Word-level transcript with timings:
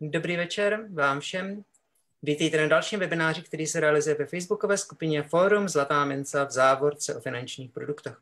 Dobrý 0.00 0.36
večer 0.36 0.86
vám 0.92 1.20
všem. 1.20 1.64
Vítejte 2.22 2.56
na 2.56 2.66
dalším 2.66 3.00
webináři, 3.00 3.42
který 3.42 3.66
se 3.66 3.80
realizuje 3.80 4.16
ve 4.16 4.26
facebookové 4.26 4.78
skupině 4.78 5.22
Fórum 5.22 5.68
Zlatá 5.68 6.04
minca 6.04 6.44
v 6.44 6.50
závorce 6.50 7.14
o 7.14 7.20
finančních 7.20 7.70
produktech. 7.72 8.16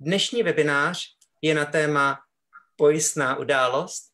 Dnešní 0.00 0.42
webinář 0.42 1.16
je 1.42 1.54
na 1.54 1.64
téma 1.64 2.20
pojistná 2.76 3.36
událost 3.36 4.12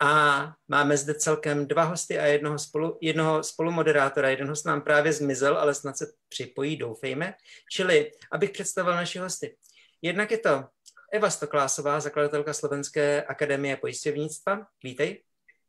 a 0.00 0.44
máme 0.68 0.96
zde 0.96 1.14
celkem 1.14 1.66
dva 1.66 1.82
hosty 1.82 2.18
a 2.18 2.26
jednoho, 2.26 2.58
spolu, 2.58 2.98
jednoho 3.00 3.42
spolumoderátora. 3.42 4.30
Jeden 4.30 4.48
host 4.48 4.66
nám 4.66 4.82
právě 4.82 5.12
zmizel, 5.12 5.58
ale 5.58 5.74
snad 5.74 5.96
se 5.96 6.12
připojí, 6.28 6.76
doufejme. 6.76 7.34
Čili, 7.70 8.12
abych 8.32 8.50
představil 8.50 8.94
naši 8.94 9.18
hosty. 9.18 9.56
Jednak 10.02 10.30
je 10.30 10.38
to 10.38 10.64
Eva 11.12 11.30
Stoklásová, 11.30 12.00
zakladatelka 12.00 12.52
Slovenské 12.52 13.22
akademie 13.22 13.76
pojišťovnictva. 13.76 14.66
Vítej. 14.84 15.27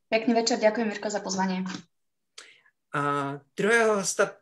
Pekný 0.09 0.33
večer, 0.33 0.57
ďakujem 0.57 0.89
Mirko 0.89 1.05
za 1.09 1.21
pozvanie. 1.21 1.61
A 2.97 3.01
druhého 3.57 4.01
hosta 4.01 4.41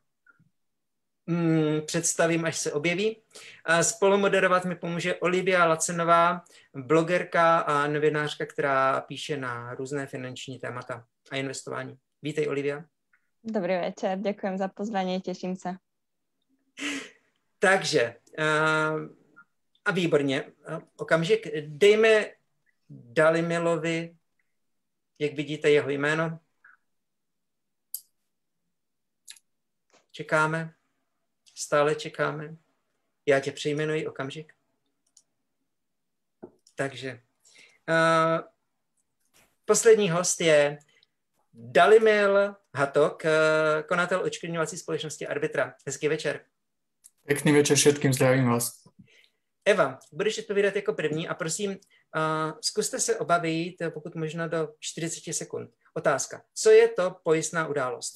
mm, 1.27 1.81
představím, 1.85 2.45
až 2.45 2.57
se 2.57 2.71
objeví. 2.71 3.19
A 3.65 3.83
spolumoderovat 3.83 4.65
mi 4.65 4.75
pomůže 4.75 5.15
Olivia 5.15 5.65
Lacenová, 5.65 6.41
blogerka 6.75 7.59
a 7.59 7.87
novinářka, 7.87 8.45
která 8.45 9.01
píše 9.01 9.37
na 9.37 9.75
různé 9.75 10.07
finanční 10.07 10.59
témata 10.59 11.05
a 11.31 11.35
investování. 11.35 11.97
Vítej, 12.21 12.47
Olivia. 12.47 12.83
Dobrý 13.43 13.77
večer, 13.77 14.19
ďakujem 14.19 14.57
za 14.57 14.67
pozvanie, 14.67 15.21
teším 15.21 15.55
sa. 15.55 15.79
Takže, 17.59 18.15
a 19.85 19.91
výborně, 19.91 20.43
okamžik, 20.95 21.47
dejme 21.67 22.25
Dalimilovi, 22.89 24.16
jak 25.19 25.33
vidíte 25.33 25.69
jeho 25.69 25.89
jméno. 25.89 26.39
Čekáme, 30.11 30.73
stále 31.55 31.95
čekáme. 31.95 32.55
Já 33.25 33.39
tě 33.39 33.51
přejmenuji 33.51 34.07
okamžik. 34.07 34.53
Takže 36.75 37.21
uh, 37.89 38.47
poslední 39.65 40.09
host 40.09 40.41
je 40.41 40.79
Dalimil 41.53 42.55
Hatok, 42.75 43.23
uh, 43.23 43.87
konatel 43.87 44.23
očkodňovací 44.23 44.77
společnosti 44.77 45.27
Arbitra. 45.27 45.75
Hezký 45.85 46.07
večer. 46.07 46.45
Pěkný 47.25 47.51
večer 47.51 47.77
všetkým, 47.77 48.13
zdravím 48.13 48.49
vás. 48.49 48.87
Eva, 49.65 49.99
budeš 50.11 50.39
odpovídat 50.39 50.75
jako 50.75 50.93
první 50.93 51.27
a 51.27 51.33
prosím, 51.33 51.77
zkuste 52.61 52.99
se 52.99 53.19
obavit, 53.19 53.75
pokud 53.93 54.15
možno 54.15 54.47
do 54.49 54.69
40 54.79 55.33
sekund. 55.33 55.69
Otázka. 55.93 56.41
Co 56.53 56.69
je 56.69 56.87
to 56.87 57.15
pojistná 57.23 57.67
událost? 57.67 58.13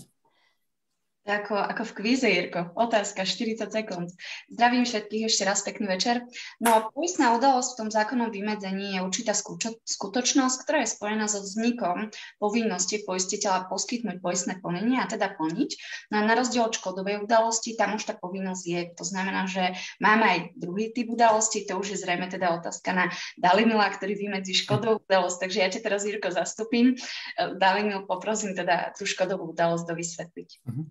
Ako, 1.21 1.53
ako 1.53 1.85
v 1.85 1.95
kvíze, 2.01 2.25
Jirko. 2.25 2.73
Otázka, 2.73 3.29
40 3.29 3.69
sekúnd. 3.69 4.09
Zdravím 4.49 4.89
všetkých, 4.89 5.29
ešte 5.29 5.45
raz 5.45 5.61
pekný 5.61 5.85
večer. 5.85 6.25
No, 6.57 6.89
poistná 6.97 7.37
udalosť 7.37 7.77
v 7.77 7.77
tom 7.77 7.89
zákonnom 7.93 8.33
vymedzení 8.33 8.97
je 8.97 9.05
určitá 9.05 9.37
skutočnosť, 9.85 10.57
ktorá 10.65 10.81
je 10.81 10.89
spojená 10.89 11.29
so 11.29 11.45
vznikom 11.45 12.09
povinnosti 12.41 13.05
poistiteľa 13.05 13.69
poskytnúť 13.69 14.17
poistné 14.17 14.65
plnenie 14.65 14.97
a 14.97 15.05
teda 15.05 15.37
plniť. 15.37 15.69
No 16.09 16.19
a 16.19 16.25
na 16.25 16.33
rozdiel 16.33 16.65
od 16.65 16.73
škodovej 16.73 17.21
udalosti, 17.21 17.77
tam 17.77 18.01
už 18.01 18.09
tá 18.09 18.17
povinnosť 18.17 18.63
je. 18.65 18.81
To 18.97 19.05
znamená, 19.05 19.45
že 19.45 19.77
máme 20.01 20.25
aj 20.25 20.39
druhý 20.57 20.89
typ 20.89 21.05
udalosti, 21.05 21.69
to 21.69 21.77
už 21.77 21.93
je 21.93 22.01
zrejme 22.01 22.33
teda 22.33 22.49
otázka 22.57 22.97
na 22.97 23.13
Dalimila, 23.37 23.93
ktorý 23.93 24.17
vymedzí 24.17 24.57
škodovú 24.57 25.05
udalosť. 25.05 25.37
Takže 25.37 25.57
ja 25.61 25.69
ťa 25.69 25.85
teraz, 25.85 26.01
Jirko, 26.01 26.33
zastupím. 26.33 26.97
Dalimil, 27.37 28.09
poprosím 28.09 28.57
teda 28.57 28.89
tú 28.97 29.05
škodovú 29.05 29.53
udalosť 29.53 29.85
dovysvetliť. 29.85 30.49
Mm-hmm. 30.65 30.85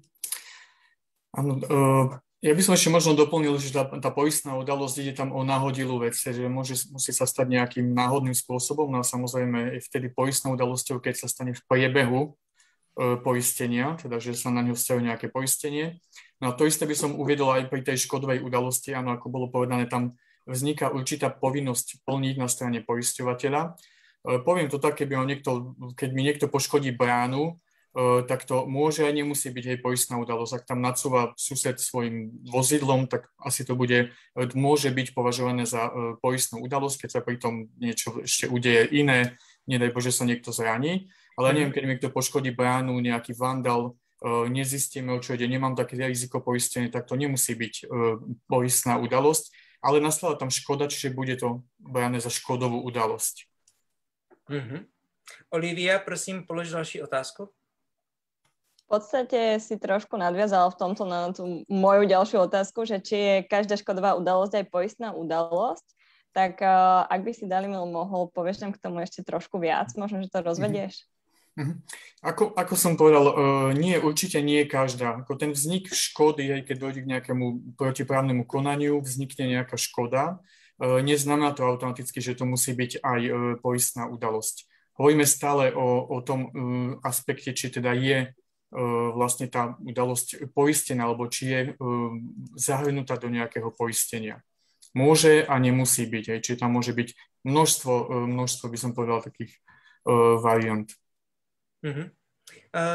Áno, 1.30 1.52
uh, 1.62 2.06
ja 2.42 2.56
by 2.56 2.62
som 2.64 2.74
ešte 2.74 2.90
možno 2.90 3.14
doplnil, 3.14 3.54
že 3.60 3.70
tá, 3.70 3.86
tá 3.86 4.10
poistná 4.10 4.56
udalosť 4.58 4.96
ide 5.04 5.12
tam 5.14 5.30
o 5.30 5.46
náhodilú 5.46 6.02
vec, 6.02 6.16
že 6.16 6.32
môže, 6.50 6.90
musí 6.90 7.12
sa 7.14 7.28
stať 7.28 7.46
nejakým 7.52 7.92
náhodným 7.92 8.34
spôsobom, 8.34 8.90
no 8.90 8.98
a 8.98 9.06
samozrejme 9.06 9.78
je 9.78 9.80
vtedy 9.86 10.10
poistnou 10.10 10.58
udalosťou, 10.58 10.98
keď 10.98 11.14
sa 11.20 11.28
stane 11.30 11.54
v 11.54 11.62
priebehu 11.70 12.32
uh, 12.32 13.20
poistenia, 13.22 13.94
teda 14.00 14.18
že 14.18 14.34
sa 14.34 14.50
na 14.50 14.64
ňu 14.66 14.74
vzťahuje 14.74 15.04
nejaké 15.06 15.26
poistenie. 15.30 16.02
No 16.42 16.50
a 16.50 16.56
to 16.56 16.66
isté 16.66 16.88
by 16.88 16.96
som 16.96 17.14
uviedol 17.14 17.54
aj 17.54 17.70
pri 17.70 17.84
tej 17.86 18.08
škodovej 18.08 18.42
udalosti, 18.42 18.90
áno, 18.90 19.14
ako 19.14 19.30
bolo 19.30 19.46
povedané, 19.52 19.86
tam 19.86 20.18
vzniká 20.48 20.90
určitá 20.90 21.30
povinnosť 21.30 22.02
plniť 22.08 22.34
na 22.40 22.48
strane 22.50 22.82
poisťovateľa. 22.82 23.62
Uh, 24.26 24.42
poviem 24.42 24.66
to 24.66 24.82
tak, 24.82 24.98
keby 24.98 25.14
niekto, 25.22 25.78
keď 25.94 26.08
mi 26.10 26.26
niekto 26.26 26.50
poškodí 26.50 26.90
bránu, 26.90 27.54
E, 27.54 27.69
tak 27.98 28.46
to 28.46 28.70
môže 28.70 29.02
aj 29.02 29.10
nemusí 29.10 29.50
byť 29.50 29.66
aj 29.74 29.78
poistná 29.82 30.14
udalosť. 30.22 30.62
Ak 30.62 30.64
tam 30.70 30.78
nadsúva 30.78 31.34
sused 31.34 31.74
svojim 31.82 32.30
vozidlom, 32.46 33.10
tak 33.10 33.26
asi 33.42 33.66
to 33.66 33.74
bude, 33.74 34.14
e, 34.14 34.42
môže 34.54 34.94
byť 34.94 35.10
považované 35.10 35.66
za 35.66 35.90
e, 35.90 36.14
poistnú 36.22 36.62
udalosť, 36.62 37.06
keď 37.06 37.10
sa 37.10 37.20
pri 37.20 37.42
tom 37.42 37.66
niečo 37.82 38.22
ešte 38.22 38.46
udeje 38.46 38.86
iné, 38.94 39.34
nedaj 39.66 39.90
Bože 39.90 40.14
sa 40.14 40.22
niekto 40.22 40.54
zraní. 40.54 41.10
Ale 41.34 41.50
mhm. 41.50 41.54
neviem, 41.58 41.72
keď 41.74 41.82
niekto 41.86 42.08
poškodí 42.14 42.54
bránu, 42.54 42.94
nejaký 43.02 43.34
vandal, 43.34 43.98
nezistíme, 44.52 45.16
o 45.16 45.22
čo 45.24 45.32
ide, 45.32 45.48
nemám 45.48 45.72
také 45.72 45.96
riziko 45.96 46.44
poistenie, 46.44 46.92
tak 46.92 47.08
to 47.08 47.16
nemusí 47.16 47.56
byť 47.56 47.88
poistná 48.52 49.00
udalosť, 49.00 49.48
ale 49.80 49.96
nastala 49.96 50.36
tam 50.36 50.52
škoda, 50.52 50.92
čiže 50.92 51.16
bude 51.16 51.40
to 51.40 51.64
brané 51.80 52.20
za 52.20 52.28
škodovú 52.28 52.84
udalosť. 52.84 53.48
Mm-hmm. 54.52 54.80
Olivia, 55.56 55.96
prosím, 56.04 56.44
polož 56.44 56.68
další 56.68 57.00
otázku 57.00 57.48
podstate 58.90 59.62
si 59.62 59.78
trošku 59.78 60.18
nadviazala 60.18 60.66
v 60.74 60.78
tomto 60.82 61.06
na 61.06 61.30
tú 61.30 61.62
moju 61.70 62.02
ďalšiu 62.10 62.50
otázku, 62.50 62.82
že 62.82 62.98
či 62.98 63.16
je 63.16 63.34
každá 63.46 63.78
škodová 63.78 64.18
udalosť 64.18 64.58
aj 64.58 64.66
poistná 64.66 65.14
udalosť, 65.14 65.86
tak 66.34 66.58
uh, 66.58 67.06
ak 67.06 67.22
by 67.22 67.30
si 67.30 67.46
Dalimil 67.46 67.86
mohol, 67.86 68.26
povieš 68.30 68.66
nám 68.66 68.74
k 68.74 68.82
tomu 68.82 69.02
ešte 69.02 69.22
trošku 69.22 69.62
viac, 69.62 69.94
možno, 69.94 70.22
že 70.22 70.30
to 70.30 70.42
rozvedieš? 70.42 71.06
Mm-hmm. 71.58 71.76
Ako, 72.22 72.54
ako 72.54 72.74
som 72.78 72.94
povedal, 72.94 73.24
uh, 73.26 73.34
nie, 73.74 73.98
určite 73.98 74.38
nie 74.38 74.62
každá. 74.66 75.22
Ako 75.22 75.34
ten 75.34 75.50
vznik 75.50 75.90
škody, 75.90 76.46
aj 76.50 76.62
keď 76.70 76.76
dojde 76.78 77.00
k 77.02 77.10
nejakému 77.14 77.74
protiprávnemu 77.74 78.46
konaniu, 78.46 79.02
vznikne 79.02 79.58
nejaká 79.58 79.74
škoda, 79.74 80.38
uh, 80.38 81.02
neznamená 81.02 81.50
to 81.54 81.66
automaticky, 81.66 82.22
že 82.22 82.38
to 82.38 82.46
musí 82.46 82.74
byť 82.74 83.02
aj 83.02 83.20
uh, 83.26 83.34
poistná 83.58 84.06
udalosť. 84.06 84.70
Hovoríme 84.98 85.26
stále 85.26 85.74
o, 85.74 86.06
o 86.06 86.18
tom 86.22 86.40
uh, 86.46 86.50
aspekte, 87.02 87.50
či 87.50 87.74
teda 87.74 87.94
je 87.98 88.30
vlastne 89.14 89.50
tá 89.50 89.74
udalosť 89.82 90.46
poistená, 90.54 91.10
alebo 91.10 91.26
či 91.26 91.50
je 91.50 91.60
e, 91.60 91.72
zahrnutá 92.54 93.18
do 93.18 93.26
nejakého 93.26 93.74
poistenia. 93.74 94.46
Môže 94.94 95.42
a 95.46 95.58
nemusí 95.58 96.06
byť, 96.06 96.24
aj, 96.30 96.38
čiže 96.38 96.60
tam 96.62 96.78
môže 96.78 96.94
byť 96.94 97.08
množstvo, 97.42 97.92
e, 97.92 98.14
množstvo 98.30 98.66
by 98.70 98.78
som 98.78 98.94
povedal, 98.94 99.22
takých 99.26 99.58
variant. 100.40 100.88
Mm-hmm. 101.84 102.08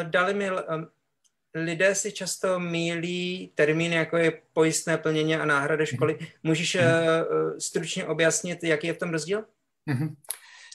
Dalimil, 0.09 0.57
um, 0.57 0.89
lidé 1.53 1.95
si 1.95 2.11
často 2.11 2.59
mílí 2.59 3.51
termíny, 3.55 3.95
jako 3.95 4.17
je 4.17 4.41
pojistné 4.53 4.97
plnění 4.97 5.35
a 5.35 5.45
náhrada 5.45 5.85
školy. 5.85 6.13
Mm-hmm. 6.13 6.27
Můžeš 6.43 6.75
uh, 6.75 6.81
stručně 7.59 8.05
objasnit, 8.05 8.63
jaký 8.63 8.87
je 8.87 8.93
v 8.93 8.97
tom 8.97 9.09
rozdíl? 9.09 9.45
Mm-hmm. 9.89 10.15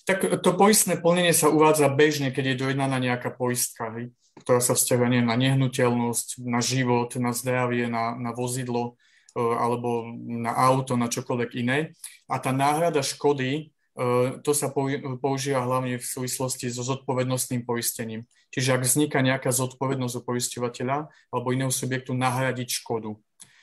Tak 0.09 0.41
to 0.41 0.51
poistné 0.57 0.97
plnenie 0.97 1.37
sa 1.37 1.53
uvádza 1.53 1.89
bežne, 1.93 2.33
keď 2.33 2.55
je 2.55 2.61
dojednaná 2.67 2.97
nejaká 2.97 3.31
poistka, 3.35 3.93
hej, 3.97 4.15
ktorá 4.41 4.61
sa 4.63 4.73
vzťahuje 4.73 5.21
na 5.21 5.37
nehnuteľnosť, 5.37 6.41
na 6.41 6.61
život, 6.65 7.13
na 7.21 7.37
zdravie, 7.37 7.91
na, 7.93 8.17
na 8.17 8.33
vozidlo 8.33 8.97
e, 9.37 9.41
alebo 9.41 10.09
na 10.17 10.57
auto, 10.57 10.97
na 10.97 11.13
čokoľvek 11.13 11.51
iné. 11.61 11.93
A 12.33 12.41
tá 12.41 12.51
náhrada 12.51 13.05
škody, 13.05 13.51
e, 13.53 14.01
to 14.41 14.57
sa 14.57 14.73
používa 15.21 15.61
hlavne 15.69 16.01
v 16.01 16.07
súvislosti 16.07 16.73
so 16.73 16.81
zodpovednostným 16.81 17.69
poistením. 17.69 18.25
Čiže 18.51 18.81
ak 18.81 18.83
vzniká 18.83 19.21
nejaká 19.21 19.53
zodpovednosť 19.53 20.17
u 20.17 20.23
poisťovateľa 20.27 20.99
alebo 21.31 21.53
iného 21.53 21.71
subjektu 21.71 22.17
nahradiť 22.17 22.83
škodu. 22.83 23.15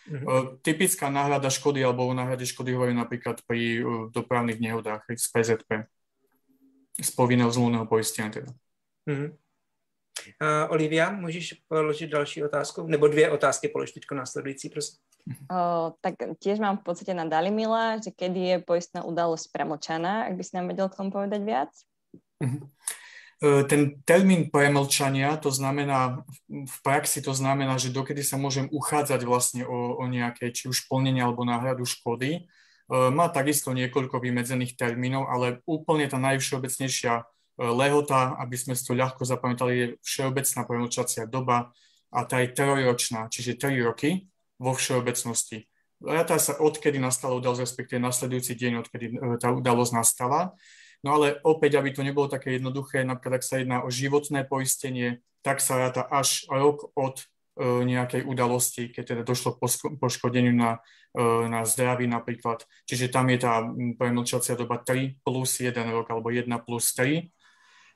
Mm-hmm. 0.07 0.63
Typická 0.63 1.11
náhrada 1.11 1.51
škody 1.51 1.83
alebo 1.83 2.07
o 2.07 2.15
náhrade 2.15 2.47
škody 2.47 2.71
hovorí 2.71 2.95
napríklad 2.95 3.43
pri 3.43 3.83
dopravných 4.15 4.63
nehodách 4.63 5.03
z 5.03 5.27
PZP 5.27 5.91
z 7.01 7.11
povinného 7.11 7.51
zmluvného 7.51 7.85
poistenia 7.85 8.29
teda. 8.29 8.51
Mm-hmm. 9.09 9.29
Uh, 10.41 10.71
Olivia, 10.73 11.11
můžeš 11.11 11.53
položit 11.67 12.07
další 12.07 12.43
otázku? 12.43 12.87
Nebo 12.87 13.07
dvě 13.07 13.31
otázky 13.31 13.67
položit 13.67 13.93
teďko 13.93 14.15
následující, 14.15 14.69
prosím. 14.69 14.97
Uh, 15.51 15.91
tak 16.01 16.15
tiež 16.39 16.59
mám 16.63 16.79
v 16.79 16.87
podstate 16.87 17.11
na 17.11 17.27
Dalimila, 17.27 17.99
že 17.99 18.15
kedy 18.15 18.39
je 18.39 18.57
poistná 18.63 19.03
udalosť 19.03 19.51
premlčaná, 19.51 20.23
ak 20.31 20.39
by 20.39 20.43
si 20.43 20.55
nám 20.55 20.71
vedel 20.71 20.87
k 20.87 20.95
tomu 20.95 21.11
povedať 21.11 21.41
viac? 21.43 21.71
Uh-huh. 22.39 22.63
Ten 23.67 24.01
termín 24.07 24.49
premlčania, 24.49 25.37
to 25.37 25.51
znamená, 25.51 26.25
v 26.47 26.77
praxi 26.79 27.21
to 27.21 27.35
znamená, 27.35 27.77
že 27.77 27.93
dokedy 27.93 28.23
sa 28.23 28.39
môžem 28.39 28.65
uchádzať 28.71 29.21
vlastne 29.27 29.61
o, 29.67 29.99
o 29.99 30.03
nejaké, 30.07 30.49
či 30.49 30.71
už 30.71 30.89
plnenie 30.89 31.21
alebo 31.21 31.45
náhradu 31.45 31.85
škody, 31.85 32.49
má 32.87 33.27
takisto 33.27 33.75
niekoľko 33.75 34.23
vymedzených 34.23 34.79
termínov, 34.79 35.27
ale 35.27 35.59
úplne 35.67 36.07
tá 36.07 36.15
najvšeobecnejšia 36.17 37.27
lehota, 37.57 38.37
aby 38.37 38.55
sme 38.55 38.73
si 38.77 38.85
to 38.85 38.93
ľahko 38.93 39.25
zapamätali, 39.25 39.73
je 39.73 39.87
všeobecná 40.05 40.61
premlčacia 40.63 41.25
doba 41.25 41.73
a 42.13 42.19
tá 42.23 42.39
je 42.39 42.53
trojročná, 42.53 43.27
čiže 43.27 43.59
3 43.59 43.81
roky 43.83 44.29
vo 44.61 44.71
všeobecnosti. 44.77 45.67
Ráta 45.97 46.37
sa 46.37 46.61
odkedy 46.61 47.01
nastala 47.01 47.35
udalosť, 47.41 47.65
respektíve 47.65 47.97
nasledujúci 47.97 48.53
deň, 48.53 48.71
odkedy 48.85 49.05
tá 49.41 49.49
udalosť 49.49 49.91
nastala. 49.97 50.53
No 51.01 51.17
ale 51.17 51.41
opäť, 51.41 51.81
aby 51.81 51.89
to 51.93 52.05
nebolo 52.05 52.29
také 52.29 52.57
jednoduché, 52.57 53.01
napríklad 53.01 53.41
ak 53.41 53.45
sa 53.45 53.57
jedná 53.57 53.81
o 53.81 53.89
životné 53.89 54.45
poistenie, 54.45 55.25
tak 55.41 55.61
sa 55.61 55.77
ráta 55.81 56.05
až 56.05 56.45
rok 56.49 56.93
od 56.93 57.21
e, 57.21 57.25
nejakej 57.61 58.23
udalosti, 58.23 58.93
keď 58.93 59.03
teda 59.03 59.23
došlo 59.25 59.57
k 59.57 59.97
poškodeniu 59.97 60.53
na, 60.53 60.79
e, 61.11 61.21
na 61.49 61.65
zdraví 61.65 62.05
napríklad. 62.05 62.63
Čiže 62.85 63.09
tam 63.09 63.27
je 63.33 63.37
tá 63.41 63.65
premlčacia 63.97 64.53
doba 64.53 64.81
3 64.81 65.21
plus 65.25 65.61
1 65.61 65.73
rok 65.89 66.07
alebo 66.13 66.29
1 66.29 66.47
plus 66.61 66.93
3. 66.93 67.27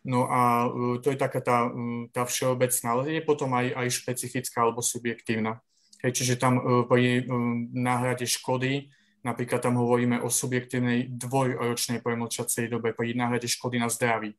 No 0.10 0.26
a 0.26 0.66
e, 0.66 1.00
to 1.00 1.14
je 1.14 1.18
taká 1.18 1.40
tá, 1.40 1.70
tá 2.10 2.26
všeobecná, 2.26 2.88
ale 2.92 3.18
je 3.18 3.22
potom 3.22 3.54
aj, 3.54 3.74
aj 3.78 3.88
špecifická 3.94 4.66
alebo 4.66 4.82
subjektívna. 4.82 5.62
Hej, 6.02 6.18
čiže 6.18 6.42
tam 6.42 6.58
pri 6.90 7.30
náhrade 7.78 8.26
škody 8.26 8.90
Napríklad 9.22 9.62
tam 9.62 9.78
hovoríme 9.78 10.18
o 10.26 10.34
subjektívnej 10.34 11.14
dvojročnej 11.14 12.02
premlčacej 12.02 12.74
dobe 12.74 12.98
pri 12.98 13.14
náhrade 13.14 13.46
škody 13.46 13.78
na 13.78 13.86
zdraví. 13.90 14.34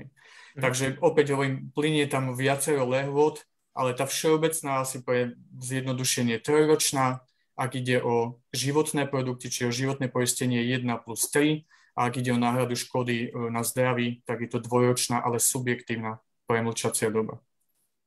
Mhm. 0.00 0.60
Takže 0.60 0.84
opäť 1.04 1.36
hovorím, 1.36 1.68
plinie 1.76 2.08
tam 2.08 2.32
viacero 2.32 2.88
lehôd, 2.88 3.44
ale 3.72 3.96
tá 3.96 4.04
všeobecná 4.04 4.84
asi 4.84 5.00
pre 5.00 5.36
zjednodušenie 5.60 6.40
trojročná, 6.40 7.24
ak 7.56 7.76
ide 7.76 8.00
o 8.00 8.40
životné 8.52 9.08
produkty, 9.08 9.52
či 9.52 9.68
o 9.68 9.72
životné 9.72 10.08
poistenie 10.08 10.64
1 10.64 10.88
plus 11.04 11.28
3, 11.28 11.64
a 11.92 12.08
ak 12.08 12.24
ide 12.24 12.32
o 12.32 12.40
náhradu 12.40 12.72
škody 12.72 13.28
e, 13.28 13.52
na 13.52 13.60
zdraví, 13.60 14.24
tak 14.24 14.40
je 14.40 14.48
to 14.48 14.64
dvojročná, 14.64 15.20
ale 15.20 15.36
subjektívna 15.36 16.24
premlčacia 16.48 17.12
doba. 17.12 17.36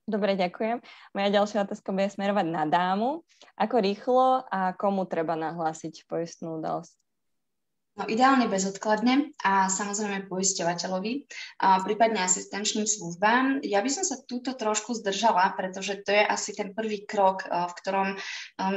Dobre, 0.06 0.38
ďakujem. 0.38 0.86
Moja 1.18 1.30
ďalšia 1.34 1.66
otázka 1.66 1.90
bude 1.90 2.10
smerovať 2.14 2.46
na 2.46 2.66
dámu. 2.70 3.26
Ako 3.58 3.82
rýchlo 3.82 4.46
a 4.46 4.74
komu 4.78 5.10
treba 5.10 5.34
nahlásiť 5.34 6.06
poistnú 6.06 6.62
udalosť? 6.62 6.94
No, 7.96 8.04
ideálne 8.12 8.52
bezodkladne 8.52 9.32
a 9.40 9.72
samozrejme 9.72 10.28
poisťovateľovi, 10.28 11.32
a 11.64 11.80
prípadne 11.80 12.28
asistenčným 12.28 12.84
službám. 12.84 13.64
Ja 13.64 13.80
by 13.80 13.88
som 13.88 14.04
sa 14.04 14.20
túto 14.20 14.52
trošku 14.52 15.00
zdržala, 15.00 15.56
pretože 15.56 16.04
to 16.04 16.12
je 16.12 16.20
asi 16.20 16.52
ten 16.52 16.76
prvý 16.76 17.08
krok, 17.08 17.48
v 17.48 17.72
ktorom 17.72 18.20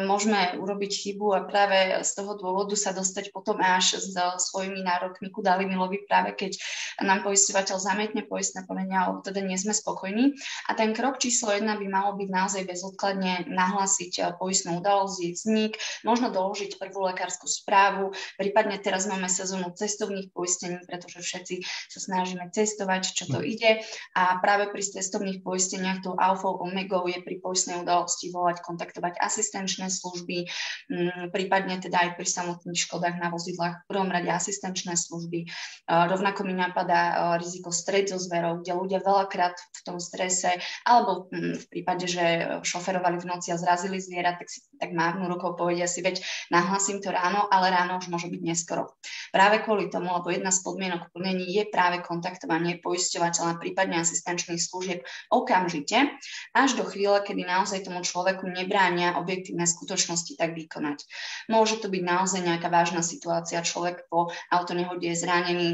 môžeme 0.06 0.55
urobiť 0.62 0.93
chybu 0.94 1.35
a 1.35 1.43
práve 1.50 1.99
z 2.06 2.11
toho 2.15 2.38
dôvodu 2.38 2.79
sa 2.79 2.94
dostať 2.94 3.35
potom 3.35 3.59
až 3.59 3.99
s 3.99 4.15
svojimi 4.55 4.87
nárokmi 4.87 5.35
ku 5.35 5.43
Dalimilovi, 5.43 6.06
práve 6.06 6.38
keď 6.38 6.55
nám 7.03 7.26
poisťovateľ 7.26 7.75
zametne 7.75 8.23
poistné 8.23 8.70
plnenia, 8.70 9.03
alebo 9.03 9.26
teda 9.26 9.43
nie 9.43 9.59
sme 9.59 9.75
spokojní. 9.75 10.38
A 10.70 10.79
ten 10.79 10.94
krok 10.94 11.19
číslo 11.19 11.50
jedna 11.50 11.75
by 11.75 11.91
malo 11.91 12.15
byť 12.15 12.29
naozaj 12.31 12.62
bezodkladne 12.70 13.50
nahlásiť 13.50 14.38
poistnú 14.38 14.79
udalosť, 14.79 15.35
vznik, 15.35 15.75
možno 16.06 16.31
doložiť 16.31 16.79
prvú 16.79 17.11
lekárskú 17.11 17.50
správu, 17.50 18.15
prípadne 18.38 18.79
teraz 18.79 19.07
máme 19.08 19.26
sezónu 19.26 19.72
cestovných 19.75 20.31
poistení, 20.31 20.78
pretože 20.87 21.25
všetci 21.25 21.55
sa 21.90 21.99
snažíme 21.99 22.52
cestovať, 22.52 23.02
čo 23.16 23.25
to 23.28 23.40
hm. 23.40 23.46
ide. 23.49 23.70
A 24.14 24.37
práve 24.38 24.70
pri 24.70 24.84
cestovných 24.84 25.43
poisteniach 25.43 26.05
tou 26.05 26.14
alfou 26.14 26.60
omegou 26.60 27.08
je 27.10 27.19
pri 27.25 27.40
poistnej 27.43 27.82
udalosti 27.82 28.31
volať, 28.31 28.62
kontaktovať 28.62 29.19
asistenčné 29.19 29.90
služby, 29.90 30.46
mm, 30.93 31.34
prípadne 31.34 31.81
teda 31.81 32.08
aj 32.08 32.10
pri 32.20 32.28
samotných 32.28 32.78
škodách 32.78 33.16
na 33.19 33.32
vozidlách 33.32 33.84
v 33.84 33.88
prvom 33.88 34.10
rade 34.12 34.28
asistenčné 34.31 34.94
služby. 34.94 35.49
Rovnako 35.88 36.44
mi 36.44 36.55
napadá 36.55 37.34
riziko 37.40 37.72
stred 37.72 38.12
so 38.12 38.20
zverou, 38.20 38.60
kde 38.60 38.76
ľudia 38.76 39.00
veľakrát 39.00 39.56
v 39.56 39.81
tom 39.82 39.96
strese, 39.99 40.60
alebo 40.84 41.32
mm, 41.32 41.64
v 41.64 41.66
prípade, 41.72 42.06
že 42.06 42.25
šoferovali 42.62 43.19
v 43.19 43.28
noci 43.28 43.50
a 43.50 43.60
zrazili 43.60 43.99
zviera, 43.99 44.37
tak 44.37 44.49
si 44.49 44.69
tak 44.78 44.94
mávnu 44.94 45.26
rukou 45.26 45.58
povedia 45.58 45.90
si, 45.90 46.00
veď 46.00 46.22
nahlasím 46.55 47.02
to 47.02 47.10
ráno, 47.10 47.50
ale 47.50 47.75
ráno 47.75 47.99
už 47.99 48.08
môže 48.08 48.31
byť 48.31 48.43
neskoro. 48.43 48.94
Práve 49.30 49.62
kvôli 49.62 49.92
tomu, 49.92 50.10
lebo 50.10 50.32
jedna 50.32 50.48
z 50.48 50.64
podmienok 50.64 51.12
plnení 51.12 51.46
je 51.46 51.64
práve 51.68 52.00
kontaktovanie 52.02 52.80
poisťovateľa, 52.82 53.60
prípadne 53.60 54.00
asistenčných 54.02 54.58
služieb 54.58 55.04
okamžite, 55.28 56.18
až 56.56 56.70
do 56.74 56.84
chvíle, 56.88 57.20
kedy 57.22 57.44
naozaj 57.44 57.84
tomu 57.84 58.00
človeku 58.02 58.48
nebránia 58.48 59.20
objektívne 59.20 59.68
skutočnosti 59.68 60.34
tak 60.34 60.56
vykonať. 60.56 61.04
Môže 61.52 61.78
to 61.78 61.92
byť 61.92 62.02
naozaj 62.02 62.40
nejaká 62.42 62.72
vážna 62.72 63.04
situácia, 63.04 63.62
človek 63.62 64.08
po 64.10 64.32
autonehode 64.50 65.06
je 65.06 65.16
zranený, 65.16 65.68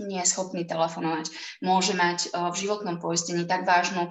nie 0.00 0.20
je 0.24 0.32
schopný 0.32 0.64
telefonovať. 0.64 1.28
Môže 1.60 1.92
mať 1.92 2.32
v 2.32 2.56
životnom 2.56 2.96
poistení 2.96 3.44
tak 3.44 3.68
vážnu 3.68 4.08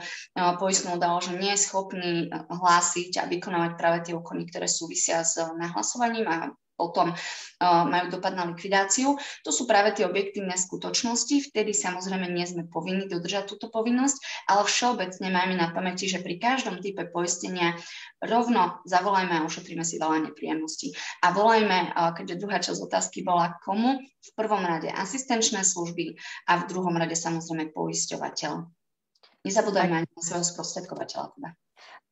poistnú 0.62 0.96
udalosť, 1.02 1.34
že 1.34 1.40
nie 1.42 1.52
je 1.58 1.66
schopný 1.66 2.14
hlásiť 2.30 3.18
a 3.18 3.26
vykonávať 3.26 3.72
práve 3.82 4.00
tie 4.06 4.14
úkony, 4.14 4.46
ktoré 4.46 4.70
súvisia 4.70 5.26
s 5.26 5.42
nahlasovaním 5.42 6.30
a 6.30 6.38
potom 6.82 7.14
uh, 7.14 7.86
majú 7.86 8.18
dopad 8.18 8.34
na 8.34 8.50
likvidáciu. 8.50 9.14
To 9.46 9.54
sú 9.54 9.70
práve 9.70 9.94
tie 9.94 10.10
objektívne 10.10 10.58
skutočnosti, 10.58 11.54
vtedy 11.54 11.78
samozrejme 11.78 12.26
nie 12.34 12.50
sme 12.50 12.66
povinní 12.66 13.06
dodržať 13.06 13.54
túto 13.54 13.70
povinnosť, 13.70 14.50
ale 14.50 14.66
všeobecne 14.66 15.28
máme 15.30 15.54
na 15.54 15.70
pamäti, 15.70 16.10
že 16.10 16.26
pri 16.26 16.42
každom 16.42 16.82
type 16.82 17.06
poistenia 17.14 17.78
rovno 18.18 18.82
zavolajme 18.90 19.38
a 19.38 19.46
ošetríme 19.46 19.86
si 19.86 20.02
veľa 20.02 20.34
nepríjemností. 20.34 20.98
A 21.22 21.30
volajme, 21.30 21.94
uh, 21.94 22.18
keďže 22.18 22.40
druhá 22.42 22.58
časť 22.58 22.80
otázky 22.82 23.22
bola 23.22 23.54
komu, 23.62 24.02
v 24.02 24.32
prvom 24.34 24.66
rade 24.66 24.90
asistenčné 24.90 25.62
služby 25.62 26.18
a 26.50 26.62
v 26.62 26.68
druhom 26.70 26.94
rade 26.98 27.14
samozrejme 27.14 27.74
poisťovateľ. 27.74 28.82
Nezabudajme 29.42 30.06
ani 30.06 30.10
na 30.10 30.22
svojho 30.22 30.46
sprostredkovateľa. 30.46 31.34
Teda. 31.34 31.50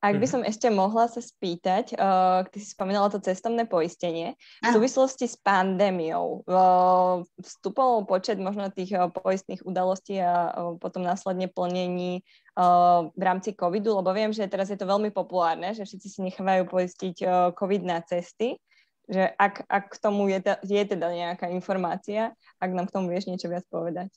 Ak 0.00 0.16
by 0.16 0.24
mhm. 0.24 0.32
som 0.32 0.42
ešte 0.48 0.72
mohla 0.72 1.12
sa 1.12 1.20
spýtať, 1.20 1.92
uh, 2.00 2.48
ty 2.48 2.56
si 2.56 2.72
spomínala 2.72 3.12
to 3.12 3.20
cestovné 3.20 3.68
poistenie, 3.68 4.32
v 4.64 4.72
súvislosti 4.72 5.28
s 5.28 5.36
pandémiou 5.36 6.40
uh, 6.48 7.20
vstupol 7.36 8.08
počet 8.08 8.40
možno 8.40 8.72
tých 8.72 8.96
uh, 8.96 9.12
poistných 9.12 9.60
udalostí 9.60 10.16
a 10.16 10.56
uh, 10.56 10.80
potom 10.80 11.04
následne 11.04 11.52
plnení 11.52 12.24
uh, 12.56 13.12
v 13.12 13.22
rámci 13.22 13.52
covidu, 13.52 13.92
lebo 14.00 14.08
viem, 14.16 14.32
že 14.32 14.48
teraz 14.48 14.72
je 14.72 14.80
to 14.80 14.88
veľmi 14.88 15.12
populárne, 15.12 15.76
že 15.76 15.84
všetci 15.84 16.08
si 16.08 16.20
nechávajú 16.32 16.64
poistiť 16.64 17.16
uh, 17.28 17.52
covid 17.52 17.84
na 17.84 18.00
cesty, 18.00 18.56
že 19.04 19.36
ak, 19.36 19.68
ak 19.68 19.84
k 19.92 19.96
tomu 20.00 20.32
je, 20.32 20.40
je 20.64 20.82
teda 20.86 21.12
nejaká 21.12 21.52
informácia, 21.52 22.32
ak 22.56 22.70
nám 22.72 22.88
k 22.88 22.94
tomu 22.96 23.12
vieš 23.12 23.28
niečo 23.28 23.52
viac 23.52 23.68
povedať. 23.68 24.08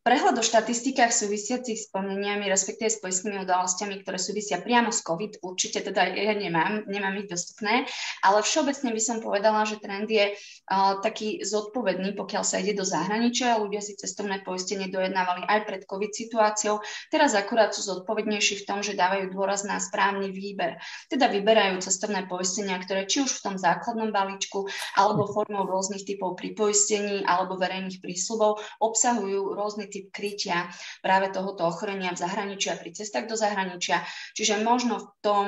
Prehľad 0.00 0.32
o 0.32 0.40
štatistikách 0.40 1.12
súvisiacich 1.12 1.76
s 1.76 1.92
plneniami, 1.92 2.48
respektíve 2.48 2.88
s 2.88 3.04
poistnými 3.04 3.44
udalosťami, 3.44 4.00
ktoré 4.00 4.16
súvisia 4.16 4.56
priamo 4.56 4.88
s 4.88 5.04
COVID, 5.04 5.44
určite 5.44 5.84
teda 5.84 6.16
ja 6.16 6.32
nemám, 6.32 6.88
nemám 6.88 7.20
ich 7.20 7.28
dostupné, 7.28 7.84
ale 8.24 8.40
všeobecne 8.40 8.96
by 8.96 9.02
som 9.04 9.20
povedala, 9.20 9.68
že 9.68 9.76
trend 9.76 10.08
je 10.08 10.32
uh, 10.32 11.04
taký 11.04 11.44
zodpovedný, 11.44 12.16
pokiaľ 12.16 12.40
sa 12.48 12.64
ide 12.64 12.72
do 12.72 12.80
zahraničia. 12.80 13.60
Ľudia 13.60 13.84
si 13.84 13.92
cestovné 13.92 14.40
poistenie 14.40 14.88
dojednávali 14.88 15.44
aj 15.44 15.68
pred 15.68 15.82
COVID 15.84 16.12
situáciou. 16.16 16.80
Teraz 17.12 17.36
akurát 17.36 17.76
sú 17.76 17.84
zodpovednejší 17.84 18.64
v 18.64 18.66
tom, 18.72 18.80
že 18.80 18.96
dávajú 18.96 19.36
dôraz 19.36 19.68
na 19.68 19.76
správny 19.76 20.32
výber. 20.32 20.80
Teda 21.12 21.28
vyberajú 21.28 21.76
cestovné 21.84 22.24
poistenia, 22.24 22.80
ktoré 22.80 23.04
či 23.04 23.20
už 23.20 23.36
v 23.36 23.52
tom 23.52 23.54
základnom 23.60 24.16
balíčku, 24.16 24.64
alebo 24.96 25.28
formou 25.28 25.68
rôznych 25.68 26.08
typov 26.08 26.40
pripoistení, 26.40 27.20
alebo 27.28 27.60
verejných 27.60 28.00
prísľubov 28.00 28.64
obsahujú 28.80 29.60
rôzny 29.60 29.89
typ 29.90 30.14
krytia 30.14 30.70
práve 31.02 31.34
tohoto 31.34 31.66
ochorenia 31.66 32.14
v 32.14 32.22
zahraničí 32.22 32.70
a 32.70 32.78
pri 32.78 32.94
cestách 32.94 33.26
do 33.26 33.34
zahraničia. 33.34 34.06
Čiže 34.38 34.62
možno 34.62 35.02
v 35.02 35.06
tom 35.20 35.46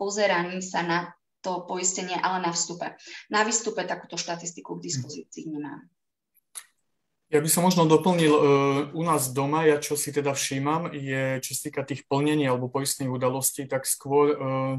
pozeraní 0.00 0.64
sa 0.64 0.80
na 0.80 1.12
to 1.44 1.62
poistenie, 1.62 2.18
ale 2.18 2.42
na 2.42 2.50
vstupe. 2.50 2.98
Na 3.30 3.46
výstupe 3.46 3.86
takúto 3.86 4.18
štatistiku 4.18 4.80
k 4.80 4.90
dispozícii 4.90 5.46
nemám. 5.46 5.86
Ja 7.26 7.42
by 7.42 7.50
som 7.50 7.66
možno 7.66 7.90
doplnil, 7.90 8.30
uh, 8.30 8.40
u 8.94 9.02
nás 9.02 9.34
doma, 9.34 9.66
ja 9.66 9.82
čo 9.82 9.98
si 9.98 10.14
teda 10.14 10.30
všímam, 10.30 10.94
je, 10.94 11.42
čo 11.42 11.58
sa 11.58 11.60
týka 11.66 11.82
tých 11.82 12.06
plnení 12.06 12.46
alebo 12.46 12.70
poistných 12.70 13.10
udalostí, 13.10 13.66
tak 13.66 13.82
skôr 13.82 14.26
uh, 14.30 14.74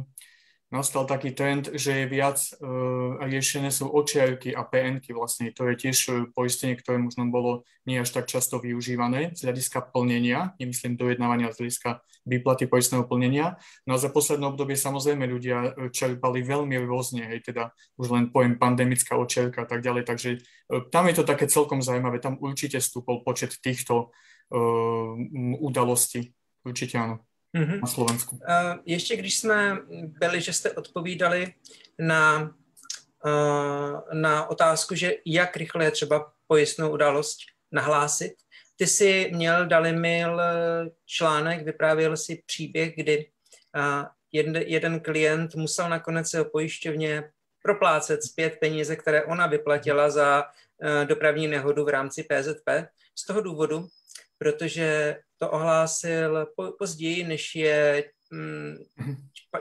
nastal 0.67 1.07
taký 1.07 1.31
trend, 1.31 1.71
že 1.71 2.03
je 2.03 2.05
viac 2.12 2.38
uh, 2.59 3.15
riešené 3.24 3.71
sú 3.71 3.88
očiarky 3.88 4.51
a 4.51 4.67
PNky 4.67 5.15
vlastne. 5.15 5.55
To 5.55 5.63
je 5.71 5.75
tiež 5.79 5.97
e, 6.12 6.12
poistenie, 6.36 6.75
ktoré 6.75 7.00
možno 7.00 7.24
bolo 7.31 7.63
nie 7.88 7.95
až 7.95 8.12
tak 8.12 8.27
často 8.27 8.59
využívané 8.59 9.31
z 9.31 9.47
hľadiska 9.47 9.95
plnenia, 9.95 10.59
nemyslím 10.59 11.00
dojednávania 11.00 11.55
z 11.55 11.63
hľadiska 11.63 12.03
výplaty 12.27 12.67
poistného 12.67 13.07
plnenia. 13.07 13.55
No 13.88 13.95
a 13.95 14.01
za 14.01 14.12
posledné 14.12 14.43
obdobie 14.43 14.75
samozrejme 14.75 15.24
ľudia 15.24 15.57
e, 15.71 15.91
čerpali 15.95 16.43
veľmi 16.43 16.75
rôzne, 16.83 17.24
hej, 17.31 17.47
teda 17.47 17.71
už 17.95 18.12
len 18.12 18.27
pojem 18.36 18.59
pandemická 18.59 19.15
očiarka 19.15 19.63
a 19.63 19.67
tak 19.71 19.79
ďalej, 19.79 20.03
takže 20.03 20.29
tam 20.91 21.07
je 21.07 21.15
to 21.15 21.24
také 21.24 21.47
celkom 21.47 21.79
zaujímavé, 21.79 22.19
tam 22.19 22.36
určite 22.43 22.83
stúpol 22.83 23.24
počet 23.24 23.55
týchto 23.63 24.12
uh, 24.51 25.15
udalostí. 25.63 26.36
Určite 26.67 27.00
áno 27.00 27.24
mm-hmm. 27.56 27.82
na 27.82 27.88
Slovensku. 27.88 28.36
Uh, 28.36 28.80
ještě 28.86 29.16
když 29.16 29.39
jsme 29.39 29.77
byli, 29.92 30.42
že 30.42 30.54
jste 30.54 30.72
odpovídali 30.72 31.54
na, 32.00 32.56
uh, 33.25 34.01
na 34.13 34.50
otázku, 34.50 34.96
že 34.96 35.13
jak 35.25 35.58
rychle 35.58 35.86
je 35.86 35.92
třeba 35.92 36.32
pojistnou 36.48 36.92
událost 36.92 37.38
nahlásit, 37.72 38.34
ty 38.75 38.88
si 38.88 39.32
měl, 39.34 39.66
dali 39.66 39.94
mil 39.94 40.42
článek, 41.06 41.66
vyprávěl 41.66 42.18
si 42.18 42.44
příběh, 42.46 42.96
kdy 42.96 43.30
jeden, 44.32 44.56
jeden 44.56 45.00
klient 45.00 45.56
musel 45.56 45.89
nakonec 45.89 46.36
pojišťovně 46.51 47.24
proplácet 47.63 48.24
zpět 48.24 48.58
peníze, 48.60 48.96
které 48.96 49.24
ona 49.24 49.48
vyplatila 49.48 50.10
za 50.10 50.46
dopravní 51.06 51.48
nehodu 51.48 51.86
v 51.86 51.89
rámci 51.89 52.24
PZP. 52.24 52.70
Z 53.16 53.25
toho 53.25 53.42
důvodu, 53.42 53.88
protože 54.38 55.17
to 55.38 55.51
ohlásil 55.51 56.48
po, 56.56 56.72
později, 56.72 57.24
než 57.24 57.56
je 57.56 58.10
mm, 58.32 58.75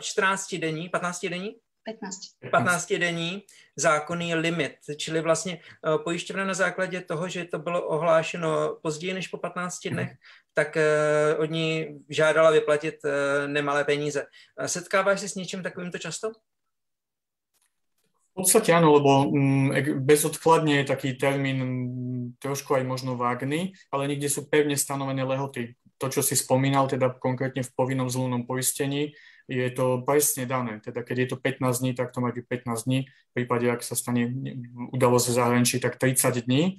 14 0.01 0.53
mhm. 0.53 0.61
denní, 0.61 0.89
15 0.89 1.27
denní? 1.27 1.57
15. 1.87 2.19
15 2.51 2.93
denní 2.93 3.43
zákonný 3.77 4.35
limit, 4.35 4.77
čili 4.97 5.21
vlastně 5.21 5.59
eh, 5.59 5.99
pojišťovna 5.99 6.45
na 6.45 6.55
základě 6.55 7.01
toho, 7.01 7.29
že 7.29 7.45
to 7.45 7.59
bylo 7.59 7.87
ohlášeno 7.87 8.79
později 8.83 9.15
než 9.15 9.29
po 9.29 9.39
15 9.39 9.85
mhm. 9.85 9.95
dnech, 9.95 10.13
tak 10.55 10.77
uh, 10.77 11.43
od 11.43 11.51
ní 11.51 11.99
žádala 12.09 12.51
vyplatit 12.51 12.95
uh, 13.05 13.11
nemalé 13.47 13.85
peníze. 13.85 14.27
Setkáváš 14.67 15.21
se 15.21 15.29
s 15.29 15.35
něčím 15.35 15.63
takovýmto 15.63 15.99
často? 15.99 16.33
V 18.37 18.45
podstate 18.45 18.69
áno, 18.69 19.01
lebo 19.01 19.33
mm, 19.33 20.05
bezodkladne 20.05 20.85
je 20.85 20.93
taký 20.93 21.17
termín 21.17 21.59
mm, 21.65 22.25
trošku 22.37 22.77
aj 22.77 22.85
možno 22.85 23.17
vágný, 23.17 23.73
ale 23.89 24.13
niekde 24.13 24.29
sú 24.29 24.45
pevne 24.45 24.77
stanovené 24.77 25.25
lehoty. 25.25 25.73
To, 25.97 26.13
čo 26.13 26.21
si 26.21 26.37
spomínal, 26.37 26.85
teda 26.85 27.17
konkrétne 27.17 27.65
v 27.65 27.73
povinnom 27.73 28.13
zlúnom 28.13 28.45
poistení, 28.45 29.17
je 29.49 29.65
to 29.73 30.05
presne 30.05 30.45
dané. 30.45 30.85
Teda 30.85 31.01
keď 31.01 31.17
je 31.17 31.29
to 31.33 31.37
15 31.41 31.81
dní, 31.81 31.91
tak 31.97 32.13
to 32.13 32.21
má 32.21 32.29
byť 32.29 32.45
15 32.45 32.85
dní. 32.85 33.09
V 33.09 33.33
prípade, 33.33 33.73
ak 33.73 33.81
sa 33.81 33.97
stane 33.97 34.29
udalosť 34.93 35.27
v 35.33 35.37
zahraničí, 35.41 35.77
tak 35.81 35.97
30 35.97 36.45
dní. 36.45 36.77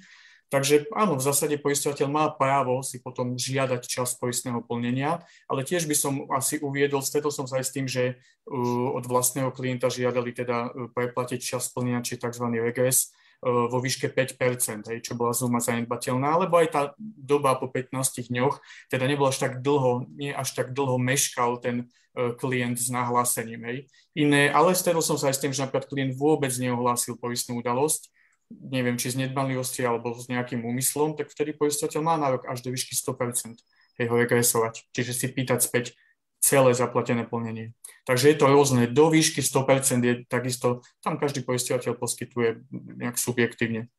Takže 0.48 0.88
áno, 0.96 1.20
v 1.20 1.26
zásade 1.28 1.60
poisťovateľ 1.60 2.08
má 2.08 2.32
právo 2.32 2.80
si 2.80 3.04
potom 3.04 3.36
žiadať 3.36 3.84
čas 3.84 4.16
poistného 4.16 4.64
plnenia, 4.64 5.20
ale 5.44 5.60
tiež 5.60 5.84
by 5.84 5.92
som 5.92 6.24
asi 6.32 6.56
uviedol, 6.64 7.04
stretol 7.04 7.28
som 7.28 7.44
sa 7.44 7.60
aj 7.60 7.68
s 7.68 7.74
tým, 7.76 7.84
že 7.84 8.16
uh, 8.16 8.88
od 8.96 9.04
vlastného 9.04 9.52
klienta 9.52 9.92
žiadali 9.92 10.32
teda 10.32 10.72
uh, 10.72 10.88
preplatiť 10.88 11.40
čas 11.44 11.68
plnenia, 11.68 12.00
či 12.00 12.16
tzv. 12.16 12.48
regres, 12.64 13.12
uh, 13.44 13.68
vo 13.68 13.76
výške 13.76 14.08
5%, 14.08 14.88
hej, 14.88 15.04
čo 15.04 15.20
bola 15.20 15.36
zúma 15.36 15.60
zanedbateľná, 15.60 16.40
alebo 16.40 16.56
aj 16.56 16.68
tá 16.72 16.82
doba 16.96 17.60
po 17.60 17.68
15 17.68 18.32
dňoch, 18.32 18.56
teda 18.88 19.04
nebolo 19.04 19.28
až 19.28 19.44
tak 19.44 19.60
dlho, 19.60 20.08
nie 20.16 20.32
až 20.32 20.56
tak 20.56 20.72
dlho 20.72 20.96
meškal 20.96 21.60
ten 21.60 21.92
klient 22.18 22.74
s 22.74 22.90
nahlásením. 22.90 23.62
Hej. 23.62 23.78
Iné, 24.10 24.50
ale 24.50 24.74
stretol 24.74 25.06
som 25.06 25.14
sa 25.14 25.30
aj 25.30 25.38
s 25.38 25.42
tým, 25.44 25.54
že 25.54 25.62
napríklad 25.62 25.86
klient 25.86 26.18
vôbec 26.18 26.50
neohlásil 26.50 27.14
poistnú 27.14 27.62
udalosť, 27.62 28.10
neviem, 28.50 28.96
či 28.96 29.12
z 29.12 29.28
nedbanlivosti 29.28 29.84
alebo 29.84 30.16
s 30.16 30.28
nejakým 30.28 30.64
úmyslom, 30.64 31.14
tak 31.16 31.28
vtedy 31.28 31.52
poistovateľ 31.52 32.00
má 32.00 32.16
nárok 32.16 32.48
až 32.48 32.64
do 32.64 32.72
výšky 32.72 32.96
100% 32.96 33.60
jeho 33.98 34.14
regresovať. 34.14 34.88
Čiže 34.94 35.12
si 35.12 35.26
pýtať 35.28 35.60
späť 35.60 35.84
celé 36.38 36.70
zaplatené 36.74 37.26
plnenie. 37.26 37.74
Takže 38.06 38.30
je 38.32 38.36
to 38.38 38.46
rôzne. 38.46 38.86
Do 38.88 39.10
výšky 39.10 39.42
100% 39.42 40.00
je 40.06 40.14
takisto, 40.30 40.86
tam 41.02 41.18
každý 41.18 41.42
poistovateľ 41.42 41.98
poskytuje 41.98 42.62
nejak 42.72 43.18
subjektívne. 43.18 43.90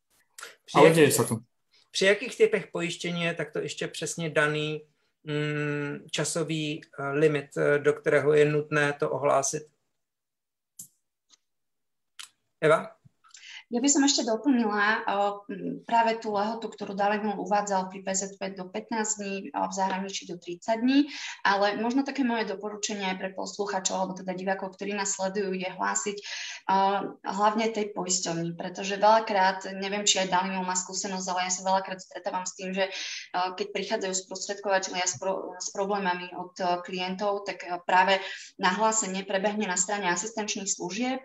Ale 0.74 0.96
deje 0.96 1.12
sa 1.12 1.28
tu. 1.28 1.44
Při 1.92 2.06
jakých 2.06 2.38
typech 2.38 2.68
pojištění 2.68 3.22
je 3.22 3.34
takto 3.34 3.60
ještě 3.60 3.88
přesně 3.88 4.30
daný 4.30 4.82
mm, 5.24 6.06
časový 6.12 6.82
uh, 6.82 7.06
limit, 7.06 7.46
uh, 7.58 7.84
do 7.84 7.94
kterého 7.94 8.34
je 8.34 8.46
nutné 8.46 8.94
to 8.94 9.10
ohlásit? 9.10 9.64
Eva? 12.62 12.99
Ja 13.70 13.86
by 13.86 13.90
som 13.90 14.02
ešte 14.02 14.26
doplnila 14.26 15.06
práve 15.86 16.18
tú 16.18 16.34
lehotu, 16.34 16.74
ktorú 16.74 16.98
Dalimul 16.98 17.38
uvádzal 17.38 17.94
pri 17.94 18.02
PZP 18.02 18.58
do 18.58 18.66
15 18.66 19.22
dní, 19.22 19.36
v 19.54 19.74
zahraničí 19.74 20.26
do 20.26 20.42
30 20.42 20.82
dní, 20.82 21.06
ale 21.46 21.78
možno 21.78 22.02
také 22.02 22.26
moje 22.26 22.50
doporučenie 22.50 23.14
aj 23.14 23.18
pre 23.22 23.30
posluchačov 23.38 23.94
alebo 23.94 24.14
teda 24.18 24.34
divákov, 24.34 24.74
ktorí 24.74 24.98
nás 24.98 25.14
sledujú, 25.14 25.54
je 25.54 25.70
hlásiť 25.70 26.18
hlavne 27.22 27.70
tej 27.70 27.94
poisťovni, 27.94 28.58
pretože 28.58 28.98
veľakrát, 28.98 29.70
neviem, 29.78 30.02
či 30.02 30.26
aj 30.26 30.34
Dalimul 30.34 30.66
má 30.66 30.74
skúsenosť, 30.74 31.28
ale 31.30 31.42
ja 31.46 31.52
sa 31.54 31.62
veľakrát 31.62 32.02
stretávam 32.02 32.50
s 32.50 32.58
tým, 32.58 32.74
že 32.74 32.90
keď 33.34 33.68
prichádzajú 33.70 34.14
sprostredkovateľia 34.18 35.06
s, 35.06 35.22
s 35.62 35.68
problémami 35.70 36.34
od 36.34 36.58
klientov, 36.82 37.46
tak 37.46 37.70
práve 37.86 38.18
nahlásenie 38.58 39.30
prebehne 39.30 39.70
na 39.70 39.78
strane 39.78 40.10
asistenčných 40.10 40.70
služieb, 40.70 41.22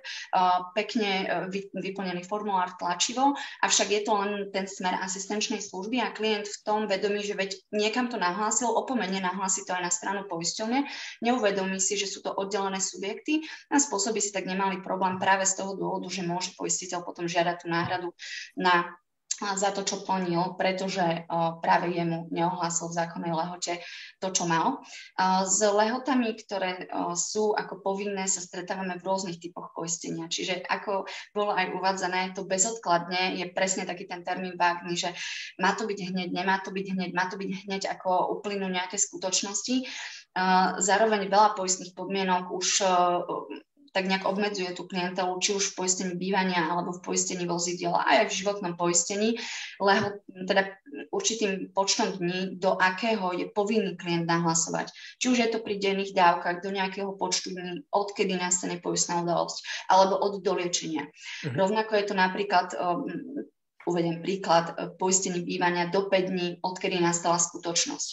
pekne 0.77 1.49
vyplnený 1.73 2.34
formulár 2.35 2.75
tlačivo, 2.75 3.38
avšak 3.62 3.95
je 3.95 4.00
to 4.03 4.12
len 4.19 4.33
ten 4.50 4.67
smer 4.67 4.99
asistenčnej 4.99 5.62
služby 5.62 6.03
a 6.03 6.11
klient 6.11 6.50
v 6.50 6.59
tom 6.67 6.91
vedomí, 6.91 7.23
že 7.23 7.38
veď 7.38 7.55
niekam 7.71 8.11
to 8.11 8.19
nahlásil, 8.19 8.75
opomene 8.75 9.23
nahlási 9.23 9.62
to 9.62 9.71
aj 9.71 9.87
na 9.87 9.93
stranu 9.95 10.26
poisťovne, 10.26 10.83
neuvedomí 11.23 11.79
si, 11.79 11.95
že 11.95 12.11
sú 12.11 12.26
to 12.26 12.35
oddelené 12.35 12.83
subjekty 12.83 13.47
a 13.71 13.79
spôsobí 13.79 14.19
si 14.19 14.35
tak 14.35 14.50
nemali 14.50 14.83
problém 14.83 15.23
práve 15.23 15.47
z 15.47 15.62
toho 15.62 15.79
dôvodu, 15.79 16.11
že 16.11 16.26
môže 16.26 16.50
poistiteľ 16.59 17.07
potom 17.07 17.31
žiadať 17.31 17.62
tú 17.62 17.67
náhradu 17.71 18.09
na 18.59 18.91
za 19.38 19.75
to, 19.75 19.83
čo 19.83 20.07
plnil, 20.07 20.55
pretože 20.55 21.26
práve 21.59 21.91
jemu 21.91 22.31
neohlásil 22.31 22.91
v 22.91 22.97
zákonnej 23.03 23.35
lehote 23.35 23.83
to, 24.23 24.29
čo 24.31 24.47
mal. 24.47 24.83
S 25.45 25.59
lehotami, 25.59 26.38
ktoré 26.38 26.87
sú 27.19 27.50
ako 27.55 27.83
povinné, 27.83 28.31
sa 28.31 28.38
stretávame 28.38 28.99
v 29.00 29.07
rôznych 29.07 29.43
typoch 29.43 29.75
poistenia. 29.75 30.31
Čiže 30.31 30.62
ako 30.67 31.11
bolo 31.35 31.50
aj 31.53 31.75
uvádzané, 31.75 32.35
to 32.38 32.47
bezodkladne 32.47 33.37
je 33.41 33.50
presne 33.50 33.83
taký 33.85 34.07
ten 34.07 34.23
termín 34.23 34.55
vágný, 34.55 34.95
že 34.95 35.11
má 35.59 35.75
to 35.75 35.85
byť 35.85 35.99
hneď, 36.14 36.29
nemá 36.31 36.62
to 36.62 36.71
byť 36.71 36.87
hneď, 36.95 37.11
má 37.11 37.26
to 37.26 37.35
byť 37.35 37.50
hneď, 37.67 37.83
ako 37.91 38.38
uplynú 38.38 38.71
nejaké 38.71 38.97
skutočnosti. 38.97 39.83
Zároveň 40.79 41.31
veľa 41.31 41.55
poistných 41.59 41.95
podmienok 41.95 42.50
už 42.55 42.83
tak 43.95 44.11
nejak 44.11 44.27
obmedzuje 44.27 44.75
tú 44.75 44.91
klientelu, 44.91 45.31
či 45.39 45.55
už 45.55 45.71
v 45.71 45.87
poistení 45.87 46.13
bývania 46.19 46.67
alebo 46.67 46.91
v 46.91 47.01
poistení 47.07 47.47
vozidela, 47.47 48.03
aj 48.03 48.27
v 48.27 48.37
životnom 48.43 48.75
poistení, 48.75 49.39
leho, 49.79 50.19
teda 50.51 50.67
určitým 51.15 51.71
počtom 51.71 52.19
dní, 52.19 52.59
do 52.59 52.75
akého 52.75 53.31
je 53.39 53.47
povinný 53.55 53.95
klient 53.95 54.27
nahlasovať. 54.27 54.91
Či 55.23 55.27
už 55.31 55.39
je 55.39 55.49
to 55.55 55.63
pri 55.63 55.79
denných 55.79 56.11
dávkach, 56.11 56.59
do 56.67 56.75
nejakého 56.75 57.15
počtu 57.15 57.55
dní, 57.55 57.87
odkedy 57.95 58.35
nastane 58.35 58.83
poistná 58.83 59.23
udalosť, 59.23 59.87
alebo 59.87 60.19
od 60.19 60.43
doliečenia. 60.43 61.07
Mhm. 61.47 61.55
Rovnako 61.55 61.93
je 61.95 62.05
to 62.11 62.15
napríklad 62.19 62.75
um, 62.75 63.07
uvedem 63.87 64.23
príklad, 64.23 64.75
e, 64.75 64.91
poistení 64.97 65.41
bývania 65.41 65.88
do 65.88 66.09
5 66.09 66.31
dní, 66.31 66.49
odkedy 66.62 67.00
nastala 67.00 67.38
skutočnosť. 67.38 68.09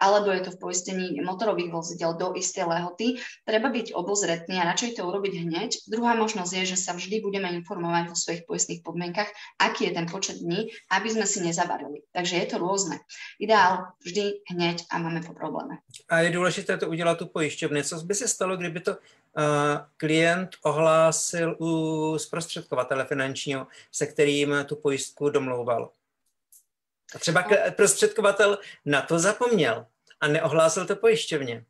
Alebo 0.00 0.30
je 0.30 0.40
to 0.46 0.50
v 0.54 0.60
poistení 0.60 1.06
motorových 1.20 1.72
vozidel 1.72 2.14
do 2.14 2.36
istej 2.36 2.64
lehoty. 2.68 3.16
Treba 3.44 3.68
byť 3.72 3.96
obozretný 3.96 4.60
a 4.60 4.68
radšej 4.68 5.00
to 5.00 5.08
urobiť 5.08 5.34
hneď. 5.48 5.70
Druhá 5.88 6.14
možnosť 6.14 6.52
je, 6.62 6.64
že 6.72 6.78
sa 6.78 6.92
vždy 6.92 7.20
budeme 7.24 7.48
informovať 7.56 8.12
vo 8.12 8.16
svojich 8.16 8.42
poistných 8.44 8.84
podmienkach, 8.84 9.28
aký 9.58 9.88
je 9.88 9.92
ten 9.96 10.06
počet 10.06 10.38
dní, 10.38 10.68
aby 10.90 11.08
sme 11.10 11.26
si 11.26 11.40
nezabarili. 11.40 12.04
Takže 12.12 12.36
je 12.36 12.46
to 12.46 12.56
rôzne. 12.60 13.00
Ideál 13.40 13.96
vždy 14.04 14.46
hneď 14.52 14.84
a 14.92 14.98
máme 14.98 15.24
po 15.24 15.32
probléme. 15.32 15.80
A 16.08 16.20
je 16.20 16.30
dôležité 16.30 16.76
to 16.78 16.88
udělat 16.88 17.18
tu 17.18 17.26
pojišťovně. 17.26 17.84
Co 17.84 18.00
by 18.04 18.14
se 18.14 18.28
stalo, 18.28 18.56
kdyby 18.56 18.80
to 18.80 18.96
klient 19.96 20.56
ohlásil 20.62 21.56
u 21.60 22.18
zprostředkovatele 22.18 23.04
finančního, 23.04 23.66
se 23.92 24.06
kterým 24.06 24.54
tu 24.66 24.76
pojistku 24.76 25.30
domlouval. 25.30 25.90
A 27.14 27.18
třeba 27.18 27.44
prostředkovatel 27.76 28.58
na 28.84 29.02
to 29.02 29.18
zapomněl 29.18 29.86
a 30.20 30.28
neohlásil 30.28 30.86
to 30.86 30.96
pojišťovně 30.96 31.64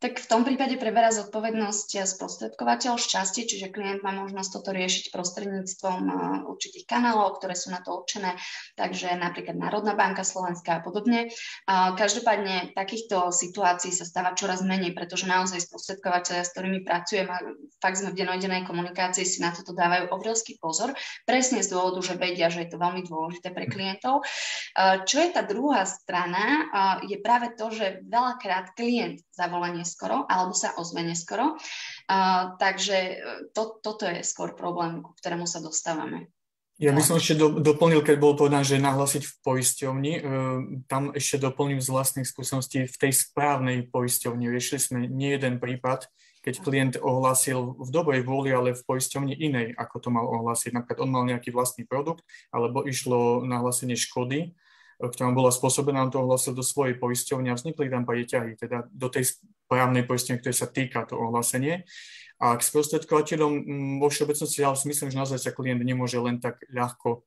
tak 0.00 0.16
v 0.16 0.26
tom 0.32 0.48
prípade 0.48 0.80
preberá 0.80 1.12
zodpovednosť 1.12 2.08
sprostredkovateľ 2.08 2.96
z 2.96 3.44
čiže 3.44 3.68
klient 3.68 4.00
má 4.00 4.16
možnosť 4.16 4.50
toto 4.56 4.72
riešiť 4.72 5.12
prostredníctvom 5.12 6.00
eh, 6.08 6.14
určitých 6.48 6.88
kanálov, 6.88 7.36
ktoré 7.36 7.52
sú 7.52 7.68
na 7.68 7.84
to 7.84 8.00
určené, 8.00 8.40
takže 8.80 9.12
napríklad 9.20 9.60
Národná 9.60 9.92
banka 9.92 10.24
Slovenska 10.24 10.80
a 10.80 10.80
podobne. 10.80 11.28
Každopádne 11.68 12.72
takýchto 12.72 13.28
situácií 13.28 13.92
sa 13.92 14.08
stáva 14.08 14.32
čoraz 14.32 14.64
menej, 14.64 14.96
pretože 14.96 15.28
naozaj 15.28 15.60
sprostredkovateľia, 15.68 16.44
s 16.46 16.52
ktorými 16.56 16.80
pracujem 16.80 17.28
a 17.28 17.38
fakt 17.78 18.00
sme 18.00 18.16
v 18.16 18.24
denodennej 18.24 18.64
komunikácii, 18.64 19.28
si 19.28 19.44
na 19.44 19.52
toto 19.52 19.76
dávajú 19.76 20.08
obrovský 20.08 20.56
pozor, 20.56 20.96
presne 21.28 21.60
z 21.60 21.68
dôvodu, 21.68 22.00
že 22.00 22.14
vedia, 22.16 22.48
že 22.48 22.64
je 22.64 22.70
to 22.72 22.80
veľmi 22.80 23.04
dôležité 23.04 23.52
pre 23.52 23.68
klientov. 23.68 24.24
Čo 25.04 25.16
je 25.20 25.28
tá 25.30 25.42
druhá 25.44 25.84
strana, 25.84 26.70
je 27.04 27.20
práve 27.20 27.52
to, 27.58 27.68
že 27.68 28.00
veľakrát 28.06 28.72
klient 28.72 29.20
zavolanie 29.34 29.84
neskoro 29.90 30.22
alebo 30.30 30.54
sa 30.54 30.78
ozve 30.78 31.02
neskoro. 31.02 31.58
Uh, 32.06 32.54
takže 32.62 32.96
e, 32.96 33.14
to, 33.50 33.82
toto 33.82 34.06
je 34.06 34.22
skôr 34.22 34.54
problém, 34.54 35.02
ku 35.02 35.10
ktorému 35.18 35.50
sa 35.50 35.58
dostávame. 35.58 36.30
Ja 36.80 36.96
by 36.96 37.02
som 37.04 37.20
ešte 37.20 37.36
do, 37.36 37.60
doplnil, 37.60 38.00
keď 38.00 38.16
bolo 38.16 38.40
povedané, 38.40 38.64
že 38.64 38.80
nahlasiť 38.80 39.28
v 39.28 39.34
poisťovni, 39.44 40.12
e, 40.16 40.20
tam 40.88 41.12
ešte 41.12 41.36
doplním 41.36 41.76
z 41.76 41.92
vlastných 41.92 42.24
skúseností 42.24 42.88
v 42.88 42.96
tej 42.96 43.12
správnej 43.12 43.84
poisťovni. 43.92 44.48
Riešili 44.48 44.80
sme 44.80 44.98
nie 45.04 45.36
jeden 45.36 45.60
prípad, 45.60 46.08
keď 46.40 46.54
klient 46.64 46.94
ohlásil 46.96 47.76
v 47.76 47.90
dobrej 47.92 48.24
vôli, 48.24 48.48
ale 48.56 48.72
v 48.72 48.80
poisťovni 48.80 49.36
inej, 49.36 49.76
ako 49.76 49.96
to 50.00 50.08
mal 50.08 50.24
ohlásiť. 50.24 50.72
Napríklad 50.72 51.04
on 51.04 51.12
mal 51.12 51.28
nejaký 51.28 51.52
vlastný 51.52 51.84
produkt, 51.84 52.24
alebo 52.48 52.88
išlo 52.88 53.44
nahlásenie 53.44 54.00
škody 54.00 54.56
ktorá 55.00 55.32
bola 55.32 55.48
spôsobená, 55.48 56.04
on 56.04 56.12
to 56.12 56.20
ohlasil 56.20 56.52
do 56.52 56.60
svojej 56.60 57.00
poisťovne 57.00 57.48
a 57.48 57.56
vznikli 57.56 57.88
tam 57.88 58.04
ťahy, 58.04 58.60
teda 58.60 58.84
do 58.92 59.08
tej 59.08 59.32
právnej 59.64 60.04
poistenia, 60.04 60.36
ktoré 60.36 60.52
sa 60.52 60.68
týka 60.68 61.08
to 61.08 61.16
ohlásenie. 61.16 61.88
A 62.40 62.56
k 62.56 62.64
sprostredkovateľom 62.64 63.52
mm, 63.52 63.94
vo 64.00 64.08
všeobecnosti 64.08 64.64
ja 64.64 64.72
si 64.72 64.88
myslím, 64.88 65.12
že 65.12 65.20
naozaj 65.20 65.38
sa 65.44 65.52
klient 65.52 65.84
nemôže 65.84 66.16
len 66.16 66.40
tak 66.40 66.60
ľahko 66.72 67.24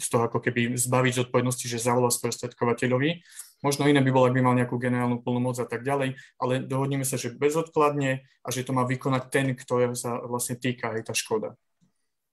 z 0.00 0.06
toho 0.08 0.22
ako 0.28 0.40
keby 0.40 0.76
zbaviť 0.80 1.24
zodpovednosti, 1.24 1.68
že 1.68 1.76
zavolá 1.76 2.08
sprostredkovateľovi. 2.08 3.20
Možno 3.60 3.84
iné 3.84 4.00
by 4.00 4.08
bolo, 4.08 4.32
ak 4.32 4.36
by 4.36 4.40
mal 4.40 4.56
nejakú 4.56 4.80
generálnu 4.80 5.20
plnomoc 5.20 5.60
a 5.60 5.68
tak 5.68 5.84
ďalej, 5.84 6.16
ale 6.40 6.64
dohodneme 6.64 7.04
sa, 7.04 7.20
že 7.20 7.36
bezodkladne 7.36 8.24
a 8.24 8.48
že 8.48 8.64
to 8.64 8.72
má 8.72 8.88
vykonať 8.88 9.22
ten, 9.28 9.52
ktorého 9.52 9.92
sa 9.92 10.16
vlastne 10.24 10.56
týka 10.56 10.96
aj 10.96 11.12
tá 11.12 11.14
škoda. 11.16 11.52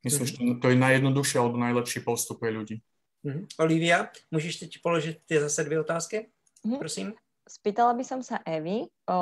Myslím, 0.07 0.31
mm-hmm. 0.31 0.55
že 0.55 0.59
to 0.63 0.67
je 0.71 0.77
najjednoduchší 0.79 1.35
alebo 1.43 1.59
najlepší 1.59 1.99
postup 2.07 2.39
pre 2.39 2.55
ľudí. 2.55 2.79
Mm-hmm. 3.27 3.59
Olivia, 3.59 4.07
můžeš 4.31 4.55
teď 4.55 4.71
položiť 4.79 5.15
tie 5.27 5.37
zase 5.43 5.63
dve 5.67 5.79
otázky? 5.83 6.31
Mm-hmm. 6.63 6.79
Prosím. 6.79 7.07
Spýtala 7.47 7.95
by 7.95 8.03
som 8.03 8.19
sa 8.19 8.43
Evy, 8.43 8.91
o, 9.07 9.19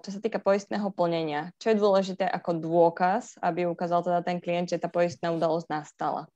čo 0.00 0.10
sa 0.12 0.20
týka 0.20 0.36
poistného 0.36 0.92
plnenia. 0.92 1.56
Čo 1.56 1.72
je 1.72 1.80
dôležité 1.80 2.28
ako 2.28 2.60
dôkaz, 2.60 3.40
aby 3.40 3.64
ukázal 3.64 4.04
teda 4.04 4.20
ten 4.20 4.40
klient, 4.44 4.68
že 4.68 4.76
tá 4.76 4.92
poistná 4.92 5.32
udalosť 5.32 5.72
nastala? 5.72 6.28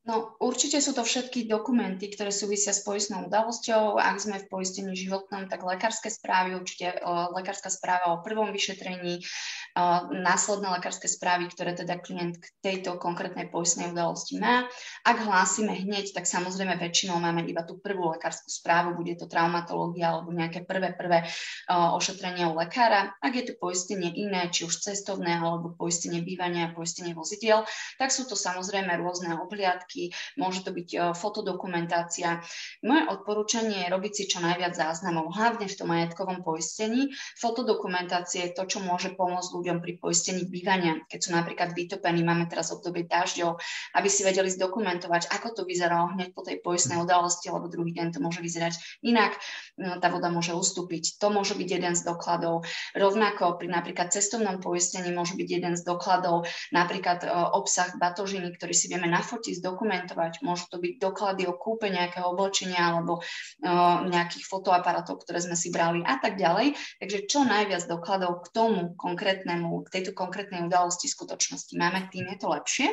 No, 0.00 0.32
určite 0.40 0.80
sú 0.80 0.96
to 0.96 1.04
všetky 1.04 1.44
dokumenty, 1.44 2.08
ktoré 2.08 2.32
súvisia 2.32 2.72
s 2.72 2.80
poistnou 2.88 3.28
udalosťou. 3.28 4.00
Ak 4.00 4.16
sme 4.16 4.40
v 4.40 4.48
poistení 4.48 4.96
životnom, 4.96 5.44
tak 5.44 5.60
lekárske 5.60 6.08
správy, 6.08 6.56
určite 6.56 6.96
uh, 7.04 7.28
lekárska 7.36 7.68
správa 7.68 8.16
o 8.16 8.24
prvom 8.24 8.48
vyšetrení, 8.48 9.20
uh, 9.20 10.08
následné 10.08 10.72
lekárske 10.72 11.04
správy, 11.04 11.52
ktoré 11.52 11.76
teda 11.76 12.00
klient 12.00 12.40
k 12.40 12.48
tejto 12.64 12.96
konkrétnej 12.96 13.52
poistnej 13.52 13.92
udalosti 13.92 14.40
má. 14.40 14.64
Ak 15.04 15.20
hlásime 15.20 15.76
hneď, 15.76 16.16
tak 16.16 16.24
samozrejme 16.24 16.80
väčšinou 16.80 17.20
máme 17.20 17.44
iba 17.44 17.60
tú 17.60 17.76
prvú 17.76 18.16
lekárskú 18.16 18.48
správu, 18.48 18.96
bude 18.96 19.20
to 19.20 19.28
traumatológia 19.28 20.16
alebo 20.16 20.32
nejaké 20.32 20.64
prvé, 20.64 20.96
prvé 20.96 21.28
uh, 21.28 21.92
ošetrenie 21.92 22.48
u 22.48 22.56
lekára. 22.56 23.12
Ak 23.20 23.36
je 23.36 23.52
tu 23.52 23.60
poistenie 23.60 24.16
iné, 24.16 24.48
či 24.48 24.64
už 24.64 24.80
cestovné 24.80 25.36
alebo 25.36 25.76
poistenie 25.76 26.24
bývania, 26.24 26.72
poistenie 26.72 27.12
vozidiel, 27.12 27.68
tak 28.00 28.08
sú 28.08 28.24
to 28.24 28.32
samozrejme 28.32 28.96
rôzne 28.96 29.36
obhliadky, 29.36 29.99
fotky, 30.00 30.16
môže 30.40 30.64
to 30.64 30.70
byť 30.72 30.88
e, 30.88 30.98
fotodokumentácia. 31.12 32.40
Moje 32.86 33.02
odporúčanie 33.12 33.84
je 33.84 33.92
robiť 33.92 34.12
si 34.16 34.24
čo 34.30 34.40
najviac 34.40 34.72
záznamov, 34.72 35.36
hlavne 35.36 35.68
v 35.68 35.76
tom 35.76 35.88
majetkovom 35.92 36.40
poistení. 36.40 37.12
Fotodokumentácia 37.36 38.48
je 38.48 38.56
to, 38.56 38.64
čo 38.64 38.78
môže 38.80 39.12
pomôcť 39.16 39.50
ľuďom 39.52 39.78
pri 39.84 39.92
poistení 40.00 40.48
bývania, 40.48 41.04
keď 41.10 41.18
sú 41.20 41.30
napríklad 41.36 41.76
vytopení, 41.76 42.24
máme 42.24 42.48
teraz 42.48 42.72
obdobie 42.72 43.04
dažďov, 43.04 43.60
aby 43.96 44.08
si 44.08 44.24
vedeli 44.24 44.48
zdokumentovať, 44.48 45.28
ako 45.34 45.48
to 45.60 45.62
vyzeralo 45.68 46.16
hneď 46.16 46.32
po 46.32 46.46
tej 46.46 46.62
poistnej 46.64 46.96
udalosti, 46.96 47.52
lebo 47.52 47.68
druhý 47.68 47.92
deň 47.92 48.16
to 48.16 48.18
môže 48.22 48.40
vyzerať 48.40 49.04
inak, 49.04 49.36
no, 49.76 49.98
tá 50.00 50.08
voda 50.08 50.32
môže 50.32 50.54
ustúpiť. 50.56 51.20
To 51.20 51.28
môže 51.28 51.58
byť 51.58 51.68
jeden 51.68 51.94
z 51.98 52.02
dokladov. 52.06 52.64
Rovnako 52.96 53.60
pri 53.60 53.68
napríklad 53.68 54.14
cestovnom 54.14 54.62
poistení 54.62 55.12
môže 55.12 55.34
byť 55.36 55.48
jeden 55.48 55.74
z 55.74 55.82
dokladov, 55.82 56.46
napríklad 56.70 57.26
e, 57.26 57.28
obsah 57.30 57.90
batožiny, 57.98 58.54
ktorý 58.54 58.74
si 58.74 58.86
vieme 58.86 59.10
nafotiť, 59.10 59.58
zdokumentovať 59.58 59.79
zdokumentovať. 59.80 60.44
Môžu 60.44 60.68
to 60.68 60.76
byť 60.76 61.00
doklady 61.00 61.48
o 61.48 61.56
kúpe 61.56 61.88
nejakého 61.88 62.28
oblečenia 62.28 62.92
alebo 62.92 63.24
uh, 63.24 64.04
nejakých 64.04 64.44
fotoaparátov, 64.44 65.24
ktoré 65.24 65.40
sme 65.40 65.56
si 65.56 65.72
brali 65.72 66.04
a 66.04 66.20
tak 66.20 66.36
ďalej. 66.36 66.76
Takže 67.00 67.24
čo 67.24 67.48
najviac 67.48 67.88
dokladov 67.88 68.44
k 68.44 68.52
tomu 68.52 68.92
konkrétnemu, 69.00 69.88
k 69.88 69.92
tejto 69.96 70.12
konkrétnej 70.12 70.68
udalosti 70.68 71.08
skutočnosti 71.08 71.72
máme, 71.80 72.12
tým 72.12 72.28
je 72.28 72.36
to 72.36 72.52
lepšie. 72.52 72.92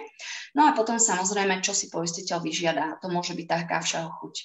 No 0.55 0.63
a 0.63 0.71
potom 0.71 0.95
samozrejme, 0.95 1.59
čo 1.59 1.75
si 1.75 1.91
poistiteľ 1.91 2.39
vyžiada. 2.39 2.95
To 3.03 3.11
môže 3.11 3.35
byť 3.35 3.47
taká 3.51 3.83
všeho 3.83 4.07
chuť. 4.07 4.35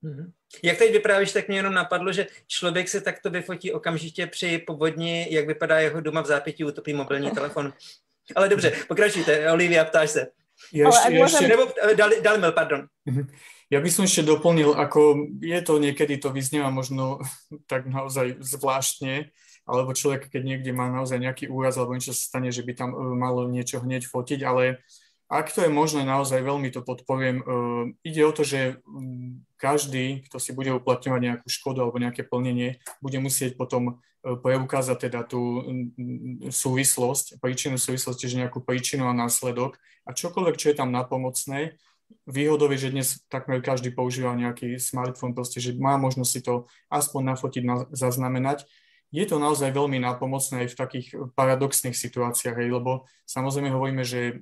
Mm-hmm. 0.00 0.32
Jak 0.64 0.78
teď 0.78 0.92
vyprávíš, 0.92 1.32
tak 1.32 1.48
mě 1.48 1.56
jenom 1.56 1.74
napadlo, 1.74 2.12
že 2.12 2.26
člověk 2.46 2.88
se 2.88 3.00
takto 3.00 3.30
vyfotí 3.30 3.72
okamžitě 3.72 4.26
při 4.26 4.58
povodni, 4.58 5.26
jak 5.30 5.46
vypadá 5.46 5.78
jeho 5.78 6.00
doma 6.00 6.20
v 6.20 6.26
zápětí, 6.26 6.64
utopí 6.64 6.92
mobilní 6.92 7.30
telefon. 7.30 7.72
Ale 8.36 8.48
dobře, 8.48 8.72
pokračujte. 8.88 9.52
Olivia, 9.52 9.84
ptáš 9.84 10.10
se. 10.10 10.39
Ja 10.72 10.92
ešte, 10.92 11.08
ja 11.16 11.24
ešte... 11.26 11.46
Nebo 11.48 11.64
eh, 11.68 11.96
dali, 11.96 12.20
dali 12.20 12.38
pardon. 12.52 12.86
Mhm. 13.08 13.24
Ja 13.70 13.78
by 13.78 13.90
som 13.90 14.02
ešte 14.02 14.26
doplnil, 14.26 14.74
ako 14.74 15.30
je 15.38 15.60
to 15.62 15.78
niekedy, 15.78 16.18
to 16.18 16.34
vyznieva 16.34 16.74
možno 16.74 17.22
tak 17.70 17.86
naozaj 17.86 18.42
zvláštne, 18.42 19.30
alebo 19.64 19.94
človek, 19.94 20.26
keď 20.26 20.42
niekde 20.42 20.70
má 20.74 20.90
naozaj 20.90 21.22
nejaký 21.22 21.46
úraz 21.46 21.78
alebo 21.78 21.94
niečo 21.94 22.10
sa 22.10 22.34
stane, 22.34 22.50
že 22.50 22.66
by 22.66 22.72
tam 22.74 22.90
eh, 22.92 23.00
malo 23.16 23.46
niečo 23.48 23.80
hneď 23.80 24.04
fotiť, 24.06 24.40
ale 24.44 24.82
ak 25.30 25.54
to 25.54 25.62
je 25.62 25.70
možné, 25.70 26.02
naozaj 26.02 26.42
veľmi 26.42 26.74
to 26.74 26.82
podpoviem. 26.82 27.38
Uh, 27.46 27.94
ide 28.02 28.26
o 28.26 28.34
to, 28.34 28.42
že 28.42 28.82
um, 28.82 29.38
každý, 29.54 30.26
kto 30.26 30.42
si 30.42 30.50
bude 30.50 30.74
uplatňovať 30.74 31.20
nejakú 31.22 31.46
škodu 31.46 31.86
alebo 31.86 32.02
nejaké 32.02 32.26
plnenie, 32.26 32.82
bude 32.98 33.22
musieť 33.22 33.54
potom 33.54 34.02
preukázať 34.20 35.08
teda 35.08 35.24
tú 35.24 35.64
súvislosť, 36.52 37.40
príčinu 37.40 37.80
súvislosti, 37.80 38.28
že 38.28 38.40
nejakú 38.40 38.60
príčinu 38.60 39.08
a 39.08 39.16
následok. 39.16 39.80
A 40.04 40.12
čokoľvek, 40.12 40.56
čo 40.60 40.68
je 40.72 40.76
tam 40.76 40.92
napomocné, 40.92 41.80
Výhodou 42.26 42.70
je, 42.74 42.90
že 42.90 42.94
dnes 42.94 43.08
takmer 43.30 43.62
každý 43.62 43.94
používa 43.94 44.34
nejaký 44.34 44.78
smartfón, 44.78 45.34
proste, 45.34 45.62
že 45.62 45.74
má 45.78 45.94
možnosť 45.94 46.30
si 46.30 46.40
to 46.42 46.66
aspoň 46.90 47.34
nafotiť, 47.34 47.62
na, 47.62 47.86
zaznamenať. 47.94 48.66
Je 49.10 49.26
to 49.26 49.42
naozaj 49.42 49.74
veľmi 49.74 49.98
nápomocné 49.98 50.66
aj 50.66 50.68
v 50.70 50.78
takých 50.78 51.06
paradoxných 51.34 51.98
situáciách, 51.98 52.62
hej, 52.62 52.70
lebo 52.70 53.10
samozrejme 53.26 53.74
hovoríme, 53.74 54.06
že 54.06 54.38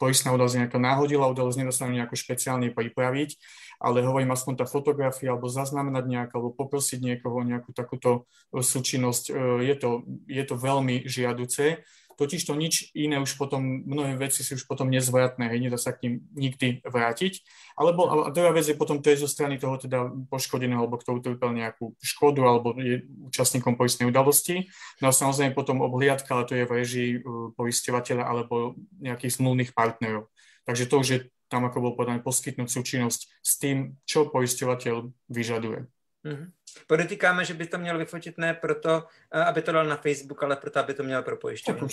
poistná 0.00 0.32
udalosť 0.32 0.64
nejaká 0.64 0.78
náhodila, 0.80 1.28
udalosť 1.28 1.60
nedostanú 1.60 1.92
nejako 2.00 2.16
špeciálne 2.16 2.72
pripraviť, 2.72 3.36
ale 3.80 4.04
hovorím 4.04 4.32
aspoň 4.32 4.62
tá 4.62 4.66
fotografia 4.66 5.32
alebo 5.34 5.50
zaznamenať 5.50 6.04
nejak, 6.06 6.30
alebo 6.32 6.52
poprosiť 6.52 6.98
niekoho 7.02 7.44
nejakú 7.44 7.72
takúto 7.76 8.24
súčinnosť, 8.52 9.24
e, 9.30 9.32
je 9.72 9.74
to, 9.76 9.90
je 10.26 10.44
to 10.44 10.54
veľmi 10.54 11.04
žiaduce 11.04 11.84
totiž 12.16 12.48
to 12.48 12.56
nič 12.56 12.90
iné 12.96 13.20
už 13.20 13.36
potom, 13.36 13.60
mnohé 13.84 14.16
veci 14.16 14.40
si 14.40 14.56
už 14.56 14.64
potom 14.64 14.88
nezvratné, 14.88 15.52
hej, 15.52 15.60
nedá 15.68 15.76
sa 15.76 15.92
k 15.92 16.08
ním 16.08 16.14
nikdy 16.32 16.80
vrátiť. 16.82 17.44
Alebo 17.76 18.08
a 18.08 18.32
druhá 18.32 18.56
vec 18.56 18.64
je 18.64 18.74
potom, 18.74 19.04
to 19.04 19.12
je 19.12 19.20
zo 19.20 19.28
strany 19.28 19.60
toho 19.60 19.76
teda 19.76 20.08
poškodeného, 20.32 20.80
alebo 20.80 20.96
kto 20.96 21.20
utrpel 21.20 21.52
nejakú 21.52 21.92
škodu, 22.00 22.40
alebo 22.48 22.72
je 22.80 23.04
účastníkom 23.28 23.76
poistnej 23.76 24.08
udalosti. 24.08 24.72
No 25.04 25.12
a 25.12 25.14
samozrejme 25.14 25.52
potom 25.52 25.84
obhliadka, 25.84 26.32
ale 26.32 26.48
to 26.48 26.56
je 26.56 26.64
v 26.64 26.72
režii 26.72 27.10
uh, 27.20 27.52
poisťovateľa 27.52 28.24
alebo 28.24 28.74
nejakých 28.96 29.36
zmluvných 29.36 29.76
partnerov. 29.76 30.32
Takže 30.64 30.84
to 30.88 30.96
už 30.98 31.08
je 31.12 31.18
tam, 31.48 31.64
ako 31.64 31.78
bol 31.80 31.92
povedané, 31.94 32.22
poskytnúť 32.22 32.68
súčinnosť 32.70 33.20
s 33.42 33.52
tým, 33.58 33.94
čo 34.02 34.26
poisťovateľ 34.30 34.94
vyžaduje. 35.30 35.86
Mm-hmm. 36.26 36.48
Podotýkáme, 36.86 37.44
že 37.44 37.54
by 37.54 37.66
to 37.66 37.78
měl 37.78 37.98
vyfotit 37.98 38.38
ne 38.38 38.54
proto, 38.54 39.06
eh, 39.32 39.44
aby 39.44 39.62
to 39.62 39.72
dal 39.72 39.86
na 39.86 39.96
Facebook, 39.96 40.42
ale 40.42 40.56
proto, 40.56 40.78
aby 40.78 40.94
to 40.94 41.02
měl 41.02 41.22
pro 41.22 41.36
pojišťovnu. 41.36 41.88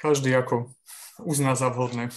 Každý 0.00 0.32
ako 0.36 0.72
uzná 1.20 1.52
za 1.54 1.68
vhodné. 1.68 2.08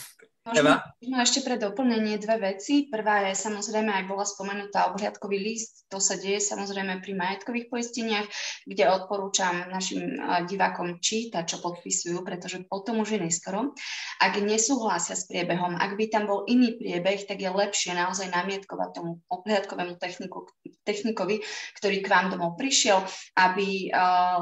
Možno, 0.43 0.75
možno 0.99 1.17
ešte 1.23 1.39
pre 1.39 1.56
doplnenie 1.56 2.19
dve 2.19 2.36
veci. 2.51 2.91
Prvá 2.91 3.32
je 3.32 3.32
samozrejme, 3.32 3.88
aj 3.88 4.12
bola 4.12 4.27
spomenutá 4.27 4.91
obhliadkový 4.91 5.39
list. 5.39 5.88
To 5.88 6.03
sa 6.03 6.19
deje 6.19 6.43
samozrejme 6.43 6.99
pri 6.99 7.15
majetkových 7.15 7.71
poisteniach, 7.71 8.27
kde 8.67 8.91
odporúčam 8.91 9.71
našim 9.71 10.19
divákom 10.43 10.99
čítať, 10.99 11.47
čo 11.47 11.63
podpisujú, 11.63 12.27
pretože 12.27 12.60
potom 12.67 12.99
už 12.99 13.15
je 13.15 13.19
neskoro. 13.23 13.71
Ak 14.19 14.36
nesúhlasia 14.36 15.15
s 15.15 15.32
priebehom, 15.32 15.79
ak 15.79 15.95
by 15.95 16.12
tam 16.12 16.27
bol 16.27 16.43
iný 16.51 16.75
priebeh, 16.75 17.23
tak 17.23 17.39
je 17.39 17.47
lepšie 17.47 17.95
naozaj 17.95 18.27
namietkovať 18.27 18.99
tomu 18.99 19.23
obhliadkovému 19.32 19.95
techniku, 19.95 20.51
technikovi, 20.84 21.39
ktorý 21.79 22.03
k 22.03 22.12
vám 22.12 22.36
domov 22.36 22.60
prišiel, 22.60 22.99
aby 23.39 23.95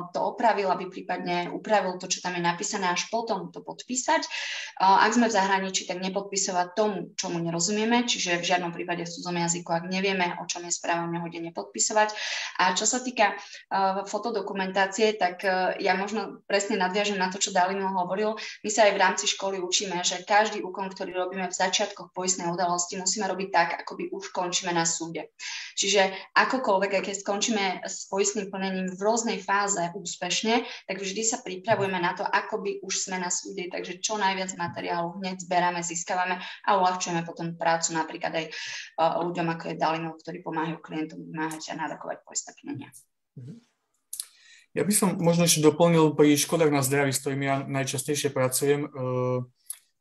to 0.10 0.18
opravil, 0.18 0.74
aby 0.74 0.90
prípadne 0.90 1.54
upravil 1.54 2.02
to, 2.02 2.10
čo 2.10 2.26
tam 2.26 2.34
je 2.34 2.42
napísané, 2.42 2.90
až 2.90 3.06
potom 3.14 3.54
to 3.54 3.62
podpísať. 3.62 4.26
Ak 4.82 5.14
sme 5.14 5.30
v 5.30 5.38
zahraničí, 5.38 5.86
tak 5.92 6.00
nepodpisovať 6.00 6.68
tomu, 6.72 7.12
čomu 7.20 7.44
nerozumieme, 7.44 8.08
čiže 8.08 8.40
v 8.40 8.48
žiadnom 8.48 8.72
prípade 8.72 9.04
v 9.04 9.12
cudzom 9.12 9.36
jazyku, 9.36 9.68
ak 9.76 9.92
nevieme, 9.92 10.40
o 10.40 10.48
čom 10.48 10.64
je 10.64 10.72
správa, 10.72 11.04
nehodne 11.04 11.52
nepodpisovať. 11.52 12.16
A 12.64 12.72
čo 12.72 12.88
sa 12.88 13.04
týka 13.04 13.36
uh, 13.36 14.08
fotodokumentácie, 14.08 15.20
tak 15.20 15.44
uh, 15.44 15.76
ja 15.84 16.00
možno 16.00 16.40
presne 16.48 16.80
nadviažem 16.80 17.20
na 17.20 17.28
to, 17.28 17.44
čo 17.44 17.52
Dalino 17.52 17.92
hovoril. 17.92 18.40
My 18.64 18.70
sa 18.72 18.88
aj 18.88 18.94
v 18.96 19.02
rámci 19.04 19.26
školy 19.28 19.60
učíme, 19.60 20.00
že 20.08 20.24
každý 20.24 20.64
úkon, 20.64 20.88
ktorý 20.88 21.12
robíme 21.12 21.52
v 21.52 21.60
začiatkoch 21.60 22.16
poistnej 22.16 22.48
udalosti, 22.48 22.96
musíme 22.96 23.28
robiť 23.28 23.50
tak, 23.52 23.70
ako 23.84 24.00
by 24.00 24.04
už 24.16 24.32
končíme 24.32 24.72
na 24.72 24.88
súde. 24.88 25.36
Čiže 25.76 26.32
akokoľvek, 26.40 27.04
keď 27.04 27.16
skončíme 27.20 27.84
s 27.84 28.08
poistným 28.08 28.48
plnením 28.48 28.88
v 28.96 29.02
rôznej 29.04 29.44
fáze 29.44 29.82
úspešne, 29.92 30.64
tak 30.88 31.04
vždy 31.04 31.22
sa 31.28 31.44
pripravujeme 31.44 32.00
na 32.00 32.16
to, 32.16 32.24
ako 32.24 32.64
by 32.64 32.80
už 32.80 33.10
sme 33.10 33.20
na 33.20 33.28
súde, 33.28 33.68
takže 33.68 34.00
čo 34.00 34.16
najviac 34.16 34.56
materiálu 34.56 35.20
hneď 35.20 35.42
zberáme 35.44 35.81
získavame 35.84 36.42
a 36.42 36.70
uľahčujeme 36.78 37.22
potom 37.28 37.58
prácu 37.58 37.94
napríklad 37.94 38.34
aj 38.34 38.46
ľuďom, 38.98 39.48
ako 39.58 39.64
je 39.70 39.76
Dalinov, 39.76 40.22
ktorí 40.22 40.42
pomáhajú 40.42 40.78
klientom 40.82 41.22
vymáhať 41.22 41.74
a 41.74 41.80
nárokovať 41.82 42.18
poistné 42.26 42.52
plnenia. 42.62 42.90
Mhm. 43.38 43.54
Ja 44.72 44.88
by 44.88 44.94
som 44.96 45.20
možno 45.20 45.44
ešte 45.44 45.60
doplnil 45.60 46.16
pri 46.16 46.40
škodách 46.40 46.72
na 46.72 46.80
zdraví, 46.80 47.12
s 47.12 47.20
ktorými 47.20 47.44
ja 47.44 47.60
najčastejšie 47.68 48.32
pracujem. 48.32 48.88
E, 48.88 48.90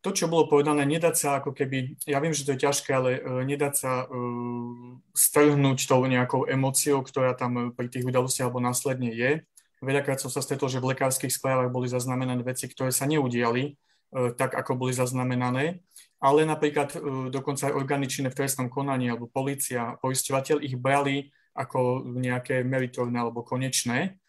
to, 0.00 0.10
čo 0.16 0.32
bolo 0.32 0.48
povedané, 0.48 0.88
nedať 0.88 1.14
sa 1.16 1.28
ako 1.42 1.52
keby, 1.52 2.00
ja 2.08 2.22
viem, 2.24 2.32
že 2.32 2.48
to 2.48 2.56
je 2.56 2.64
ťažké, 2.64 2.88
ale 2.88 3.20
uh, 3.20 3.44
nedať 3.44 3.74
sa 3.76 3.92
uh, 4.08 4.96
strhnúť 5.12 5.84
tou 5.84 6.00
nejakou 6.08 6.48
emóciou, 6.48 7.04
ktorá 7.04 7.36
tam 7.36 7.76
pri 7.76 7.92
tých 7.92 8.08
udalostiach 8.08 8.48
alebo 8.48 8.64
následne 8.64 9.12
je. 9.12 9.44
Veľakrát 9.84 10.16
som 10.16 10.32
sa 10.32 10.40
stretol, 10.40 10.72
že 10.72 10.80
v 10.80 10.96
lekárskych 10.96 11.32
správach 11.32 11.68
boli 11.68 11.88
zaznamenané 11.92 12.40
veci, 12.40 12.64
ktoré 12.68 12.92
sa 12.96 13.04
neudiali 13.04 13.76
tak, 14.10 14.58
ako 14.58 14.74
boli 14.74 14.92
zaznamenané, 14.92 15.78
ale 16.18 16.42
napríklad 16.44 16.98
uh, 16.98 17.00
dokonca 17.30 17.70
aj 17.70 17.76
orgány 17.78 18.10
činné 18.10 18.28
v 18.28 18.38
trestnom 18.42 18.66
konaní 18.66 19.08
alebo 19.08 19.30
policia, 19.30 19.96
poisťovateľ 20.02 20.66
ich 20.66 20.74
brali 20.74 21.30
ako 21.54 22.06
nejaké 22.18 22.62
meritorné 22.62 23.18
alebo 23.18 23.42
konečné. 23.42 24.20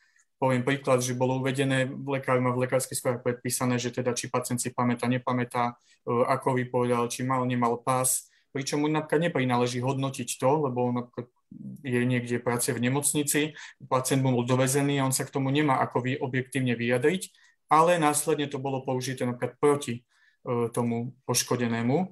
Poviem 0.42 0.66
príklad, 0.66 1.06
že 1.06 1.14
bolo 1.14 1.38
uvedené, 1.38 1.86
lekár 1.86 2.42
má 2.42 2.50
v 2.50 2.66
lekárskej 2.66 2.98
správe 2.98 3.22
predpísané, 3.22 3.78
že 3.78 3.94
teda 3.94 4.18
či 4.18 4.26
pacient 4.26 4.58
si 4.58 4.74
pamätá, 4.74 5.06
nepamätá, 5.06 5.78
e, 6.02 6.10
ako 6.10 6.58
vypovedal, 6.58 7.06
či 7.14 7.22
mal, 7.22 7.46
nemal 7.46 7.78
pás, 7.78 8.26
pričom 8.50 8.82
mu 8.82 8.90
napríklad 8.90 9.30
neprináleží 9.30 9.86
hodnotiť 9.86 10.42
to, 10.42 10.50
lebo 10.66 10.90
on 10.90 10.96
je 11.86 12.02
niekde 12.10 12.42
práce 12.42 12.74
v 12.74 12.82
nemocnici, 12.82 13.54
pacient 13.86 14.26
bol 14.26 14.42
dovezený 14.42 14.98
a 14.98 15.06
on 15.06 15.14
sa 15.14 15.30
k 15.30 15.34
tomu 15.34 15.54
nemá 15.54 15.78
ako 15.78 16.10
vy 16.10 16.18
objektívne 16.18 16.74
vyjadriť, 16.74 17.30
ale 17.72 17.96
následne 17.96 18.52
to 18.52 18.60
bolo 18.60 18.84
použité 18.84 19.24
napríklad 19.24 19.56
proti 19.56 19.94
e, 19.96 20.02
tomu 20.76 21.16
poškodenému 21.24 21.98
e, 22.04 22.08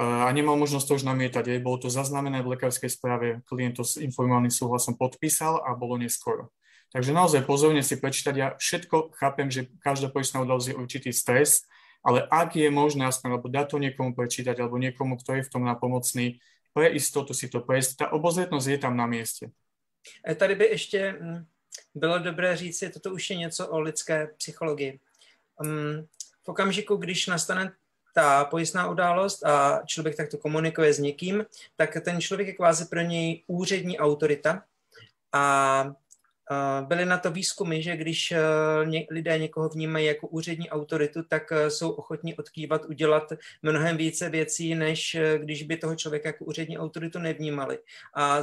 a 0.00 0.32
nemal 0.32 0.56
možnosť 0.56 0.86
to 0.88 0.96
už 0.96 1.04
namietať. 1.04 1.44
Aj 1.52 1.60
bolo 1.60 1.84
to 1.84 1.92
zaznamené 1.92 2.40
v 2.40 2.56
lekárskej 2.56 2.88
správe, 2.88 3.44
klient 3.44 3.76
to 3.76 3.84
s 3.84 4.00
informovaným 4.00 4.48
súhlasom 4.48 4.96
podpísal 4.96 5.60
a 5.60 5.76
bolo 5.76 6.00
neskoro. 6.00 6.48
Takže 6.96 7.12
naozaj 7.12 7.44
pozorne 7.44 7.84
si 7.84 8.00
prečítať. 8.00 8.34
Ja 8.36 8.48
všetko 8.56 9.12
chápem, 9.20 9.52
že 9.52 9.68
každá 9.84 10.08
poistná 10.08 10.40
udalosť 10.40 10.72
je 10.72 10.78
určitý 10.80 11.10
stres, 11.12 11.68
ale 12.00 12.24
ak 12.26 12.56
je 12.56 12.72
možné 12.72 13.04
aspoň, 13.04 13.36
alebo 13.36 13.52
dať 13.52 13.66
to 13.68 13.76
niekomu 13.78 14.16
prečítať, 14.16 14.56
alebo 14.58 14.80
niekomu, 14.80 15.20
kto 15.20 15.38
je 15.40 15.46
v 15.46 15.52
tom 15.52 15.64
napomocný, 15.64 16.40
pre 16.72 16.88
istotu 16.96 17.36
si 17.36 17.52
to 17.52 17.60
prejsť. 17.60 17.90
Ta 18.00 18.06
obozretnosť 18.16 18.66
je 18.68 18.78
tam 18.80 18.96
na 18.96 19.06
místě. 19.06 19.52
E, 20.28 20.34
tady 20.34 20.54
by 20.54 20.64
ještě 20.64 21.12
mm, 21.20 21.44
bylo 21.94 22.18
dobré 22.18 22.56
říct, 22.56 22.78
že 22.78 22.90
toto 22.90 23.10
už 23.10 23.30
je 23.30 23.36
něco 23.36 23.68
o 23.68 23.80
lidské 23.80 24.26
psychologii. 24.36 25.00
Mm, 25.62 26.06
v 26.42 26.48
okamžiku, 26.48 26.96
když 26.96 27.26
nastane 27.26 27.72
ta 28.14 28.44
pojistná 28.44 28.90
událost 28.90 29.44
a 29.44 29.82
člověk 29.86 30.16
takto 30.16 30.38
komunikuje 30.38 30.94
s 30.94 30.98
někým, 30.98 31.44
tak 31.76 31.96
ten 32.04 32.20
člověk 32.20 32.48
je 32.48 32.54
kvázi 32.54 32.84
pro 32.84 33.00
něj 33.00 33.42
úřední 33.46 33.98
autorita 33.98 34.64
a 35.32 35.94
Byly 36.80 37.04
na 37.04 37.18
to 37.18 37.30
výzkumy, 37.30 37.82
že 37.82 37.96
když 37.96 38.32
eh, 38.32 38.40
lidé 39.10 39.38
někoho 39.38 39.68
vnímají 39.68 40.06
jako 40.06 40.28
úřední 40.28 40.70
autoritu, 40.70 41.22
tak 41.22 41.52
eh, 41.52 41.70
jsou 41.70 41.90
ochotní 41.90 42.34
odkývat, 42.34 42.84
udělat 42.84 43.32
mnohem 43.62 43.96
více 43.96 44.28
věcí, 44.28 44.74
než 44.74 45.14
eh, 45.14 45.38
když 45.38 45.62
by 45.62 45.76
toho 45.76 45.96
člověka 45.96 46.28
jako 46.28 46.44
úřední 46.44 46.78
autoritu 46.78 47.18
nevnímali. 47.18 47.78
A 48.14 48.38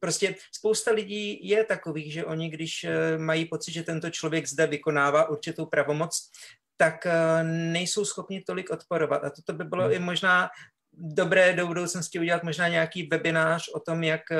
prostě 0.00 0.34
spousta 0.52 0.90
lidí 0.90 1.48
je 1.48 1.64
takových, 1.64 2.12
že 2.12 2.24
oni, 2.24 2.50
když 2.50 2.86
mají 3.16 3.44
pocit, 3.44 3.72
že 3.72 3.82
tento 3.82 4.10
člověk 4.10 4.48
zde 4.48 4.66
vykonává 4.66 5.28
určitou 5.28 5.66
pravomoc, 5.66 6.30
tak 6.76 7.06
nejsou 7.42 8.04
schopni 8.04 8.40
tolik 8.40 8.70
odporovat. 8.70 9.24
A 9.24 9.30
toto 9.30 9.52
by 9.52 9.64
bylo 9.64 9.84
hmm. 9.84 9.92
i 9.92 9.98
možná 9.98 10.50
dobré 10.92 11.52
do 11.52 11.66
budoucnosti 11.66 12.18
udělat 12.18 12.42
možná 12.42 12.68
nějaký 12.68 13.06
webinář 13.06 13.68
o 13.74 13.80
tom, 13.80 14.02
jak, 14.02 14.30
eh, 14.30 14.36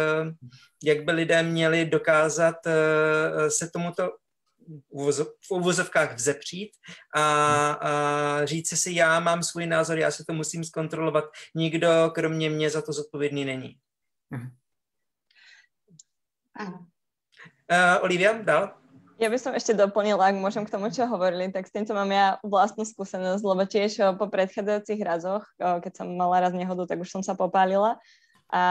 jak 0.85 1.05
by 1.05 1.13
lidé 1.13 1.43
měli 1.43 1.87
dokázat 1.87 2.67
eh, 2.67 3.51
se 3.51 3.71
tomuto 3.71 4.11
v 5.41 5.51
uvozovkách 5.51 6.15
vzepřít 6.15 6.71
a, 7.15 7.71
a 7.73 8.45
říct 8.45 8.79
si, 8.79 8.93
já 8.93 9.21
mám 9.21 9.43
svůj 9.43 9.67
názor, 9.67 9.99
já 9.99 10.11
se 10.11 10.25
to 10.25 10.33
musím 10.33 10.65
zkontrolovat, 10.65 11.25
nikdo 11.55 11.89
kromě 12.15 12.51
mě 12.51 12.71
za 12.71 12.83
to 12.83 12.93
zodpovědný 12.93 13.45
není. 13.45 13.77
Uh, 17.71 18.05
Olivia, 18.05 18.43
dál? 18.43 18.82
Ja 19.21 19.29
by 19.29 19.39
som 19.39 19.53
ešte 19.53 19.77
doplnila, 19.77 20.33
ak 20.33 20.41
môžem 20.41 20.65
k 20.65 20.73
tomu, 20.73 20.89
čo 20.89 21.05
hovorili, 21.05 21.53
tak 21.53 21.69
s 21.69 21.75
týmto 21.75 21.93
mám 21.93 22.09
ja 22.09 22.41
vlastnú 22.41 22.83
skúsenosť, 22.87 23.43
lebo 23.45 23.63
tiež 23.69 23.91
eh, 24.01 24.13
po 24.17 24.27
predchádzajúcich 24.33 25.01
razoch, 25.05 25.45
eh, 25.61 25.79
keď 25.85 25.93
som 26.03 26.07
mala 26.17 26.49
raz 26.49 26.57
nehodu, 26.57 26.89
tak 26.89 27.03
už 27.05 27.11
som 27.13 27.23
sa 27.23 27.37
popálila. 27.37 28.01
A 28.53 28.63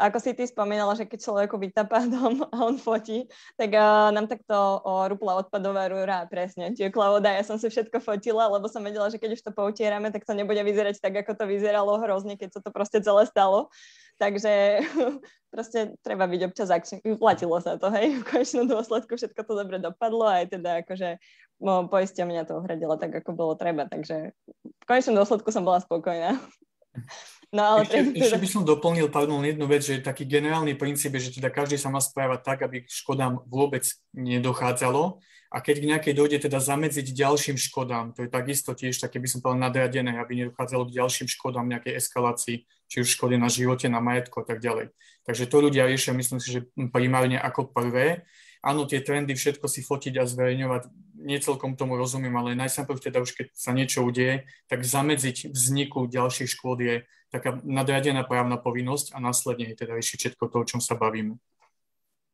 ako 0.00 0.16
si 0.16 0.32
ty 0.32 0.48
spomínala, 0.48 0.96
že 0.96 1.04
keď 1.04 1.28
človeku 1.28 1.60
vytapá 1.60 2.08
dom 2.08 2.40
a 2.54 2.56
on 2.64 2.80
fotí, 2.80 3.28
tak 3.60 3.68
uh, 3.76 4.08
nám 4.08 4.32
takto 4.32 4.80
uh, 4.80 5.04
rupla 5.12 5.44
odpadová 5.44 5.92
rúra 5.92 6.24
presne 6.24 6.72
tiekla 6.72 7.12
voda. 7.12 7.28
Ja 7.28 7.44
som 7.44 7.60
si 7.60 7.68
všetko 7.68 8.00
fotila, 8.00 8.48
lebo 8.48 8.64
som 8.72 8.80
vedela, 8.80 9.12
že 9.12 9.20
keď 9.20 9.36
už 9.36 9.44
to 9.44 9.52
poutierame, 9.52 10.08
tak 10.08 10.24
to 10.24 10.32
nebude 10.32 10.64
vyzerať 10.64 11.04
tak, 11.04 11.20
ako 11.20 11.36
to 11.36 11.44
vyzeralo 11.44 12.00
hrozne, 12.00 12.40
keď 12.40 12.56
sa 12.56 12.60
to 12.64 12.72
proste 12.72 13.04
celé 13.04 13.28
stalo. 13.28 13.68
Takže 14.16 14.80
proste 15.52 15.92
treba 16.00 16.24
byť 16.24 16.40
občas 16.48 16.72
akčný. 16.72 17.20
Platilo 17.20 17.60
sa 17.60 17.76
to, 17.76 17.92
hej, 17.92 18.16
v 18.16 18.24
konečnom 18.24 18.64
dôsledku 18.64 19.20
všetko 19.20 19.44
to 19.44 19.52
dobre 19.52 19.76
dopadlo, 19.76 20.24
aj 20.24 20.48
teda 20.56 20.80
akože 20.80 21.20
no, 21.60 21.92
poistia 21.92 22.24
mňa 22.24 22.48
to 22.48 22.56
uhradila 22.56 22.96
tak, 22.96 23.12
ako 23.20 23.36
bolo 23.36 23.52
treba, 23.52 23.84
takže 23.84 24.32
v 24.64 24.84
konečnom 24.88 25.20
dôsledku 25.20 25.52
som 25.52 25.60
bola 25.60 25.84
spokojná. 25.84 26.40
No, 27.56 27.80
ale 27.80 27.88
ešte, 27.88 28.12
teda... 28.12 28.20
ešte 28.20 28.36
by 28.36 28.48
som 28.52 28.62
doplnil, 28.68 29.08
pardon, 29.08 29.40
jednu 29.40 29.64
vec, 29.64 29.80
že 29.80 30.04
taký 30.04 30.28
generálny 30.28 30.76
princíp 30.76 31.16
je, 31.16 31.32
že 31.32 31.40
teda 31.40 31.48
každý 31.48 31.80
sa 31.80 31.88
má 31.88 32.04
správať 32.04 32.44
tak, 32.44 32.58
aby 32.68 32.84
škodám 32.84 33.40
vôbec 33.48 33.88
nedochádzalo 34.12 35.24
a 35.48 35.56
keď 35.64 35.76
k 35.80 35.88
nejakej 35.88 36.14
dojde 36.14 36.38
teda 36.44 36.60
zamedziť 36.60 37.16
ďalším 37.16 37.56
škodám, 37.56 38.12
to 38.12 38.26
je 38.26 38.30
takisto 38.30 38.76
tiež 38.76 39.00
také 39.00 39.16
by 39.16 39.28
som 39.30 39.40
povedal 39.40 39.72
nadradené, 39.72 40.20
aby 40.20 40.44
nedochádzalo 40.44 40.90
k 40.90 41.00
ďalším 41.00 41.28
škodám, 41.32 41.64
nejakej 41.70 41.96
eskalácii, 41.96 42.56
či 42.92 42.96
už 43.00 43.08
škody 43.16 43.40
na 43.40 43.48
živote, 43.48 43.88
na 43.88 44.04
majetku 44.04 44.42
a 44.42 44.44
tak 44.44 44.60
ďalej. 44.60 44.92
Takže 45.24 45.48
to 45.48 45.56
ľudia 45.64 45.88
riešia, 45.88 46.12
myslím 46.12 46.38
si, 46.42 46.52
že 46.52 46.60
primárne 46.92 47.40
ako 47.40 47.72
prvé. 47.72 48.28
Áno, 48.60 48.84
tie 48.84 49.00
trendy, 49.00 49.32
všetko 49.38 49.70
si 49.70 49.80
fotiť 49.80 50.18
a 50.18 50.26
zverejňovať, 50.26 50.82
necelkom 51.16 51.74
tomu 51.76 51.96
rozumiem, 51.96 52.32
ale 52.36 52.58
najsamprv 52.58 53.00
teda 53.00 53.24
už 53.24 53.32
keď 53.32 53.46
sa 53.56 53.72
niečo 53.72 54.04
udeje, 54.04 54.44
tak 54.68 54.84
zamedziť 54.84 55.50
vzniku 55.50 56.06
ďalších 56.06 56.50
škôd 56.52 56.78
je 56.84 56.94
taká 57.32 57.58
nadradená 57.64 58.22
právna 58.22 58.60
povinnosť 58.60 59.16
a 59.16 59.18
následne 59.18 59.72
je 59.72 59.80
teda 59.80 59.96
riešiť 59.96 60.18
všetko 60.20 60.44
to, 60.52 60.56
o 60.62 60.68
čom 60.68 60.80
sa 60.80 60.94
bavíme. 60.94 61.40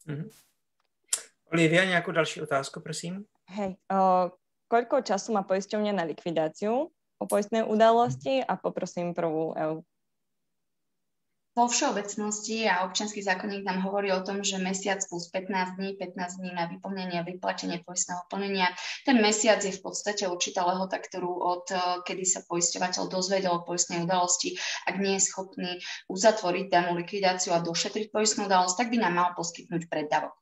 Mm-hmm. 0.07 0.29
Olivia, 1.53 1.85
nejakú 1.85 2.11
ďalšiu 2.16 2.49
otázku, 2.49 2.81
prosím? 2.81 3.29
Hej, 3.53 3.77
o, 3.92 4.33
koľko 4.73 5.05
času 5.05 5.37
má 5.37 5.45
poisťovňa 5.45 5.92
na 5.92 6.09
likvidáciu 6.09 6.88
o 6.92 7.25
poistnej 7.29 7.62
udalosti 7.62 8.40
a 8.40 8.57
poprosím 8.57 9.12
prvú 9.12 9.53
EU. 9.55 9.85
Vo 11.52 11.68
všeobecnosti 11.68 12.64
a 12.64 12.88
občianský 12.88 13.20
zákonník 13.20 13.68
nám 13.68 13.84
hovorí 13.84 14.08
o 14.08 14.24
tom, 14.24 14.40
že 14.40 14.56
mesiac 14.56 15.04
plus 15.04 15.28
15 15.28 15.76
dní, 15.76 16.00
15 16.00 16.40
dní 16.40 16.50
na 16.56 16.64
vyplnenie 16.64 17.20
a 17.20 17.28
vyplatenie 17.28 17.84
poistného 17.84 18.24
plnenia. 18.32 18.72
Ten 19.04 19.20
mesiac 19.20 19.60
je 19.60 19.68
v 19.68 19.84
podstate 19.84 20.24
určitá 20.32 20.64
lehota, 20.64 20.96
ktorú 20.96 21.28
od 21.28 21.68
eh, 21.68 22.00
kedy 22.08 22.24
sa 22.24 22.40
poisťovateľ 22.48 23.04
dozvedel 23.04 23.52
o 23.52 23.68
poistnej 23.68 24.00
udalosti, 24.00 24.56
ak 24.88 24.96
nie 24.96 25.20
je 25.20 25.28
schopný 25.28 25.76
uzatvoriť 26.08 26.72
danú 26.72 26.96
likvidáciu 26.96 27.52
a 27.52 27.60
došetriť 27.60 28.08
poistnú 28.08 28.48
udalosť, 28.48 28.76
tak 28.80 28.88
by 28.88 29.04
nám 29.04 29.12
mal 29.12 29.28
poskytnúť 29.36 29.92
preddavok. 29.92 30.32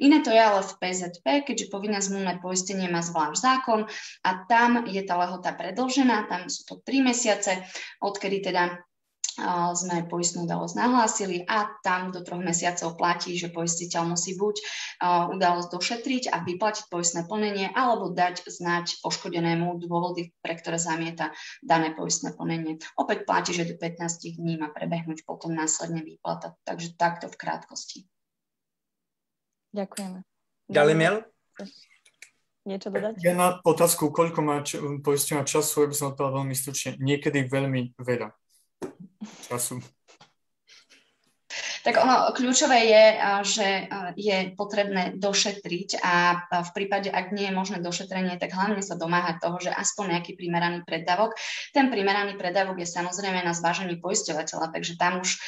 Iné 0.00 0.20
to 0.24 0.32
je 0.32 0.40
ale 0.40 0.64
v 0.64 0.72
PZP, 0.72 1.26
keďže 1.48 1.72
povinné 1.72 2.00
zmluvné 2.00 2.40
poistenie 2.40 2.88
má 2.88 3.00
zvlášť 3.04 3.40
zákon 3.40 3.84
a 4.24 4.30
tam 4.48 4.84
je 4.88 5.00
tá 5.04 5.16
lehota 5.20 5.52
predlžená, 5.52 6.28
tam 6.28 6.48
sú 6.48 6.64
to 6.64 6.74
3 6.80 7.12
mesiace, 7.12 7.60
odkedy 8.00 8.40
teda 8.40 8.76
sme 9.76 10.08
poistnú 10.08 10.48
udalosť 10.48 10.74
nahlásili 10.80 11.44
a 11.44 11.68
tam 11.84 12.08
do 12.08 12.24
troch 12.24 12.40
mesiacov 12.40 12.96
platí, 12.96 13.36
že 13.36 13.52
poistiteľ 13.52 14.16
musí 14.16 14.34
buď 14.34 14.60
udalosť 15.36 15.68
došetriť 15.68 16.24
a 16.32 16.40
vyplatiť 16.40 16.88
poistné 16.88 17.28
plnenie, 17.28 17.68
alebo 17.76 18.08
dať 18.10 18.48
znať 18.48 19.04
poškodenému 19.04 19.76
dôvody, 19.76 20.32
pre 20.40 20.56
ktoré 20.56 20.80
zamieta 20.80 21.36
dané 21.60 21.92
poistné 21.92 22.32
plnenie. 22.32 22.80
Opäť 22.96 23.28
platí, 23.28 23.52
že 23.52 23.68
do 23.68 23.76
15 23.76 24.40
dní 24.40 24.56
má 24.56 24.72
prebehnúť 24.72 25.28
potom 25.28 25.52
následne 25.52 26.00
výplata. 26.00 26.56
Takže 26.64 26.96
takto 26.96 27.28
v 27.28 27.36
krátkosti. 27.36 27.98
Ďakujeme. 29.76 30.24
Ďalej 30.72 30.94
miel? 30.96 31.16
Niečo 32.66 32.90
dodať? 32.90 33.22
Ja 33.22 33.36
na 33.36 33.62
otázku, 33.62 34.10
koľko 34.10 34.40
má 34.42 34.58
č- 34.66 34.82
času, 35.46 35.86
ja 35.86 35.86
by 35.86 35.94
som 35.94 36.10
odpovedal 36.10 36.42
veľmi 36.42 36.56
stručne. 36.56 36.98
Niekedy 36.98 37.46
veľmi 37.46 37.94
veľa 38.00 38.34
času. 39.48 39.82
Tak 41.86 42.02
ono 42.02 42.34
kľúčové 42.34 42.82
je, 42.82 43.04
že 43.46 43.86
je 44.18 44.50
potrebné 44.58 45.14
došetriť 45.22 46.02
a 46.02 46.14
v 46.66 46.70
prípade, 46.74 47.06
ak 47.06 47.30
nie 47.30 47.46
je 47.46 47.54
možné 47.54 47.78
došetrenie, 47.78 48.42
tak 48.42 48.50
hlavne 48.50 48.82
sa 48.82 48.98
domáhať 48.98 49.38
toho, 49.38 49.62
že 49.62 49.70
aspoň 49.70 50.18
nejaký 50.18 50.34
primeraný 50.34 50.82
preddavok. 50.82 51.38
Ten 51.70 51.86
primeraný 51.86 52.34
preddavok 52.34 52.82
je 52.82 52.90
samozrejme 52.90 53.38
na 53.38 53.54
zvážení 53.54 54.02
poisťovateľa, 54.02 54.74
takže 54.74 54.98
tam 54.98 55.22
už 55.22 55.38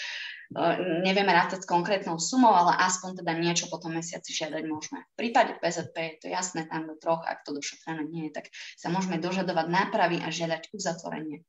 nevieme 1.03 1.35
rátať 1.35 1.67
s 1.67 1.69
konkrétnou 1.69 2.23
sumou, 2.23 2.55
ale 2.55 2.73
aspoň 2.87 3.19
teda 3.19 3.35
niečo 3.35 3.67
po 3.67 3.83
tom 3.83 3.99
mesiaci 3.99 4.31
žiadať 4.31 4.63
môžeme. 4.63 5.05
V 5.13 5.15
prípade 5.19 5.59
PZP 5.59 5.97
je 5.99 6.15
to 6.23 6.27
jasné, 6.31 6.71
tam 6.71 6.87
do 6.87 6.95
troch, 6.95 7.21
ak 7.27 7.43
to 7.45 7.53
došetrené 7.53 8.07
nie 8.07 8.31
je, 8.31 8.39
tak 8.39 8.55
sa 8.79 8.95
môžeme 8.95 9.19
dožadovať 9.19 9.67
nápravy 9.69 10.23
a 10.23 10.31
žiadať 10.31 10.71
uzatvorenie. 10.71 11.43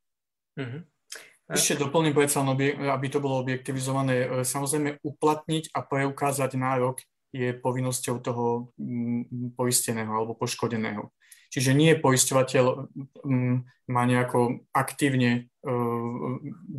Mm-hmm. 0.58 0.82
Ešte 1.50 1.82
doplním 1.82 2.14
predsa, 2.14 2.46
aby 2.46 3.08
to 3.10 3.18
bolo 3.18 3.42
objektivizované. 3.42 4.46
Samozrejme, 4.46 5.02
uplatniť 5.02 5.74
a 5.74 5.82
preukázať 5.82 6.54
nárok 6.54 7.02
je 7.34 7.54
povinnosťou 7.54 8.16
toho 8.22 8.74
mm, 8.78 9.54
poisteného 9.54 10.10
alebo 10.10 10.38
poškodeného. 10.38 11.14
Čiže 11.50 11.74
nie 11.74 11.98
poisťovateľ 11.98 12.66
mm, 13.26 13.56
má 13.90 14.04
nejako 14.06 14.66
aktívne 14.70 15.50
e, 15.66 15.70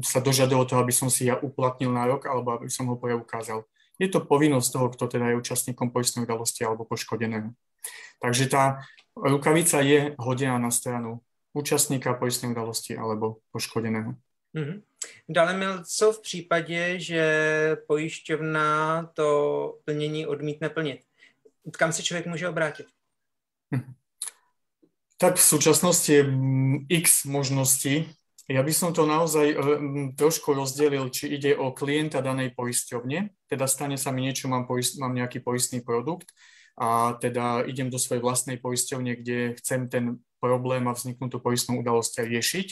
sa 0.03 0.23
dožadoval 0.23 0.67
toho, 0.67 0.83
aby 0.83 0.95
som 0.95 1.11
si 1.11 1.27
ja 1.27 1.39
uplatnil 1.39 1.91
nárok 1.91 2.31
alebo 2.31 2.55
aby 2.55 2.71
som 2.71 2.87
ho 2.91 2.99
preukázal. 2.99 3.67
Je 3.99 4.07
to 4.07 4.23
povinnosť 4.23 4.69
toho, 4.71 4.87
kto 4.95 5.05
teda 5.19 5.35
je 5.35 5.41
účastníkom 5.43 5.91
poistnej 5.91 6.27
udalosti 6.27 6.63
alebo 6.63 6.87
poškodeného. 6.87 7.51
Takže 8.23 8.47
tá 8.47 8.87
rukavica 9.19 9.83
je 9.83 10.15
hodená 10.19 10.59
na 10.63 10.71
stranu 10.71 11.23
účastníka 11.51 12.15
poistnej 12.15 12.55
udalosti 12.55 12.95
alebo 12.95 13.43
poškodeného. 13.51 14.15
Mm-hmm. 14.55 14.83
Dále 15.29 15.57
měl 15.57 15.85
co 15.85 16.13
v 16.13 16.23
případě, 16.23 17.01
že 17.01 17.77
pojišťovna 17.87 19.03
to 19.15 19.79
plnění 19.85 20.27
odmítne 20.27 20.69
plnit? 20.69 21.01
Kam 21.71 21.93
se 21.93 22.03
člověk 22.03 22.27
může 22.27 22.49
obrátit? 22.49 22.87
Hm. 23.75 23.93
Tak 25.21 25.37
v 25.37 25.43
súčasnosti 25.43 26.13
je 26.13 26.25
x 26.89 27.25
možností. 27.25 28.09
Ja 28.51 28.67
by 28.67 28.73
som 28.75 28.91
to 28.91 29.07
naozaj 29.07 29.55
mm, 29.55 30.19
trošku 30.19 30.51
rozdelil, 30.51 31.07
či 31.15 31.31
ide 31.39 31.55
o 31.55 31.71
klienta 31.71 32.19
danej 32.19 32.51
poisťovne, 32.59 33.31
teda 33.47 33.71
stane 33.71 33.95
sa 33.95 34.11
mi 34.11 34.27
niečo, 34.27 34.51
mám, 34.51 34.67
poist, 34.67 34.99
mám 34.99 35.15
nejaký 35.15 35.39
poistný 35.39 35.87
produkt 35.87 36.35
a 36.75 37.15
teda 37.15 37.63
idem 37.71 37.95
do 37.95 38.01
svojej 38.01 38.19
vlastnej 38.19 38.59
poisťovne, 38.59 39.23
kde 39.23 39.55
chcem 39.63 39.87
ten 39.87 40.19
problém 40.43 40.83
a 40.91 40.97
vzniknutú 40.99 41.39
poistnú 41.39 41.79
udalosť 41.79 42.27
riešiť. 42.27 42.69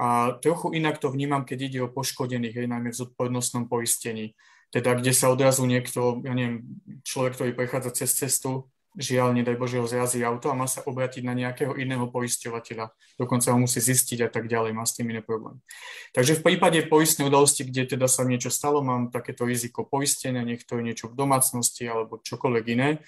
A 0.00 0.40
trochu 0.40 0.72
inak 0.72 0.96
to 0.96 1.12
vnímam, 1.12 1.44
keď 1.44 1.58
ide 1.68 1.78
o 1.84 1.92
poškodených, 1.92 2.64
aj 2.64 2.68
najmä 2.72 2.88
v 2.88 3.00
zodpovednostnom 3.04 3.68
poistení. 3.68 4.32
Teda, 4.72 4.96
kde 4.96 5.12
sa 5.12 5.28
odrazu 5.28 5.68
niekto, 5.68 6.24
ja 6.24 6.32
neviem, 6.32 6.64
človek, 7.04 7.36
ktorý 7.36 7.50
prechádza 7.52 7.92
cez 7.92 8.16
cestu, 8.16 8.72
žiaľ, 8.96 9.36
nedaj 9.36 9.54
Bože, 9.54 9.78
ho 9.78 9.86
zrazí 9.86 10.18
auto 10.24 10.50
a 10.50 10.58
má 10.58 10.66
sa 10.66 10.82
obrátiť 10.82 11.22
na 11.22 11.36
nejakého 11.36 11.78
iného 11.78 12.10
poisťovateľa. 12.10 12.90
Dokonca 13.20 13.54
ho 13.54 13.58
musí 13.60 13.78
zistiť 13.78 14.26
a 14.26 14.28
tak 14.32 14.50
ďalej, 14.50 14.74
má 14.74 14.82
s 14.82 14.98
tým 14.98 15.14
iné 15.14 15.22
problém. 15.22 15.62
Takže 16.10 16.40
v 16.40 16.42
prípade 16.42 16.82
poistnej 16.90 17.30
udalosti, 17.30 17.62
kde 17.62 17.94
teda 17.94 18.10
sa 18.10 18.26
niečo 18.26 18.50
stalo, 18.50 18.82
mám 18.82 19.14
takéto 19.14 19.46
riziko 19.46 19.86
poistenia, 19.86 20.42
nech 20.42 20.66
to 20.66 20.80
je 20.80 20.86
niečo 20.90 21.06
v 21.12 21.14
domácnosti 21.14 21.86
alebo 21.86 22.18
čokoľvek 22.18 22.64
iné, 22.72 23.04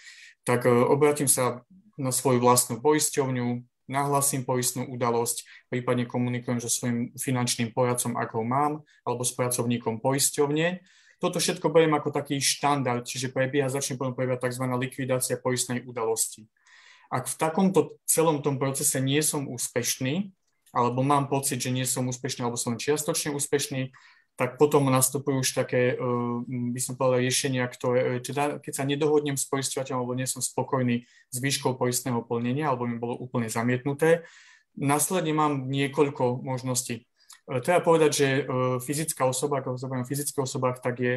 tak 0.47 0.67
e, 0.67 0.71
obratím 0.71 1.27
sa 1.27 1.67
na 1.99 2.15
svoju 2.15 2.39
vlastnú 2.39 2.79
poisťovňu, 2.79 3.72
nahlasím 3.93 4.49
poistnú 4.49 4.89
udalosť, 4.89 5.69
prípadne 5.69 6.09
komunikujem 6.09 6.65
so 6.65 6.73
svojím 6.73 7.13
finančným 7.21 7.77
poradcom, 7.77 8.17
ako 8.17 8.35
ho 8.41 8.45
mám, 8.49 8.73
alebo 9.05 9.21
s 9.21 9.37
pracovníkom 9.37 10.01
poisťovne 10.01 10.81
toto 11.23 11.39
všetko 11.39 11.71
beriem 11.71 11.95
ako 11.95 12.11
taký 12.11 12.43
štandard, 12.43 13.07
čiže 13.07 13.31
prebieha, 13.31 13.71
začne 13.71 13.95
potom 13.95 14.11
prebiehať 14.11 14.51
tzv. 14.51 14.67
likvidácia 14.67 15.39
poistnej 15.39 15.87
udalosti. 15.87 16.51
Ak 17.07 17.31
v 17.31 17.39
takomto 17.39 18.03
celom 18.11 18.43
tom 18.43 18.59
procese 18.59 18.99
nie 18.99 19.23
som 19.23 19.47
úspešný, 19.47 20.35
alebo 20.75 21.07
mám 21.07 21.31
pocit, 21.31 21.63
že 21.63 21.71
nie 21.71 21.87
som 21.87 22.11
úspešný, 22.11 22.43
alebo 22.43 22.59
som 22.59 22.75
čiastočne 22.75 23.31
úspešný, 23.39 23.95
tak 24.37 24.57
potom 24.57 24.89
nastupujú 24.89 25.45
už 25.45 25.51
také, 25.53 25.93
e, 25.93 25.97
by 26.49 26.81
som 26.81 26.97
povedal, 26.97 27.21
riešenia, 27.21 27.69
ktoré, 27.69 28.19
teda 28.25 28.59
keď 28.59 28.73
sa 28.73 28.89
nedohodnem 28.89 29.37
s 29.37 29.45
poisťovateľom, 29.47 29.99
alebo 30.01 30.17
nie 30.17 30.25
som 30.25 30.41
spokojný 30.41 31.05
s 31.29 31.37
výškou 31.37 31.77
poistného 31.77 32.25
plnenia, 32.25 32.73
alebo 32.73 32.89
mi 32.89 32.97
bolo 32.97 33.15
úplne 33.21 33.53
zamietnuté, 33.53 34.25
následne 34.73 35.37
mám 35.37 35.69
niekoľko 35.69 36.41
možností. 36.41 37.05
E, 37.45 37.61
treba 37.61 37.85
povedať, 37.85 38.11
že 38.11 38.29
fyzická 38.81 39.29
osoba, 39.29 39.61
ako 39.61 39.77
sa 39.77 39.87
o 39.87 40.09
fyzických 40.09 40.43
osobách, 40.43 40.81
tak 40.81 40.97
je 41.01 41.15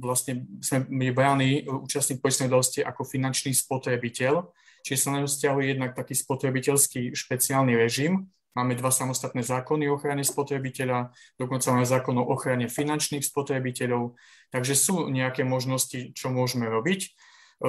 vlastne 0.00 0.48
sme 0.64 0.88
bráni 1.12 1.68
účastník 1.68 2.24
poistnej 2.24 2.48
udalosti 2.48 2.80
ako 2.80 3.04
finančný 3.04 3.52
spotrebiteľ, 3.52 4.40
čiže 4.80 5.04
sa 5.04 5.12
na 5.12 5.20
ňu 5.20 5.28
vzťahuje 5.28 5.66
jednak 5.76 5.92
taký 5.92 6.16
spotrebiteľský 6.16 7.12
špeciálny 7.12 7.76
režim. 7.76 8.32
Máme 8.56 8.74
dva 8.74 8.90
samostatné 8.90 9.44
zákony 9.44 9.86
o 9.88 10.00
ochrane 10.00 10.24
spotrebiteľa, 10.24 11.12
dokonca 11.36 11.74
máme 11.74 11.86
zákon 11.86 12.16
o 12.18 12.28
ochrane 12.32 12.66
finančných 12.66 13.22
spotrebiteľov, 13.22 14.16
takže 14.50 14.74
sú 14.74 15.12
nejaké 15.12 15.44
možnosti, 15.44 16.16
čo 16.16 16.32
môžeme 16.32 16.66
robiť. 16.66 17.00
E, 17.04 17.08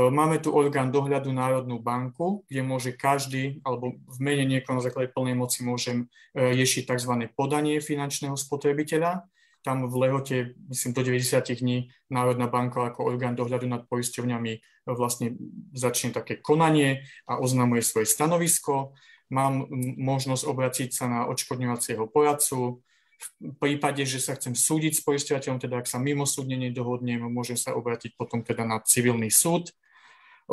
máme 0.10 0.38
tu 0.38 0.54
orgán 0.54 0.94
dohľadu 0.94 1.34
Národnú 1.34 1.82
banku, 1.82 2.46
kde 2.46 2.62
môže 2.62 2.92
každý, 2.94 3.58
alebo 3.66 3.98
v 3.98 4.18
mene 4.22 4.46
niekoho 4.46 4.78
na 4.78 4.86
základe 4.86 5.10
plnej 5.10 5.34
moci 5.34 5.66
môžem 5.66 6.06
e, 6.34 6.54
riešiť 6.54 6.86
tzv. 6.86 7.14
podanie 7.34 7.82
finančného 7.82 8.38
spotrebiteľa. 8.38 9.26
Tam 9.60 9.84
v 9.92 9.96
lehote, 10.08 10.56
myslím, 10.72 10.96
do 10.96 11.04
90 11.04 11.60
dní 11.60 11.92
Národná 12.08 12.48
banka 12.48 12.88
ako 12.88 13.12
orgán 13.12 13.36
dohľadu 13.36 13.68
nad 13.68 13.84
poisťovňami 13.90 14.54
e, 14.56 14.60
vlastne 14.94 15.34
začne 15.74 16.14
také 16.14 16.38
konanie 16.38 17.04
a 17.26 17.42
oznamuje 17.42 17.82
svoje 17.82 18.06
stanovisko. 18.08 18.94
Mám 19.30 19.70
možnosť 19.98 20.44
obraciť 20.50 20.90
sa 20.90 21.06
na 21.06 21.20
odškodňovacieho 21.30 22.10
poradcu, 22.10 22.82
v 23.20 23.52
prípade, 23.60 24.08
že 24.08 24.24
sa 24.24 24.32
chcem 24.40 24.56
súdiť 24.56 24.96
s 24.96 25.04
poisťovateľom, 25.04 25.60
teda 25.60 25.84
ak 25.84 25.92
sa 25.92 26.00
mimo 26.00 26.24
súdne 26.24 26.56
nedohodnem, 26.56 27.20
môžem 27.28 27.60
sa 27.60 27.76
obrátiť 27.76 28.16
potom 28.16 28.40
teda 28.48 28.64
na 28.64 28.80
civilný 28.80 29.28
súd. 29.28 29.76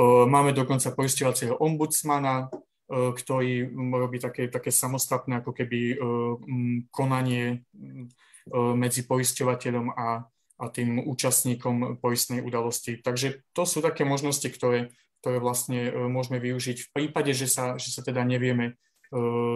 Máme 0.03 0.51
dokonca 0.51 0.91
poisťovacieho 0.91 1.63
ombudsmana, 1.63 2.51
ktorý 2.91 3.71
robí 3.71 4.19
také, 4.19 4.51
také 4.51 4.75
samostatné 4.75 5.47
ako 5.47 5.55
keby 5.55 5.95
konanie 6.91 7.63
medzi 8.51 9.07
poisťovateľom 9.07 9.95
a, 9.95 10.27
a 10.59 10.65
tým 10.67 11.07
účastníkom 11.07 12.03
poistnej 12.03 12.43
udalosti. 12.43 12.99
Takže 12.99 13.47
to 13.55 13.63
sú 13.63 13.79
také 13.79 14.03
možnosti, 14.03 14.47
ktoré, 14.51 14.91
ktoré 15.21 15.41
vlastne 15.41 15.91
môžeme 16.09 16.39
využiť 16.39 16.77
v 16.87 16.91
prípade, 16.93 17.33
že 17.33 17.49
sa, 17.49 17.77
že 17.77 17.93
sa 17.93 18.01
teda 18.05 18.23
nevieme 18.23 18.77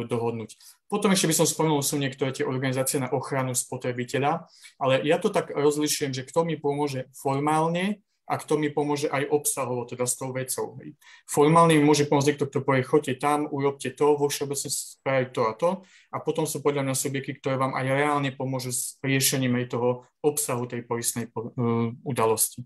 dohodnúť. 0.07 0.55
Potom 0.87 1.11
ešte 1.11 1.27
by 1.27 1.35
som 1.43 1.47
spomenul, 1.47 1.83
sú 1.83 1.99
niektoré 1.99 2.31
tie 2.31 2.47
organizácie 2.47 3.03
na 3.03 3.11
ochranu 3.11 3.55
spotrebiteľa, 3.55 4.47
ale 4.79 5.03
ja 5.03 5.19
to 5.19 5.31
tak 5.31 5.51
rozlišujem, 5.51 6.15
že 6.15 6.23
kto 6.23 6.47
mi 6.47 6.55
pomôže 6.55 7.11
formálne 7.15 7.99
a 8.31 8.39
kto 8.39 8.63
mi 8.63 8.71
pomôže 8.71 9.11
aj 9.11 9.27
obsahovo, 9.27 9.83
teda 9.91 10.07
s 10.07 10.15
tou 10.15 10.31
vecou. 10.31 10.79
Formálne 11.27 11.75
mi 11.75 11.83
môže 11.83 12.07
pomôcť 12.07 12.31
niekto, 12.31 12.47
kto 12.47 12.63
povie, 12.63 12.87
choďte 12.87 13.19
tam, 13.19 13.51
urobte 13.51 13.91
to, 13.91 14.15
vo 14.15 14.31
všeobecne 14.31 14.71
spraviť 14.71 15.29
to 15.35 15.43
a 15.43 15.53
to. 15.59 15.71
A 16.15 16.23
potom 16.23 16.47
sú 16.47 16.63
podľa 16.63 16.87
mňa 16.87 16.95
subjekty, 16.95 17.43
ktoré 17.43 17.59
vám 17.59 17.75
aj 17.75 17.91
reálne 17.91 18.31
pomôžu 18.31 18.71
s 18.71 19.03
riešením 19.03 19.59
aj 19.59 19.75
toho 19.75 20.07
obsahu 20.23 20.71
tej 20.71 20.87
poistnej 20.87 21.27
uh, 21.35 21.91
udalosti. 22.07 22.63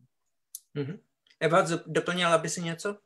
Mm-hmm. 0.77 1.14
Eva, 1.45 1.61
doplňala 1.85 2.41
by 2.41 2.49
si 2.49 2.65
niečo? 2.65 3.05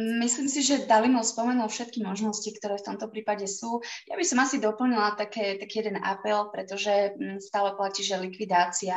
Myslím 0.00 0.48
si, 0.48 0.64
že 0.64 0.88
Dalimo 0.88 1.20
spomenul 1.20 1.68
všetky 1.68 2.00
možnosti, 2.00 2.48
ktoré 2.56 2.80
v 2.80 2.86
tomto 2.94 3.12
prípade 3.12 3.44
sú. 3.44 3.84
Ja 4.08 4.16
by 4.16 4.24
som 4.24 4.40
asi 4.40 4.56
doplnila 4.56 5.18
také, 5.18 5.60
taký 5.60 5.84
jeden 5.84 6.00
apel, 6.00 6.48
pretože 6.48 7.12
mm, 7.18 7.42
stále 7.44 7.76
platí, 7.76 8.00
že 8.00 8.16
likvidácia 8.16 8.96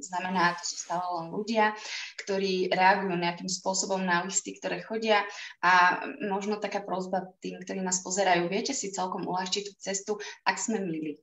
znamená, 0.00 0.54
to 0.58 0.64
sú 0.64 0.76
stále 0.78 1.04
len 1.22 1.26
ľudia, 1.34 1.74
ktorí 2.22 2.70
reagujú 2.70 3.14
nejakým 3.18 3.50
spôsobom 3.50 4.02
na 4.02 4.22
listy, 4.22 4.54
ktoré 4.54 4.82
chodia 4.82 5.26
a 5.62 6.02
možno 6.22 6.62
taká 6.62 6.82
prozba 6.82 7.34
tým, 7.42 7.58
ktorí 7.62 7.82
nás 7.82 8.00
pozerajú, 8.02 8.46
viete 8.46 8.74
si 8.74 8.94
celkom 8.94 9.26
uľahčiť 9.26 9.62
tú 9.66 9.72
cestu, 9.78 10.12
ak 10.46 10.56
sme 10.58 10.82
milí. 10.82 11.18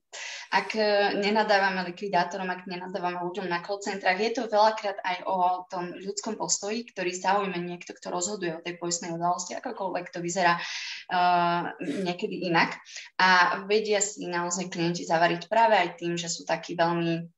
Ak 0.56 0.72
e, 0.78 1.16
nenadávame 1.20 1.84
likvidátorom, 1.92 2.48
ak 2.48 2.70
nenadávame 2.70 3.20
ľuďom 3.20 3.52
na 3.52 3.60
call 3.60 3.84
centrách, 3.84 4.20
je 4.20 4.32
to 4.32 4.48
veľakrát 4.48 5.00
aj 5.04 5.18
o 5.28 5.68
tom 5.68 5.92
ľudskom 5.92 6.40
postoji, 6.40 6.88
ktorý 6.88 7.12
zaujme 7.12 7.60
niekto, 7.60 7.92
kto 7.92 8.08
rozhoduje 8.14 8.56
o 8.56 8.64
tej 8.66 8.82
poistnej 8.82 9.14
udalosti, 9.14 9.54
akokoľvek 9.54 10.06
to 10.10 10.20
vyzerá 10.26 10.58
uh, 10.58 11.70
niekedy 11.80 12.50
inak. 12.50 12.74
A 13.22 13.62
vedia 13.70 14.02
si 14.02 14.26
naozaj 14.26 14.74
klienti 14.74 15.06
zavariť 15.06 15.46
práve 15.46 15.78
aj 15.78 16.02
tým, 16.02 16.18
že 16.18 16.26
sú 16.26 16.42
takí 16.42 16.74
veľmi 16.74 17.35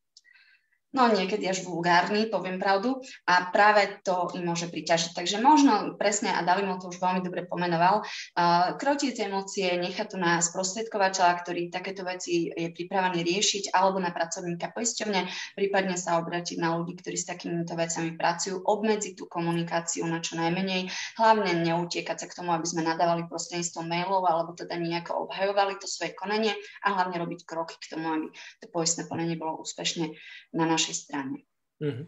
no 0.96 1.12
niekedy 1.12 1.44
až 1.44 1.68
vulgárny, 1.68 2.26
poviem 2.32 2.56
pravdu, 2.56 3.00
a 3.28 3.52
práve 3.52 4.00
to 4.00 4.32
im 4.34 4.48
môže 4.48 4.72
priťažiť. 4.72 5.12
Takže 5.12 5.36
možno 5.38 5.94
presne, 6.00 6.32
a 6.32 6.40
Dalimo 6.44 6.80
to 6.80 6.88
už 6.88 7.00
veľmi 7.00 7.20
dobre 7.20 7.44
pomenoval, 7.44 8.02
uh, 8.02 8.74
krotiť 8.76 9.10
tie 9.12 9.24
emócie, 9.28 9.68
nechať 9.76 10.16
to 10.16 10.18
na 10.18 10.40
sprostredkovateľa, 10.40 11.44
ktorý 11.44 11.68
takéto 11.68 12.02
veci 12.08 12.48
je 12.48 12.68
pripravený 12.72 13.20
riešiť, 13.20 13.76
alebo 13.76 14.00
na 14.00 14.10
pracovníka 14.10 14.72
poisťovne, 14.72 15.54
prípadne 15.54 16.00
sa 16.00 16.16
obrátiť 16.18 16.56
na 16.56 16.74
ľudí, 16.80 16.96
ktorí 16.96 17.16
s 17.20 17.28
takýmito 17.28 17.76
vecami 17.76 18.16
pracujú, 18.16 18.64
obmedziť 18.64 19.12
tú 19.20 19.28
komunikáciu 19.28 20.08
na 20.08 20.24
čo 20.24 20.40
najmenej, 20.40 20.88
hlavne 21.20 21.52
neutiekať 21.68 22.16
sa 22.24 22.26
k 22.26 22.36
tomu, 22.40 22.56
aby 22.56 22.64
sme 22.64 22.82
nadávali 22.82 23.28
prostredníctvom 23.28 23.84
mailov, 23.84 24.24
alebo 24.24 24.56
teda 24.56 24.80
nejako 24.80 25.28
obhajovali 25.28 25.76
to 25.76 25.86
svoje 25.86 26.16
konanie 26.16 26.56
a 26.80 26.96
hlavne 26.96 27.20
robiť 27.20 27.44
kroky 27.44 27.76
k 27.76 27.92
tomu, 27.92 28.08
aby 28.08 28.26
to 28.64 28.66
poistné 28.72 29.04
konanie 29.04 29.36
bolo 29.36 29.60
úspešne 29.60 30.16
na 30.56 30.64
našej 30.64 30.77
našej 30.78 30.94
strane. 30.94 31.42
Mm-hmm. 31.82 32.06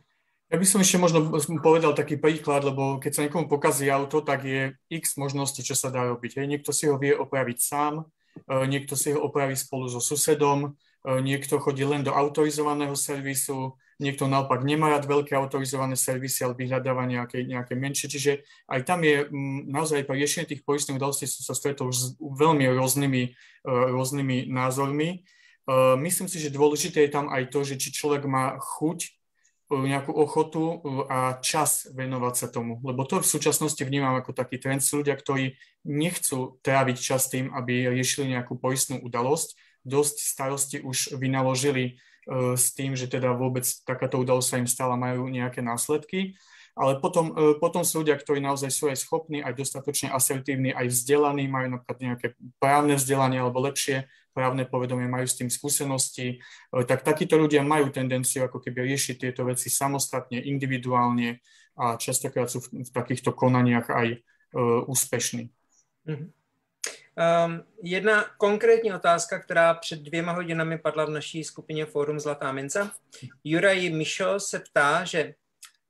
Ja 0.50 0.58
by 0.58 0.66
som 0.66 0.82
ešte 0.82 0.98
možno 0.98 1.30
povedal 1.62 1.94
taký 1.94 2.18
príklad, 2.18 2.66
lebo 2.66 2.98
keď 2.98 3.10
sa 3.14 3.22
niekomu 3.22 3.46
pokazí 3.46 3.86
auto, 3.86 4.18
tak 4.18 4.42
je 4.42 4.74
x 4.90 5.14
možností, 5.14 5.62
čo 5.62 5.78
sa 5.78 5.94
dá 5.94 6.10
robiť. 6.10 6.42
Hej. 6.42 6.46
Niekto 6.50 6.74
si 6.74 6.90
ho 6.90 6.98
vie 6.98 7.14
opraviť 7.14 7.58
sám, 7.62 8.02
e, 8.02 8.66
niekto 8.66 8.98
si 8.98 9.14
ho 9.14 9.22
opraví 9.22 9.54
spolu 9.54 9.86
so 9.86 10.02
susedom, 10.02 10.74
e, 11.06 11.22
niekto 11.22 11.62
chodí 11.62 11.86
len 11.86 12.02
do 12.02 12.10
autorizovaného 12.10 12.98
servisu, 12.98 13.78
niekto 14.02 14.26
naopak 14.26 14.66
nemá 14.66 14.90
rád 14.90 15.06
veľké 15.06 15.38
autorizované 15.38 15.94
servisy, 15.94 16.42
ale 16.42 16.58
vyhľadáva 16.58 17.06
nejaké, 17.06 17.46
nejaké 17.46 17.78
menšie. 17.78 18.10
Čiže 18.10 18.32
aj 18.66 18.80
tam 18.82 19.06
je 19.06 19.30
naozaj 19.70 20.02
pri 20.02 20.18
riešení 20.18 20.50
tých 20.50 20.66
poistných 20.66 20.98
udalostí 20.98 21.30
som 21.30 21.46
sa 21.46 21.54
stretol 21.54 21.94
s 21.94 22.18
veľmi 22.18 22.66
rôznymi, 22.74 23.22
e, 23.22 23.30
rôznymi 23.70 24.50
názormi. 24.50 25.22
Eh, 25.70 25.96
myslím 26.02 26.26
si, 26.26 26.42
že 26.42 26.50
dôležité 26.50 27.06
je 27.06 27.14
tam 27.14 27.30
aj 27.30 27.46
to, 27.54 27.62
že 27.62 27.78
či 27.78 27.94
človek 27.94 28.26
má 28.26 28.58
chuť, 28.58 28.98
eh, 29.06 29.86
nejakú 29.86 30.10
ochotu 30.10 30.62
eh, 30.66 30.78
a 31.06 31.18
čas 31.38 31.86
venovať 31.94 32.34
sa 32.34 32.46
tomu. 32.50 32.82
Lebo 32.82 33.06
to 33.06 33.22
v 33.22 33.30
súčasnosti 33.30 33.78
vnímam 33.78 34.18
ako 34.18 34.34
taký 34.34 34.58
trend. 34.58 34.82
Sú 34.82 35.06
ľudia, 35.06 35.14
ktorí 35.14 35.54
nechcú 35.86 36.58
tráviť 36.66 36.96
čas 36.98 37.30
tým, 37.30 37.54
aby 37.54 37.86
riešili 37.86 38.34
nejakú 38.34 38.58
poistnú 38.58 38.98
udalosť. 38.98 39.54
Dosť 39.86 40.16
starosti 40.26 40.76
už 40.82 41.16
vynaložili 41.16 42.02
s 42.28 42.76
tým, 42.76 42.92
že 42.92 43.08
teda 43.08 43.32
vôbec 43.32 43.64
takáto 43.88 44.20
udalosť 44.20 44.48
sa 44.52 44.60
im 44.60 44.68
stala, 44.68 44.92
majú 44.92 45.24
nejaké 45.32 45.64
následky. 45.64 46.36
Ale 46.76 47.00
potom, 47.00 47.32
potom 47.58 47.80
sú 47.80 48.04
ľudia, 48.04 48.20
ktorí 48.20 48.44
naozaj 48.44 48.68
sú 48.68 48.92
aj 48.92 49.00
schopní, 49.00 49.40
aj 49.40 49.56
dostatočne 49.56 50.12
asertívni, 50.12 50.76
aj 50.76 50.92
vzdelaní, 50.92 51.48
majú 51.48 51.80
napríklad 51.80 51.98
nejaké 51.98 52.26
právne 52.60 53.00
vzdelanie 53.00 53.40
alebo 53.40 53.64
lepšie 53.64 54.04
právne 54.30 54.64
povedomie, 54.64 55.10
majú 55.10 55.26
s 55.26 55.38
tým 55.38 55.50
skúsenosti, 55.50 56.38
e, 56.38 56.84
tak 56.86 57.02
takíto 57.02 57.36
ľudia 57.36 57.62
majú 57.62 57.90
tendenciu 57.90 58.46
ako 58.46 58.62
keby 58.62 58.94
riešiť 58.94 59.16
tieto 59.26 59.44
veci 59.44 59.70
samostatne, 59.70 60.40
individuálne 60.40 61.42
a 61.78 61.96
častokrát 61.96 62.50
sú 62.50 62.60
v, 62.60 62.90
takýchto 62.90 63.32
konaniach 63.32 63.88
aj 63.88 64.20
úspešní. 64.90 65.46
Mm-hmm. 66.06 66.30
Um, 67.20 67.62
jedna 67.82 68.24
konkrétní 68.38 68.92
otázka, 68.92 69.38
která 69.38 69.74
před 69.74 70.00
dvěma 70.00 70.32
hodinami 70.32 70.78
padla 70.78 71.04
v 71.04 71.10
naší 71.10 71.44
skupině 71.44 71.86
Fórum 71.86 72.20
Zlatá 72.20 72.52
mince. 72.52 72.90
Juraj 73.44 73.90
Mišo 73.90 74.40
se 74.40 74.60
ptá, 74.60 75.04
že 75.04 75.34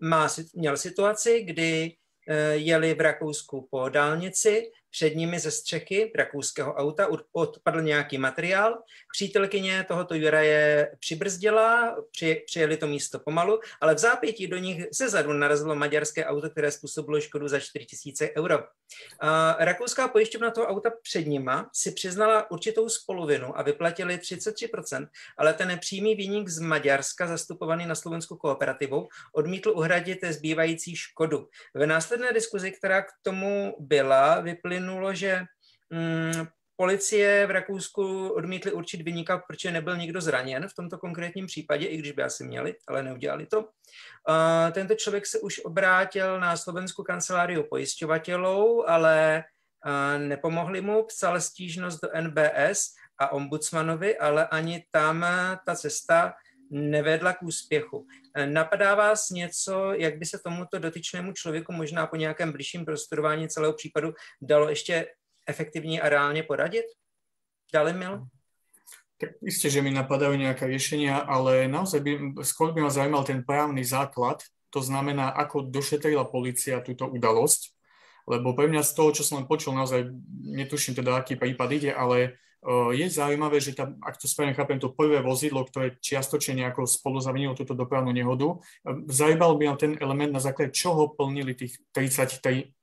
má, 0.01 0.29
měl 0.55 0.77
situaci, 0.77 1.43
kdy 1.43 1.93
uh, 1.93 2.35
jeli 2.53 2.95
v 2.95 3.01
Rakousku 3.01 3.69
po 3.71 3.89
dálnici 3.89 4.71
před 4.91 5.17
nimi 5.17 5.39
ze 5.39 5.51
střechy 5.51 6.13
rakouského 6.15 6.75
auta 6.75 7.09
odpadl 7.33 7.81
nějaký 7.81 8.19
materiál. 8.19 8.83
Přítelkyně 9.13 9.85
tohoto 9.89 10.15
Juraje 10.15 10.93
přibrzdila, 11.01 11.97
při, 12.11 12.43
přijeli 12.47 12.77
to 12.77 12.87
místo 12.87 13.19
pomalu, 13.19 13.61
ale 13.81 13.95
v 13.95 13.99
zápětí 13.99 14.47
do 14.47 14.59
nich 14.59 14.87
se 14.93 15.09
zadu 15.09 15.33
narazilo 15.33 15.75
maďarské 15.75 16.25
auto, 16.25 16.51
které 16.51 16.71
způsobilo 16.71 17.21
škodu 17.21 17.49
za 17.49 17.61
4000 17.61 18.31
euro. 18.37 18.59
A 19.21 19.57
rakouská 19.59 20.09
pojišťovna 20.09 20.51
toho 20.51 20.67
auta 20.67 20.91
před 21.03 21.27
nima 21.27 21.71
si 21.75 21.93
přiznala 21.93 22.51
určitou 22.51 22.89
spoluvinu 22.89 23.59
a 23.59 23.63
vyplatili 23.63 24.17
33%, 24.17 25.09
ale 25.39 25.55
ten 25.55 25.79
přímý 25.79 26.15
výnik 26.15 26.49
z 26.49 26.59
Maďarska, 26.59 27.27
zastupovaný 27.27 27.87
na 27.87 27.95
Slovensku 27.95 28.37
kooperativou, 28.37 29.09
odmítl 29.33 29.71
uhradit 29.71 30.19
zbývající 30.25 30.97
škodu. 30.97 31.49
Ve 31.75 31.87
následné 31.87 32.33
diskuzi, 32.33 32.71
která 32.71 33.03
k 33.03 33.11
tomu 33.23 33.77
byla, 33.79 34.41
vyplynulo 34.41 34.80
vyplynulo, 34.81 35.15
že 35.15 35.45
mm, 35.91 36.47
policie 36.77 37.47
v 37.47 37.51
Rakousku 37.51 38.29
odmítli 38.29 38.73
určit 38.73 39.03
vyníka, 39.03 39.39
protože 39.39 39.71
nebyl 39.71 39.97
nikdo 39.97 40.21
zraněn 40.21 40.69
v 40.69 40.75
tomto 40.75 40.99
konkrétním 40.99 41.47
případě, 41.47 41.87
i 41.87 41.97
když 41.97 42.13
by 42.13 42.23
asi 42.23 42.45
měli, 42.45 42.75
ale 42.89 43.03
neudělali 43.03 43.47
to. 43.47 43.61
Uh, 43.61 44.73
tento 44.73 44.95
člověk 44.95 45.27
se 45.27 45.39
už 45.39 45.61
obrátil 45.65 46.41
na 46.41 46.57
slovenskou 46.57 47.03
kanceláriu 47.03 47.63
pojišťovatelů, 47.71 48.91
ale 48.91 49.45
uh, 49.87 50.23
nepomohli 50.23 50.81
mu, 50.81 51.05
psal 51.05 51.41
stížnost 51.41 52.01
do 52.03 52.09
NBS 52.21 52.95
a 53.19 53.33
ombudsmanovi, 53.33 54.19
ale 54.19 54.47
ani 54.47 54.85
tam 54.91 55.27
ta 55.67 55.75
cesta 55.75 56.33
nevedla 56.71 57.33
k 57.33 57.43
úspěchu. 57.43 58.07
Napadá 58.47 58.95
vás 58.95 59.31
něco, 59.31 59.93
jak 59.93 60.19
by 60.19 60.27
se 60.27 60.39
tomuto 60.39 60.79
dotyčnému 60.79 61.33
člověku 61.33 61.73
možná 61.73 62.07
po 62.07 62.17
nějakém 62.17 62.53
bližším 62.53 62.85
prostudování 62.85 63.49
celého 63.49 63.73
případu 63.73 64.15
dalo 64.43 64.69
ještě 64.69 65.07
efektivně 65.47 66.01
a 66.01 66.09
reálně 66.09 66.43
poradit? 66.43 66.85
Dali 67.73 67.93
mil? 67.93 68.27
Tak 69.21 69.37
isté, 69.45 69.69
že 69.69 69.85
mi 69.85 69.93
napadajú 69.93 70.33
nejaké 70.33 70.65
riešenia, 70.65 71.21
ale 71.21 71.69
naozaj 71.69 72.01
by, 72.01 72.13
skôr 72.41 72.73
by 72.73 72.81
ma 72.81 72.89
zaujímal 72.89 73.21
ten 73.21 73.45
právny 73.45 73.85
základ, 73.85 74.41
to 74.73 74.81
znamená, 74.81 75.29
ako 75.37 75.69
došetrila 75.69 76.25
policia 76.25 76.81
túto 76.81 77.05
udalosť, 77.05 77.69
lebo 78.25 78.57
pre 78.57 78.73
mňa 78.73 78.81
z 78.81 78.93
toho, 78.97 79.13
čo 79.13 79.21
som 79.21 79.45
len 79.45 79.47
počul, 79.51 79.77
naozaj 79.77 80.09
netuším 80.41 81.05
teda, 81.05 81.21
aký 81.21 81.37
prípad 81.37 81.69
ide, 81.69 81.93
ale 81.93 82.41
je 82.93 83.07
zaujímavé, 83.09 83.57
že 83.57 83.73
tá, 83.73 83.89
ak 84.05 84.21
to 84.21 84.29
správne 84.29 84.53
chápem, 84.53 84.77
to 84.77 84.93
prvé 84.93 85.25
vozidlo, 85.25 85.65
ktoré 85.65 85.97
čiastočne 85.97 86.61
nejako 86.61 86.85
spolu 86.85 87.17
zavinilo 87.17 87.57
túto 87.57 87.73
dopravnú 87.73 88.13
nehodu, 88.13 88.61
zaujímal 89.09 89.57
by 89.57 89.65
ma 89.73 89.77
ten 89.81 89.97
element, 89.97 90.29
na 90.37 90.45
základe 90.45 90.77
čoho 90.77 91.09
plnili 91.09 91.57
tých 91.57 91.81
33%. 91.97 92.77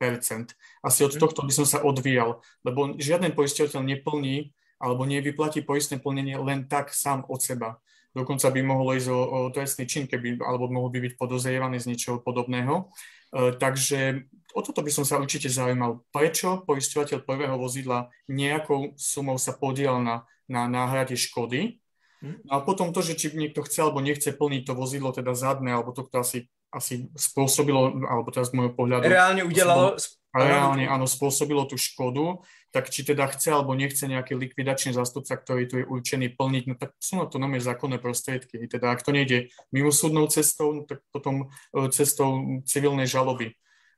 Asi 0.82 1.00
od 1.06 1.14
mhm. 1.14 1.22
tohto 1.22 1.46
by 1.46 1.54
som 1.54 1.66
sa 1.70 1.86
odvíjal, 1.86 2.42
lebo 2.66 2.98
žiaden 2.98 3.38
poisťovateľ 3.38 3.82
neplní 3.86 4.50
alebo 4.82 5.06
nevyplatí 5.06 5.66
poistné 5.66 5.98
plnenie 6.02 6.38
len 6.38 6.66
tak 6.66 6.94
sám 6.94 7.26
od 7.30 7.42
seba. 7.42 7.78
Dokonca 8.18 8.50
by 8.50 8.62
mohlo 8.66 8.98
ísť 8.98 9.10
o, 9.14 9.20
o 9.20 9.40
trestný 9.54 9.86
čin, 9.86 10.10
keby, 10.10 10.42
alebo 10.42 10.74
mohol 10.74 10.90
by 10.90 11.06
byť 11.06 11.14
podozrievaný 11.22 11.78
z 11.78 11.94
niečoho 11.94 12.18
podobného. 12.26 12.90
E, 13.34 13.54
takže 13.56 14.28
o 14.56 14.62
toto 14.64 14.82
by 14.82 14.92
som 14.92 15.06
sa 15.06 15.22
určite 15.22 15.52
zaujímal. 15.52 16.04
Prečo 16.10 16.64
poisťovateľ 16.66 17.24
prvého 17.24 17.56
vozidla 17.60 18.10
nejakou 18.32 18.96
sumou 18.98 19.38
sa 19.38 19.54
podiel 19.54 20.00
na, 20.02 20.26
na 20.50 20.66
náhrade 20.66 21.14
škody? 21.14 21.84
Hm? 22.24 22.48
No 22.48 22.52
a 22.58 22.66
potom 22.66 22.90
to, 22.90 23.06
že 23.06 23.20
či 23.20 23.34
niekto 23.38 23.62
chce 23.62 23.86
alebo 23.86 24.02
nechce 24.02 24.34
plniť 24.34 24.64
to 24.66 24.74
vozidlo, 24.74 25.14
teda 25.14 25.38
zadné, 25.38 25.76
alebo 25.76 25.94
to, 25.94 26.08
kto 26.08 26.26
asi, 26.26 26.40
asi 26.78 27.10
spôsobilo, 27.18 28.06
alebo 28.06 28.30
teraz 28.30 28.54
z 28.54 28.62
môjho 28.62 28.78
pohľadu... 28.78 29.10
Reálne 29.10 29.42
udelalo... 29.42 29.98
Reálne, 30.38 30.86
áno, 30.86 31.10
spôsobilo 31.10 31.66
tú 31.66 31.82
škodu, 31.82 32.46
tak 32.70 32.94
či 32.94 33.02
teda 33.02 33.26
chce 33.32 33.50
alebo 33.50 33.74
nechce 33.74 34.06
nejaký 34.06 34.38
likvidačný 34.38 34.94
zástupca, 34.94 35.34
ktorý 35.34 35.64
tu 35.66 35.76
je 35.82 35.86
určený 35.90 36.38
plniť, 36.38 36.64
no 36.70 36.76
tak 36.78 36.94
sú 37.02 37.18
na 37.18 37.26
to 37.26 37.42
nové 37.42 37.58
zákonné 37.58 37.98
prostriedky. 37.98 38.62
Teda 38.70 38.94
ak 38.94 39.02
to 39.02 39.16
nejde 39.16 39.50
mimosúdnou 39.74 40.30
cestou, 40.30 40.78
no 40.78 40.82
tak 40.86 41.02
potom 41.10 41.50
e, 41.74 41.90
cestou 41.90 42.62
civilnej 42.70 43.10
žaloby 43.10 43.50
e, 43.50 43.54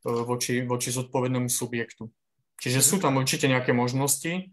voči, 0.06 0.64
voči 0.64 0.96
zodpovednému 0.96 1.52
subjektu. 1.52 2.08
Čiže 2.62 2.80
sú 2.80 2.96
tam 3.04 3.20
určite 3.20 3.52
nejaké 3.52 3.76
možnosti, 3.76 4.32
e, 4.32 4.44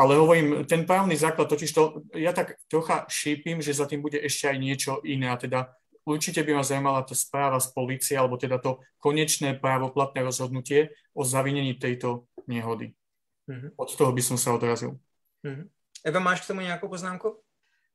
ale 0.00 0.16
hovorím, 0.16 0.64
ten 0.64 0.88
právny 0.88 1.18
základ, 1.18 1.50
totiž 1.50 1.70
to, 1.76 2.08
ja 2.16 2.32
tak 2.32 2.56
trocha 2.72 3.04
šípim, 3.10 3.60
že 3.60 3.76
za 3.76 3.84
tým 3.84 4.00
bude 4.00 4.16
ešte 4.16 4.48
aj 4.48 4.56
niečo 4.56 4.92
iné, 5.04 5.28
a 5.28 5.36
teda 5.36 5.76
určite 6.10 6.42
by 6.42 6.58
ma 6.58 6.64
zaujímala 6.66 7.06
tá 7.06 7.14
správa 7.14 7.62
z 7.62 7.70
policie, 7.70 8.18
alebo 8.18 8.34
teda 8.34 8.58
to 8.58 8.82
konečné 8.98 9.56
právoplatné 9.62 10.26
rozhodnutie 10.26 10.90
o 11.14 11.22
zavinení 11.22 11.78
tejto 11.78 12.26
nehody. 12.50 12.92
Mm-hmm. 13.46 13.78
Od 13.78 13.88
toho 13.94 14.10
by 14.10 14.22
som 14.22 14.38
sa 14.38 14.54
odrazil. 14.54 14.98
Mm-hmm. 15.46 15.66
Eva, 16.06 16.20
máš 16.22 16.42
k 16.42 16.54
tomu 16.54 16.66
nejakú 16.66 16.90
poznámku? 16.90 17.38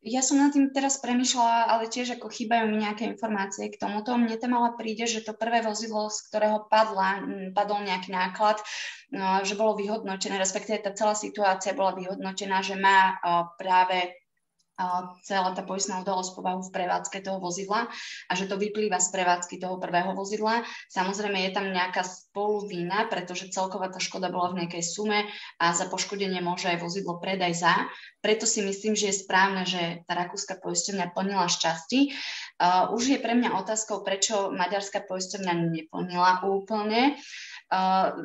Ja 0.05 0.21
som 0.21 0.37
nad 0.37 0.53
tým 0.53 0.69
teraz 0.69 1.01
premyšľala, 1.01 1.65
ale 1.65 1.89
tiež 1.89 2.21
ako 2.21 2.29
chýbajú 2.29 2.69
mi 2.69 2.77
nejaké 2.77 3.09
informácie 3.09 3.73
k 3.73 3.81
tomuto. 3.81 4.13
Mne 4.13 4.37
tam 4.37 4.53
ale 4.53 4.77
príde, 4.77 5.09
že 5.09 5.25
to 5.25 5.33
prvé 5.33 5.65
vozidlo, 5.65 6.13
z 6.13 6.29
ktorého 6.29 6.69
padla, 6.69 7.25
padol 7.57 7.81
nejaký 7.81 8.13
náklad, 8.13 8.61
no, 9.09 9.41
že 9.41 9.57
bolo 9.57 9.73
vyhodnotené, 9.73 10.37
respektíve 10.37 10.85
tá 10.85 10.93
celá 10.93 11.17
situácia 11.17 11.73
bola 11.73 11.97
vyhodnotená, 11.97 12.61
že 12.61 12.77
má 12.77 13.17
práve 13.57 14.13
celá 15.23 15.55
tá 15.55 15.63
poistná 15.63 16.03
udalosť 16.03 16.35
povahu 16.35 16.61
v 16.67 16.73
prevádzke 16.75 17.23
toho 17.23 17.39
vozidla 17.39 17.87
a 18.27 18.31
že 18.35 18.51
to 18.51 18.59
vyplýva 18.59 18.99
z 18.99 19.07
prevádzky 19.15 19.55
toho 19.59 19.79
prvého 19.79 20.11
vozidla. 20.11 20.67
Samozrejme 20.91 21.47
je 21.47 21.51
tam 21.55 21.71
nejaká 21.71 22.03
spoluvina, 22.03 23.07
pretože 23.07 23.51
celková 23.55 23.87
tá 23.87 24.03
škoda 24.03 24.27
bola 24.27 24.51
v 24.51 24.65
nejakej 24.65 24.83
sume 24.83 25.23
a 25.59 25.65
za 25.71 25.87
poškodenie 25.87 26.43
môže 26.43 26.67
aj 26.67 26.83
vozidlo 26.83 27.23
predaj 27.23 27.55
za. 27.55 27.73
Preto 28.19 28.43
si 28.43 28.65
myslím, 28.65 28.99
že 28.99 29.13
je 29.13 29.21
správne, 29.23 29.63
že 29.63 30.03
tá 30.09 30.17
rakúska 30.17 30.59
poisťovňa 30.59 31.13
plnila 31.15 31.47
šťastí. 31.47 32.11
Uh, 32.55 32.91
už 32.91 33.15
je 33.15 33.19
pre 33.21 33.37
mňa 33.37 33.55
otázkou, 33.55 34.03
prečo 34.03 34.51
maďarská 34.51 35.07
poisťovňa 35.07 35.53
neplnila 35.71 36.43
úplne. 36.43 37.15
Uh, 37.15 37.54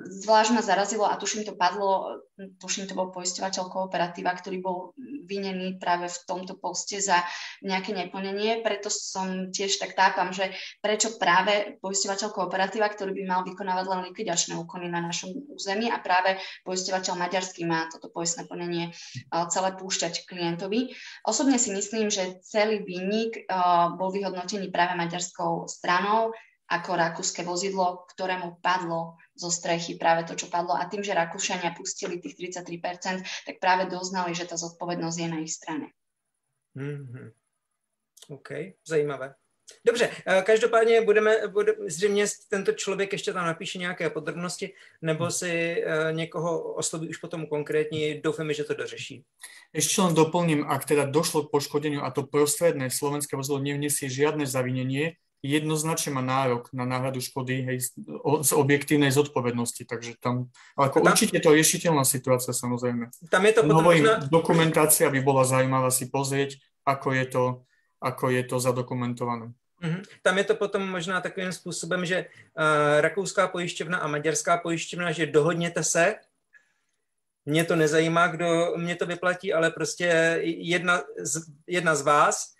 zvlášť 0.04 0.50
ma 0.52 0.60
zarazilo 0.60 1.08
a 1.08 1.16
tuším 1.16 1.48
to 1.48 1.56
padlo, 1.56 2.20
tuším 2.60 2.84
to 2.84 2.92
bol 2.92 3.08
poisťovateľ 3.08 3.72
kooperatíva, 3.72 4.36
ktorý 4.36 4.60
bol 4.60 4.92
vinený 5.24 5.80
práve 5.80 6.12
v 6.12 6.18
tomto 6.28 6.60
poste 6.60 7.00
za 7.00 7.24
nejaké 7.64 7.96
neplnenie, 7.96 8.60
preto 8.60 8.92
som 8.92 9.48
tiež 9.48 9.80
tak 9.80 9.96
tápam, 9.96 10.28
že 10.36 10.52
prečo 10.84 11.16
práve 11.16 11.80
poisťovateľ 11.80 12.28
kooperatíva, 12.36 12.84
ktorý 12.92 13.16
by 13.16 13.22
mal 13.24 13.40
vykonávať 13.48 13.84
len 13.88 14.00
likvidačné 14.12 14.60
úkony 14.60 14.92
na 14.92 15.00
našom 15.00 15.32
území 15.56 15.88
a 15.88 15.96
práve 16.04 16.36
poisťovateľ 16.68 17.14
maďarský 17.16 17.64
má 17.64 17.88
toto 17.88 18.12
poistné 18.12 18.44
plnenie 18.44 18.92
uh, 18.92 19.48
celé 19.48 19.72
púšťať 19.72 20.28
klientovi. 20.28 20.92
Osobne 21.24 21.56
si 21.56 21.72
myslím, 21.72 22.12
že 22.12 22.44
celý 22.44 22.84
výnik 22.84 23.48
uh, 23.48 23.96
bol 23.96 24.12
vyhodnotený 24.12 24.68
práve 24.68 25.00
maďarskou 25.00 25.64
stranou, 25.64 26.36
ako 26.70 26.90
rakúske 26.94 27.42
vozidlo, 27.42 28.06
ktorému 28.14 28.62
padlo 28.62 29.18
zo 29.34 29.50
strechy 29.50 29.98
práve 29.98 30.22
to, 30.30 30.38
čo 30.38 30.46
padlo. 30.46 30.78
A 30.78 30.86
tým, 30.86 31.02
že 31.02 31.18
Rakúšania 31.18 31.74
pustili 31.74 32.22
tých 32.22 32.38
33%, 32.38 33.26
tak 33.26 33.56
práve 33.58 33.90
doznali, 33.90 34.38
že 34.38 34.46
tá 34.46 34.54
zodpovednosť 34.54 35.18
je 35.18 35.28
na 35.28 35.38
ich 35.42 35.50
strane. 35.50 35.90
Mm-hmm. 36.78 37.26
OK, 38.30 38.78
zajímavé. 38.86 39.34
Dobře, 39.86 40.10
eh, 40.26 40.42
každopádně 40.42 41.00
budeme, 41.00 41.36
bude, 41.48 41.74
zřejmě 41.86 42.24
tento 42.48 42.72
člověk 42.72 43.12
ještě 43.12 43.32
tam 43.32 43.46
napíše 43.46 43.78
nějaké 43.78 44.10
podrobnosti, 44.10 44.74
nebo 45.02 45.30
si 45.30 45.84
uh, 45.86 46.12
někoho 46.12 46.74
osloví 46.74 47.08
už 47.08 47.16
potom 47.16 47.46
konkrétně, 47.46 48.20
doufáme, 48.20 48.54
že 48.54 48.64
to 48.64 48.74
dořeší. 48.74 49.24
Ešte 49.74 50.02
len 50.02 50.14
doplním, 50.14 50.66
ak 50.66 50.82
teda 50.84 51.06
došlo 51.06 51.46
k 51.46 51.54
poškodeniu 51.54 52.02
a 52.02 52.10
to 52.10 52.26
prostredné 52.26 52.90
slovenské 52.90 53.38
vozidlo 53.38 53.62
nevniesie 53.62 54.10
žiadne 54.10 54.42
zavinenie, 54.42 55.14
jednoznačne 55.40 56.12
má 56.12 56.22
nárok 56.22 56.68
na 56.72 56.84
náhradu 56.84 57.20
škody 57.20 57.64
hej, 57.64 57.78
z 58.44 58.52
objektívnej 58.52 59.08
zodpovednosti, 59.08 59.88
takže 59.88 60.20
tam, 60.20 60.52
ako 60.76 61.00
tam, 61.00 61.12
určite 61.12 61.40
to 61.40 61.56
riešiteľná 61.56 62.04
situácia 62.04 62.52
samozrejme. 62.52 63.08
Tam 63.32 63.42
je 63.48 63.52
to 63.56 63.62
potom 63.64 63.76
Hovorím, 63.80 64.04
dokumentácia 64.28 65.08
by 65.08 65.20
bola 65.24 65.48
zaujímavá 65.48 65.88
si 65.88 66.12
pozrieť, 66.12 66.60
ako 66.84 67.08
je 67.16 67.24
to, 67.26 67.44
ako 68.00 68.24
je 68.32 68.42
to 68.44 68.56
zadokumentované. 68.60 69.52
Mm-hmm. 69.80 70.02
Tam 70.22 70.38
je 70.38 70.44
to 70.44 70.54
potom 70.54 70.84
možná 70.84 71.20
takovým 71.20 71.52
způsobem, 71.52 72.04
že 72.04 72.28
uh, 72.28 73.00
rakouská 73.00 73.48
pojišťovna 73.48 73.98
a 73.98 74.06
maďarská 74.12 74.60
pojišťovna, 74.60 75.12
že 75.12 75.32
dohodněte 75.32 75.84
se, 75.84 76.14
mě 77.44 77.64
to 77.64 77.76
nezajímá, 77.76 78.26
kdo 78.26 78.74
mě 78.76 78.96
to 78.96 79.06
vyplatí, 79.06 79.52
ale 79.52 79.70
prostě 79.70 80.38
jedna 80.44 81.00
z, 81.16 81.40
jedna 81.66 81.94
z 81.94 82.02
vás 82.02 82.52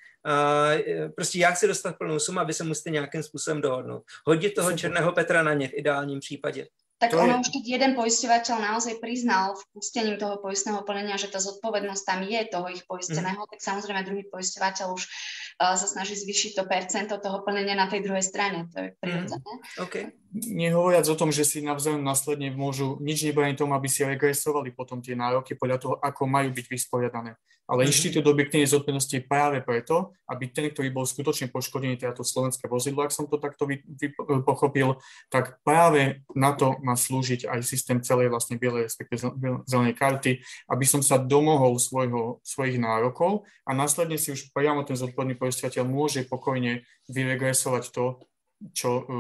prostě 1.17 1.39
já 1.39 1.51
chci 1.51 1.67
dostat 1.67 1.99
plnou 1.99 2.19
sumu 2.19 2.41
a 2.41 2.45
vy 2.45 2.55
se 2.55 2.65
musíte 2.65 2.91
nějakým 2.91 3.23
způsobem 3.23 3.61
dohodnout. 3.61 4.03
Hodit 4.27 4.55
toho 4.55 4.73
černého 4.73 5.13
Petra 5.13 5.43
na 5.43 5.55
ně 5.55 5.69
v 5.69 5.75
ideálním 5.75 6.21
případě. 6.21 6.67
Tak 7.01 7.11
to 7.11 7.17
ono 7.17 7.33
je... 7.33 7.41
už 7.41 7.49
keď 7.49 7.65
jeden 7.65 7.93
poisťovateľ 7.97 8.57
naozaj 8.61 9.01
priznal 9.01 9.57
v 9.57 9.65
pustením 9.73 10.21
toho 10.21 10.37
poistného 10.37 10.85
plnenia, 10.85 11.17
že 11.17 11.33
tá 11.33 11.41
zodpovednosť 11.41 12.03
tam 12.05 12.21
je 12.29 12.41
toho 12.45 12.69
ich 12.69 12.85
poisteného, 12.85 13.41
mm. 13.41 13.49
tak 13.49 13.61
samozrejme 13.65 14.05
druhý 14.05 14.29
poisťovateľ 14.29 14.87
už 14.93 15.03
uh, 15.09 15.13
sa 15.61 15.87
snaží 15.87 16.17
zvýšiť 16.17 16.57
to 16.57 16.65
percento 16.65 17.21
toho 17.21 17.45
plnenia 17.45 17.77
na 17.77 17.85
tej 17.85 18.01
druhej 18.01 18.25
strane. 18.25 18.65
To 18.73 18.81
je 18.81 18.89
prirodzené. 18.97 19.45
Mm. 19.45 19.85
Okay. 19.85 20.05
Nehovoriac 20.31 21.05
o 21.11 21.19
tom, 21.19 21.35
že 21.35 21.43
si 21.43 21.59
navzájom 21.59 22.07
následne 22.07 22.55
môžu, 22.55 22.97
nič 23.03 23.27
nebráni 23.27 23.59
tomu, 23.59 23.75
aby 23.75 23.91
si 23.91 24.07
regresovali 24.07 24.71
potom 24.71 25.03
tie 25.03 25.19
nároky 25.19 25.59
podľa 25.59 25.79
toho, 25.83 25.95
ako 25.99 26.23
majú 26.31 26.55
byť 26.55 26.67
vysporiadané. 26.71 27.35
Ale 27.71 27.87
mm-hmm. 27.87 27.91
inštitút 27.91 28.27
objektívnej 28.27 28.67
zodpovednosti 28.67 29.15
je 29.15 29.27
práve 29.27 29.59
preto, 29.63 30.11
aby 30.27 30.51
ten, 30.51 30.71
ktorý 30.71 30.91
bol 30.91 31.07
skutočne 31.07 31.51
poškodený, 31.55 31.99
teda 31.99 32.19
to 32.19 32.27
slovenské 32.27 32.67
vozidlo, 32.67 33.07
ak 33.07 33.15
som 33.15 33.31
to 33.31 33.39
takto 33.39 33.67
vy, 33.67 33.83
vy, 33.87 34.11
pochopil, 34.43 34.99
tak 35.31 35.63
práve 35.63 36.27
na 36.35 36.51
to 36.51 36.79
má 36.83 36.99
slúžiť 36.99 37.47
aj 37.47 37.63
systém 37.63 38.03
celej 38.03 38.31
vlastne 38.31 38.59
bielej, 38.59 38.91
respektíve 38.91 39.35
zelenej 39.71 39.95
karty, 39.95 40.43
aby 40.67 40.85
som 40.87 40.99
sa 40.99 41.19
domohol 41.19 41.79
svojho, 41.79 42.43
svojich 42.43 42.79
nárokov 42.79 43.47
a 43.67 43.71
následne 43.71 44.19
si 44.19 44.35
už 44.35 44.51
priamo 44.51 44.83
ten 44.83 44.99
zodpovedný 44.99 45.39
poisťovateľ 45.51 45.85
môže 45.91 46.23
pokojne 46.31 46.87
vyregresovať 47.11 47.91
to, 47.91 48.23
čo, 48.71 48.91
e, 49.03 49.19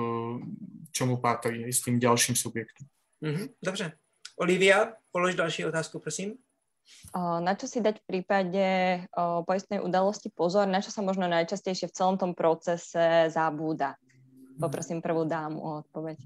čo 0.94 1.02
mu 1.10 1.18
patrí 1.18 1.66
s 1.66 1.82
tým 1.82 1.98
ďalším 1.98 2.38
subjektom. 2.38 2.86
Mm-hmm, 3.18 3.46
dobře. 3.58 3.98
Olivia, 4.38 4.94
polož 5.10 5.34
další 5.34 5.66
otázku, 5.66 5.98
prosím. 5.98 6.38
Na 7.14 7.54
čo 7.54 7.70
si 7.70 7.78
dať 7.78 8.02
v 8.02 8.06
prípade 8.06 8.66
poistnej 9.46 9.78
udalosti 9.78 10.26
pozor, 10.30 10.66
na 10.66 10.82
čo 10.82 10.90
sa 10.90 11.04
možno 11.06 11.30
najčastejšie 11.30 11.86
v 11.86 11.94
celom 11.94 12.16
tom 12.18 12.34
procese 12.34 13.30
zabúda? 13.30 13.94
Poprosím 14.58 14.98
prvú 14.98 15.22
dámu 15.22 15.58
o 15.60 15.70
odpoveď. 15.86 16.18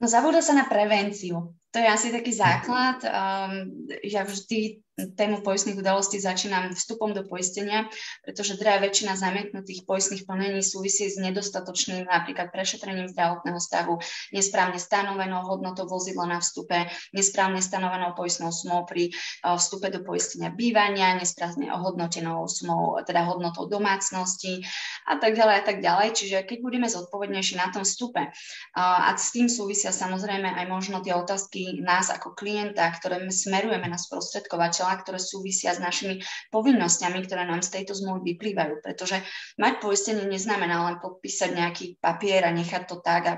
No 0.00 0.10
zabúda 0.10 0.42
sa 0.42 0.56
na 0.56 0.66
prevenciu. 0.66 1.54
To 1.70 1.78
je 1.78 1.88
asi 1.88 2.10
taký 2.10 2.34
základ. 2.34 3.06
Um, 3.06 3.86
ja 4.02 4.26
vždy 4.26 4.82
tému 4.92 5.40
poistných 5.40 5.80
udalostí 5.80 6.20
začínam 6.20 6.76
vstupom 6.76 7.16
do 7.16 7.24
poistenia, 7.24 7.88
pretože 8.20 8.60
drá 8.60 8.76
väčšina 8.76 9.16
zamietnutých 9.16 9.88
poistných 9.88 10.28
plnení 10.28 10.60
súvisí 10.60 11.08
s 11.08 11.16
nedostatočným 11.16 12.04
napríklad 12.04 12.52
prešetrením 12.52 13.08
zdravotného 13.08 13.56
stavu, 13.56 13.96
nesprávne 14.36 14.76
stanovenou 14.76 15.48
hodnotou 15.48 15.88
vozidla 15.88 16.36
na 16.36 16.38
vstupe, 16.44 16.92
nesprávne 17.16 17.64
stanovenou 17.64 18.12
poistnou 18.12 18.52
sumou 18.52 18.84
pri 18.84 19.08
uh, 19.44 19.56
vstupe 19.56 19.88
do 19.88 20.04
poistenia 20.04 20.52
bývania, 20.52 21.16
nesprávne 21.16 21.72
ohodnotenou 21.72 22.44
sumou, 22.44 23.00
teda 23.00 23.24
hodnotou 23.24 23.72
domácnosti 23.72 24.60
a 25.08 25.16
tak 25.16 25.32
ďalej 25.32 25.56
a 25.56 25.62
tak 25.64 25.78
ďalej. 25.80 26.08
Čiže 26.12 26.36
keď 26.44 26.58
budeme 26.60 26.88
zodpovednejší 26.92 27.56
na 27.56 27.72
tom 27.72 27.88
vstupe 27.88 28.28
uh, 28.28 29.08
a 29.08 29.16
s 29.16 29.32
tým 29.32 29.48
súvisia 29.48 29.88
samozrejme 29.88 30.52
aj 30.52 30.66
možno 30.68 31.00
tie 31.00 31.16
otázky 31.16 31.80
nás 31.80 32.12
ako 32.12 32.36
klienta, 32.36 32.84
ktoré 32.92 33.24
smerujeme 33.32 33.88
na 33.88 33.96
sprostredkovateľa, 34.82 35.02
ktoré 35.02 35.18
súvisia 35.22 35.70
s 35.74 35.80
našimi 35.80 36.14
povinnosťami, 36.50 37.18
ktoré 37.22 37.42
nám 37.46 37.62
z 37.62 37.70
tejto 37.78 37.94
zmluvy 37.94 38.34
vyplývajú. 38.34 38.82
Pretože 38.82 39.22
mať 39.58 39.78
poistenie 39.78 40.26
neznamená 40.26 40.82
len 40.90 40.96
podpísať 40.98 41.50
nejaký 41.54 41.86
papier 42.02 42.42
a 42.42 42.50
nechať 42.50 42.82
to 42.90 42.96
tak 42.98 43.22
a 43.26 43.34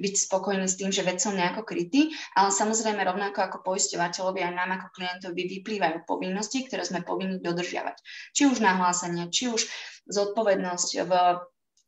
byť 0.00 0.14
spokojný 0.16 0.64
s 0.68 0.78
tým, 0.80 0.88
že 0.92 1.04
vec 1.04 1.20
som 1.20 1.36
nejako 1.36 1.64
krytý, 1.64 2.12
ale 2.36 2.48
samozrejme 2.52 3.04
rovnako 3.04 3.38
ako 3.44 3.58
poisťovateľovi 3.64 4.40
aj 4.44 4.52
nám 4.56 4.70
ako 4.80 4.88
klientovi 4.96 5.42
vyplývajú 5.60 6.08
povinnosti, 6.08 6.64
ktoré 6.64 6.84
sme 6.84 7.04
povinni 7.04 7.40
dodržiavať. 7.40 7.96
Či 8.32 8.48
už 8.48 8.64
nahlásenie, 8.64 9.28
či 9.28 9.52
už 9.52 9.68
zodpovednosť 10.08 10.90
v 11.04 11.12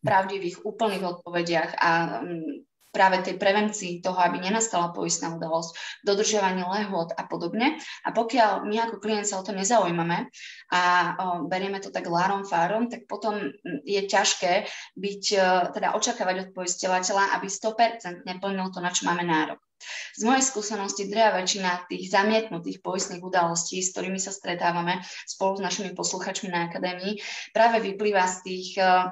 pravdivých, 0.00 0.64
úplných 0.64 1.04
odpovediach 1.04 1.76
a 1.76 1.90
mm, 2.24 2.69
práve 2.90 3.22
tej 3.22 3.38
prevencii 3.38 4.02
toho, 4.02 4.18
aby 4.18 4.42
nenastala 4.42 4.90
poistná 4.90 5.34
udalosť, 5.34 6.02
dodržiavanie 6.02 6.66
lehôd 6.66 7.14
a 7.14 7.22
podobne. 7.24 7.78
A 8.04 8.10
pokiaľ 8.10 8.66
my 8.66 8.76
ako 8.86 8.96
klient 8.98 9.26
sa 9.26 9.38
o 9.38 9.46
to 9.46 9.54
nezaujímame 9.54 10.26
a 10.74 10.82
o, 10.82 11.46
berieme 11.46 11.78
to 11.78 11.94
tak 11.94 12.10
lárom 12.10 12.42
fárom, 12.42 12.90
tak 12.90 13.06
potom 13.06 13.38
je 13.86 14.02
ťažké 14.04 14.66
byť, 14.98 15.22
e, 15.34 15.38
teda 15.74 15.94
očakávať 15.94 16.36
od 16.44 16.48
poisťovateľa, 16.54 17.38
aby 17.38 17.46
100% 17.46 18.26
neplnil 18.26 18.68
to, 18.74 18.82
na 18.82 18.90
čo 18.90 19.06
máme 19.06 19.22
nárok. 19.22 19.62
Z 20.12 20.28
mojej 20.28 20.44
skúsenosti 20.44 21.08
drevá 21.08 21.40
väčšina 21.40 21.88
tých 21.88 22.12
zamietnutých 22.12 22.84
poistných 22.84 23.24
udalostí, 23.24 23.80
s 23.80 23.96
ktorými 23.96 24.20
sa 24.20 24.28
stretávame 24.28 25.00
spolu 25.24 25.56
s 25.56 25.64
našimi 25.64 25.96
posluchačmi 25.96 26.52
na 26.52 26.68
akadémii, 26.68 27.16
práve 27.56 27.80
vyplýva 27.80 28.28
z 28.28 28.36
tých 28.44 28.68
uh, 28.76 29.08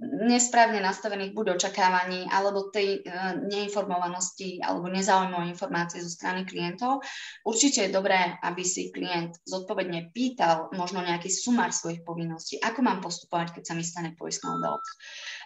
nesprávne 0.00 0.80
nastavených 0.80 1.36
buď 1.36 1.60
očakávaní 1.60 2.24
alebo 2.32 2.72
tej 2.72 3.04
uh, 3.04 3.36
neinformovanosti 3.44 4.58
alebo 4.64 4.88
nezaujímavé 4.88 5.52
informácie 5.52 6.00
zo 6.00 6.08
strany 6.08 6.48
klientov. 6.48 7.04
Určite 7.44 7.86
je 7.86 7.94
dobré, 7.94 8.40
aby 8.40 8.64
si 8.64 8.88
klient 8.88 9.36
zodpovedne 9.44 10.10
pýtal 10.16 10.72
možno 10.72 11.04
nejaký 11.04 11.28
sumár 11.28 11.76
svojich 11.76 12.00
povinností, 12.08 12.56
ako 12.64 12.80
mám 12.80 13.04
postupovať, 13.04 13.60
keď 13.60 13.62
sa 13.68 13.74
mi 13.76 13.84
stane 13.84 14.10
poistná 14.16 14.56
udalosť. 14.56 14.92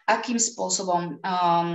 Akým 0.06 0.38
spôsobom 0.38 1.18
um, 1.18 1.68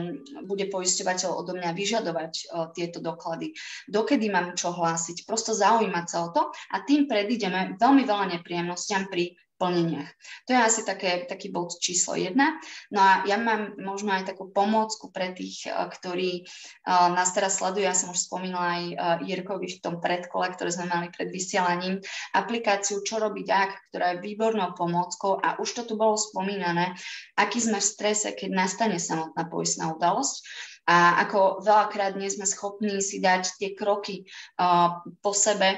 bude 0.47 0.71
poisťovateľ 0.71 1.29
odo 1.35 1.51
mňa 1.59 1.75
vyžadovať 1.75 2.33
uh, 2.47 2.71
tieto 2.71 3.03
doklady, 3.03 3.51
dokedy 3.91 4.31
mám 4.31 4.55
čo 4.55 4.71
hlásiť, 4.71 5.27
prosto 5.27 5.51
zaujímať 5.51 6.05
sa 6.07 6.17
o 6.23 6.29
to 6.31 6.41
a 6.71 6.87
tým 6.87 7.11
predídeme 7.11 7.75
veľmi 7.75 8.07
veľa 8.07 8.39
nepríjemnostiam 8.39 9.11
pri 9.11 9.35
plneniach. 9.61 10.09
To 10.49 10.57
je 10.57 10.59
asi 10.59 10.81
také, 10.81 11.29
taký 11.29 11.53
bod 11.53 11.77
číslo 11.77 12.17
jedna. 12.17 12.57
No 12.89 12.97
a 12.97 13.11
ja 13.29 13.37
mám 13.37 13.77
možno 13.77 14.09
aj 14.09 14.33
takú 14.33 14.49
pomôcku 14.49 15.13
pre 15.13 15.37
tých, 15.37 15.69
eh, 15.69 15.77
ktorí 15.77 16.49
uh, 16.49 17.13
nás 17.13 17.29
teraz 17.37 17.61
sledujú. 17.61 17.85
Ja 17.85 17.93
som 17.93 18.09
už 18.09 18.25
spomínala 18.25 18.81
aj 18.81 18.83
uh, 18.89 18.97
Jirkovi 19.21 19.77
v 19.77 19.81
tom 19.85 20.01
predkole, 20.01 20.49
ktoré 20.57 20.73
sme 20.73 20.89
mali 20.89 21.13
pred 21.13 21.29
vysielaním, 21.29 22.01
aplikáciu 22.33 23.05
Čo 23.05 23.21
robiť 23.21 23.47
ak, 23.53 23.71
ktorá 23.93 24.17
je 24.17 24.25
výbornou 24.25 24.73
pomôckou 24.73 25.37
a 25.37 25.61
už 25.61 25.69
to 25.77 25.81
tu 25.85 25.93
bolo 25.93 26.17
spomínané, 26.17 26.97
aký 27.37 27.61
sme 27.61 27.77
v 27.77 27.85
strese, 27.85 28.33
keď 28.33 28.49
nastane 28.49 28.97
samotná 28.97 29.45
poistná 29.45 29.93
udalosť. 29.93 30.41
A 30.89 31.21
ako 31.21 31.61
veľakrát 31.61 32.17
nie 32.17 32.27
sme 32.33 32.49
schopní 32.49 33.05
si 33.05 33.21
dať 33.21 33.61
tie 33.61 33.69
kroky 33.77 34.25
uh, 34.57 35.05
po 35.21 35.29
sebe, 35.29 35.77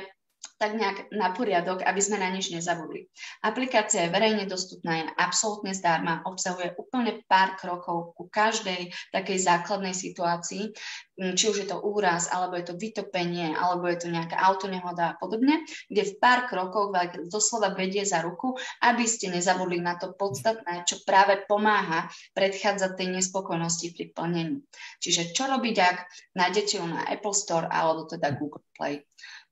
tak 0.64 0.80
nejak 0.80 1.12
na 1.12 1.36
poriadok, 1.36 1.84
aby 1.84 2.00
sme 2.00 2.24
na 2.24 2.32
nič 2.32 2.48
nezabudli. 2.48 3.12
Aplikácia 3.44 4.08
je 4.08 4.14
verejne 4.16 4.48
dostupná, 4.48 5.04
je 5.04 5.06
absolútne 5.20 5.76
zdarma, 5.76 6.24
obsahuje 6.24 6.72
úplne 6.80 7.20
pár 7.28 7.60
krokov 7.60 8.16
ku 8.16 8.32
každej 8.32 8.96
takej 9.12 9.38
základnej 9.44 9.91
situácii, 9.91 10.72
mm, 11.20 11.36
či 11.36 11.52
už 11.52 11.58
je 11.64 11.68
to 11.68 11.84
úraz, 11.84 12.32
alebo 12.32 12.56
je 12.56 12.72
to 12.72 12.80
vytopenie, 12.80 13.52
alebo 13.52 13.91
je 13.91 14.08
to 14.08 14.08
nejaká 14.08 14.39
autonehoda 14.39 15.12
a 15.12 15.18
podobne, 15.20 15.68
kde 15.91 16.04
v 16.08 16.14
pár 16.16 16.48
krokoch 16.48 16.96
doslova 17.28 17.76
vedie 17.76 18.08
za 18.08 18.24
ruku, 18.24 18.56
aby 18.80 19.04
ste 19.04 19.36
nezabudli 19.36 19.84
na 19.84 20.00
to 20.00 20.16
podstatné, 20.16 20.88
čo 20.88 21.04
práve 21.04 21.44
pomáha 21.44 22.08
predchádzať 22.39 22.91
tej 22.96 23.08
nespokojnosti 23.20 23.88
pri 23.91 24.06
plnení. 24.16 24.58
Čiže 25.04 25.36
čo 25.36 25.52
robiť, 25.52 25.76
ak 25.76 25.98
nájdete 26.39 26.80
ju 26.80 26.86
na 26.88 27.04
Apple 27.04 27.36
Store 27.36 27.68
alebo 27.68 28.08
teda 28.08 28.32
Google 28.39 28.64
Play. 28.80 29.04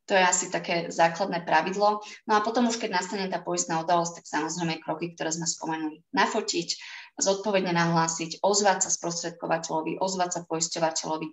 To 0.10 0.18
je 0.18 0.24
asi 0.24 0.50
také 0.50 0.90
základné 0.90 1.46
pravidlo. 1.46 2.02
No 2.26 2.34
a 2.36 2.42
potom 2.42 2.68
už 2.68 2.82
keď 2.82 3.00
nastane 3.00 3.30
tá 3.30 3.38
poistná 3.40 3.80
udalosť, 3.80 4.22
tak 4.22 4.26
samozrejme 4.28 4.82
kroky, 4.82 5.14
ktoré 5.14 5.30
sme 5.30 5.46
spomenuli. 5.46 6.02
Nafotiť, 6.12 6.70
zodpovedne 7.22 7.72
nahlásiť, 7.72 8.42
ozvať 8.42 8.88
sa 8.88 8.90
sprostredkovateľovi, 8.90 10.02
ozvať 10.02 10.30
sa 10.32 10.42
poisťovateľovi 10.50 11.28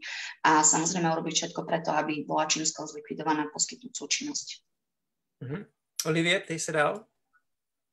a 0.47 0.63
samozrejme 0.63 1.09
urobiť 1.09 1.35
všetko 1.35 1.61
preto, 1.65 1.91
aby 1.97 2.29
bola 2.29 2.45
čím 2.45 2.69
skôr 2.69 2.85
zlikvidovaná 2.85 3.49
poskytnúcu 3.51 4.03
činnosť. 4.05 4.49
Mm-hmm. 5.43 5.63
Olivie, 6.07 6.37
ty 6.45 6.55
sa 6.61 6.71
dal? 6.75 6.93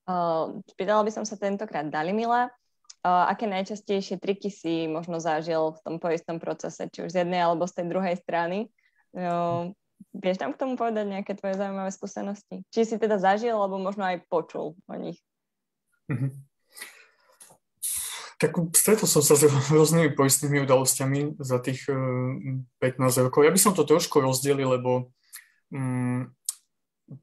Uh, 0.05 0.61
spýtala 0.69 1.01
by 1.01 1.11
som 1.13 1.25
sa 1.25 1.33
tentokrát 1.33 1.89
Dalimila, 1.89 2.45
uh, 2.45 3.25
aké 3.25 3.49
najčastejšie 3.49 4.21
triky 4.21 4.53
si 4.53 4.85
možno 4.85 5.17
zažil 5.17 5.73
v 5.73 5.79
tom 5.81 5.95
poistnom 5.97 6.37
procese, 6.37 6.85
či 6.93 7.01
už 7.01 7.09
z 7.09 7.25
jednej 7.25 7.41
alebo 7.41 7.65
z 7.65 7.81
tej 7.81 7.85
druhej 7.89 8.15
strany. 8.21 8.69
Uh, 9.15 9.73
Vieš 10.13 10.37
tam 10.39 10.53
k 10.53 10.59
tomu 10.59 10.73
povedať 10.77 11.05
nejaké 11.09 11.33
tvoje 11.35 11.57
zaujímavé 11.57 11.91
skúsenosti? 11.91 12.63
Či 12.71 12.81
si 12.85 12.95
teda 13.01 13.17
zažil, 13.19 13.55
alebo 13.55 13.81
možno 13.81 14.05
aj 14.05 14.23
počul 14.29 14.77
o 14.85 14.95
nich? 14.95 15.19
Mm-hmm. 16.11 16.31
Tak 18.35 18.51
stretol 18.75 19.07
som 19.07 19.23
sa 19.23 19.39
s 19.39 19.47
rôznymi 19.47 20.11
poistnými 20.11 20.67
udalosťami 20.67 21.39
za 21.39 21.63
tých 21.63 21.87
uh, 21.87 21.95
eh, 22.83 22.99
15 22.99 23.25
rokov. 23.31 23.47
Ja 23.47 23.51
by 23.51 23.59
som 23.59 23.71
to 23.71 23.87
trošku 23.87 24.19
rozdelil, 24.19 24.75
lebo 24.75 25.15
um, 25.71 26.27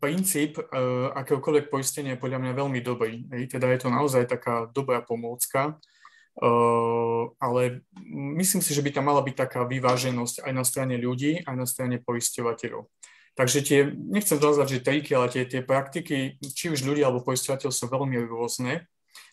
princíp 0.01 0.57
uh, 0.57 1.13
akéhokoľvek 1.13 1.69
poistenia 1.69 2.17
je 2.17 2.23
podľa 2.23 2.41
mňa 2.41 2.53
veľmi 2.57 2.81
dobrý. 2.81 3.29
Teda 3.47 3.69
je 3.71 3.81
to 3.85 3.89
naozaj 3.93 4.25
taká 4.25 4.73
dobrá 4.73 5.05
pomôcka 5.05 5.77
ale 7.39 7.85
myslím 8.41 8.65
si, 8.65 8.73
že 8.73 8.81
by 8.81 8.91
tam 8.95 9.13
mala 9.13 9.21
byť 9.21 9.37
taká 9.37 9.69
vyváženosť 9.69 10.49
aj 10.49 10.53
na 10.53 10.65
strane 10.65 10.97
ľudí, 10.97 11.45
aj 11.45 11.57
na 11.57 11.67
strane 11.69 12.01
poisťovateľov. 12.01 12.89
Takže 13.33 13.59
tie, 13.65 13.89
nechcem 13.89 14.37
nazvať, 14.37 14.77
že 14.77 14.85
triky, 14.85 15.17
ale 15.17 15.33
tie, 15.33 15.49
tie 15.49 15.65
praktiky, 15.65 16.37
či 16.41 16.69
už 16.69 16.85
ľudia 16.85 17.09
alebo 17.09 17.25
poisťovateľ 17.25 17.71
sú 17.73 17.89
veľmi 17.89 18.29
rôzne, 18.29 18.85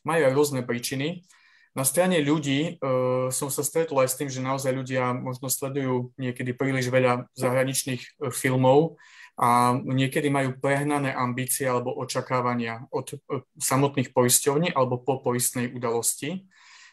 majú 0.07 0.21
aj 0.23 0.33
rôzne 0.35 0.61
príčiny. 0.63 1.27
Na 1.75 1.83
strane 1.83 2.23
ľudí 2.23 2.79
uh, 2.79 3.27
som 3.29 3.51
sa 3.51 3.61
stretol 3.61 4.01
aj 4.03 4.09
s 4.11 4.17
tým, 4.17 4.29
že 4.31 4.43
naozaj 4.43 4.71
ľudia 4.71 5.11
možno 5.13 5.51
sledujú 5.51 6.15
niekedy 6.15 6.55
príliš 6.55 6.89
veľa 6.89 7.29
zahraničných 7.35 8.01
uh, 8.01 8.33
filmov 8.33 8.97
a 9.39 9.77
niekedy 9.77 10.27
majú 10.31 10.57
prehnané 10.59 11.13
ambície 11.15 11.67
alebo 11.67 11.95
očakávania 11.95 12.87
od 12.89 13.15
uh, 13.15 13.43
samotných 13.59 14.15
poisťovní 14.15 14.73
alebo 14.73 14.99
po 14.99 15.21
poistnej 15.21 15.71
udalosti 15.71 16.47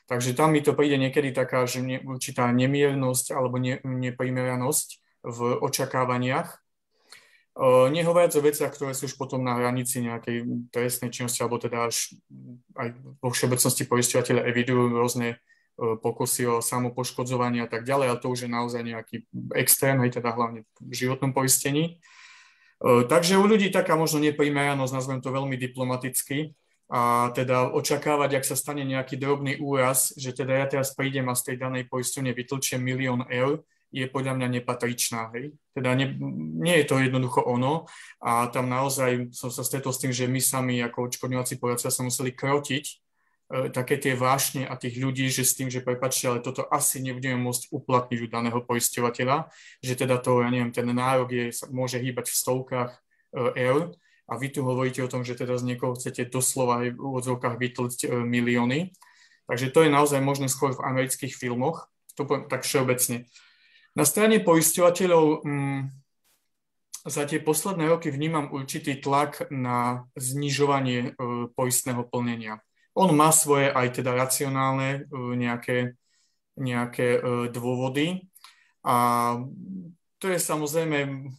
Takže 0.07 0.39
tam 0.39 0.55
mi 0.55 0.63
to 0.63 0.71
príde 0.71 0.95
niekedy 1.03 1.35
taká, 1.35 1.67
že 1.67 1.83
ne, 1.83 1.99
určitá 1.99 2.47
nemiernosť 2.55 3.35
alebo 3.35 3.59
ne, 3.59 3.83
neprimeranosť 3.83 5.03
v 5.27 5.39
očakávaniach. 5.59 6.63
Uh, 7.57 7.89
nehovoriac 7.89 8.37
o 8.37 8.45
veciach, 8.45 8.69
ktoré 8.69 8.93
sú 8.93 9.09
už 9.09 9.17
potom 9.17 9.41
na 9.41 9.57
hranici 9.57 10.05
nejakej 10.05 10.69
trestnej 10.69 11.09
činnosti, 11.09 11.41
alebo 11.41 11.57
teda 11.57 11.89
až 11.89 12.13
aj 12.77 12.93
vo 13.19 13.33
všeobecnosti 13.33 13.89
poisťovateľe 13.89 14.45
evidujú 14.45 14.93
rôzne 14.93 15.41
uh, 15.41 15.97
pokusy 15.97 16.45
o 16.47 16.61
samopoškodzovanie 16.61 17.65
a 17.65 17.69
tak 17.69 17.89
ďalej, 17.89 18.07
ale 18.13 18.21
to 18.21 18.29
už 18.29 18.45
je 18.45 18.51
naozaj 18.53 18.85
nejaký 18.85 19.25
extrém, 19.57 19.97
aj 20.05 20.21
teda 20.21 20.37
hlavne 20.37 20.69
v 20.85 20.93
životnom 20.95 21.33
poistení. 21.33 21.97
Uh, 22.77 23.09
takže 23.09 23.41
u 23.41 23.49
ľudí 23.49 23.73
taká 23.73 23.97
možno 23.97 24.21
neprimeranosť, 24.21 24.93
nazvem 24.93 25.25
to 25.25 25.33
veľmi 25.33 25.57
diplomaticky, 25.57 26.53
a 26.87 27.35
teda 27.35 27.75
očakávať, 27.75 28.39
ak 28.39 28.45
sa 28.47 28.55
stane 28.55 28.87
nejaký 28.87 29.19
drobný 29.19 29.59
úraz, 29.59 30.15
že 30.15 30.31
teda 30.31 30.55
ja 30.55 30.67
teraz 30.71 30.95
prídem 30.95 31.27
a 31.27 31.35
z 31.35 31.53
tej 31.53 31.57
danej 31.59 31.91
poisťovne 31.91 32.31
vytlčiem 32.31 32.79
milión 32.79 33.27
eur, 33.27 33.67
je 33.91 34.07
podľa 34.11 34.37
mňa 34.39 34.49
nepatričná. 34.61 35.35
Hej? 35.35 35.55
Teda 35.73 35.95
ne, 35.95 36.15
nie 36.61 36.77
je 36.83 36.87
to 36.87 36.99
jednoducho 36.99 37.43
ono 37.43 37.87
a 38.21 38.51
tam 38.51 38.69
naozaj 38.69 39.33
som 39.33 39.51
sa 39.51 39.63
stretol 39.63 39.95
s 39.95 40.03
tým, 40.03 40.13
že 40.13 40.31
my 40.31 40.41
sami 40.43 40.83
ako 40.83 41.11
odškodňovací 41.11 41.57
poradcovia 41.57 41.95
sa 41.95 42.03
museli 42.05 42.35
krotiť 42.35 42.85
e, 42.87 42.95
také 43.71 43.97
tie 43.97 44.19
vášne 44.19 44.67
a 44.67 44.75
tých 44.77 44.99
ľudí, 44.99 45.31
že 45.31 45.47
s 45.47 45.55
tým, 45.55 45.71
že 45.71 45.87
prepačte, 45.87 46.29
ale 46.29 46.45
toto 46.45 46.67
asi 46.67 47.03
nebudeme 47.03 47.39
môcť 47.41 47.71
uplatniť 47.73 48.19
u 48.21 48.29
daného 48.31 48.61
poisťovateľa, 48.63 49.49
že 49.81 49.95
teda 49.95 50.19
to, 50.19 50.43
ja 50.43 50.51
neviem, 50.51 50.75
ten 50.75 50.87
nárok 50.91 51.31
je, 51.33 51.47
môže 51.71 51.97
hýbať 52.03 52.31
v 52.31 52.39
stovkách 52.43 52.91
e, 52.93 52.99
eur, 53.71 53.95
a 54.27 54.33
vy 54.35 54.51
tu 54.51 54.67
hovoríte 54.67 55.03
o 55.03 55.11
tom, 55.11 55.23
že 55.23 55.39
teda 55.39 55.55
z 55.55 55.75
niekoho 55.75 55.95
chcete 55.95 56.27
doslova 56.27 56.83
aj 56.83 56.99
v 56.99 57.03
úvodzovkách 57.03 57.57
vytlť 57.57 57.99
e, 58.05 58.09
milióny. 58.27 58.91
Takže 59.47 59.71
to 59.71 59.87
je 59.87 59.91
naozaj 59.95 60.19
možné 60.19 60.51
skôr 60.51 60.75
v 60.75 60.83
amerických 60.83 61.31
filmoch, 61.39 61.87
to 62.19 62.27
poviem 62.27 62.51
tak 62.51 62.67
všeobecne. 62.67 63.31
Na 63.95 64.05
strane 64.05 64.43
poisťovateľov 64.43 65.47
mm, 65.47 65.81
za 67.07 67.23
tie 67.23 67.39
posledné 67.39 67.87
roky 67.87 68.11
vnímam 68.11 68.51
určitý 68.51 68.99
tlak 68.99 69.47
na 69.55 70.11
znižovanie 70.19 71.01
e, 71.01 71.11
poistného 71.55 72.03
plnenia. 72.03 72.59
On 72.99 73.07
má 73.15 73.31
svoje 73.31 73.71
aj 73.71 74.03
teda 74.03 74.19
racionálne 74.19 75.07
e, 75.07 75.23
nejaké, 75.39 75.95
nejaké 76.59 77.09
e, 77.17 77.21
dôvody 77.55 78.27
a 78.83 78.97
to 80.19 80.27
je 80.35 80.39
samozrejme 80.43 81.31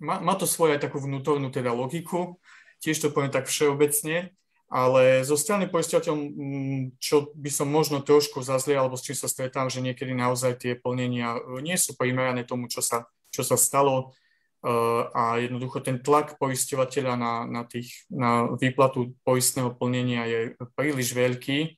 má, 0.00 0.18
má 0.18 0.34
to 0.34 0.48
svoju 0.48 0.76
aj 0.76 0.82
takú 0.82 0.98
vnútornú 0.98 1.52
teda 1.52 1.70
logiku, 1.70 2.40
tiež 2.80 2.98
to 2.98 3.12
poviem 3.12 3.30
tak 3.30 3.46
všeobecne, 3.46 4.32
ale 4.70 5.26
zo 5.26 5.34
strany 5.34 5.66
poisťovateľom, 5.66 6.20
mm, 6.30 6.82
čo 7.02 7.34
by 7.34 7.50
som 7.50 7.66
možno 7.66 8.00
trošku 8.00 8.40
zazlial, 8.40 8.86
alebo 8.86 8.96
s 8.96 9.04
čím 9.04 9.18
sa 9.18 9.26
stretám, 9.26 9.66
že 9.66 9.82
niekedy 9.82 10.14
naozaj 10.14 10.62
tie 10.62 10.72
plnenia 10.78 11.36
e, 11.36 11.58
nie 11.60 11.74
sú 11.74 11.98
primerané 11.98 12.46
tomu, 12.46 12.70
čo 12.70 12.78
sa, 12.78 13.10
čo 13.34 13.42
sa 13.42 13.58
stalo 13.58 14.14
e, 14.62 14.72
a 15.10 15.42
jednoducho 15.42 15.82
ten 15.82 15.98
tlak 15.98 16.38
poisťovateľa 16.38 17.14
na, 17.18 17.32
na, 17.50 17.62
tých, 17.66 18.06
na 18.14 18.46
výplatu 18.54 19.18
poistného 19.26 19.74
plnenia 19.74 20.22
je 20.30 20.40
príliš 20.78 21.18
veľký 21.18 21.74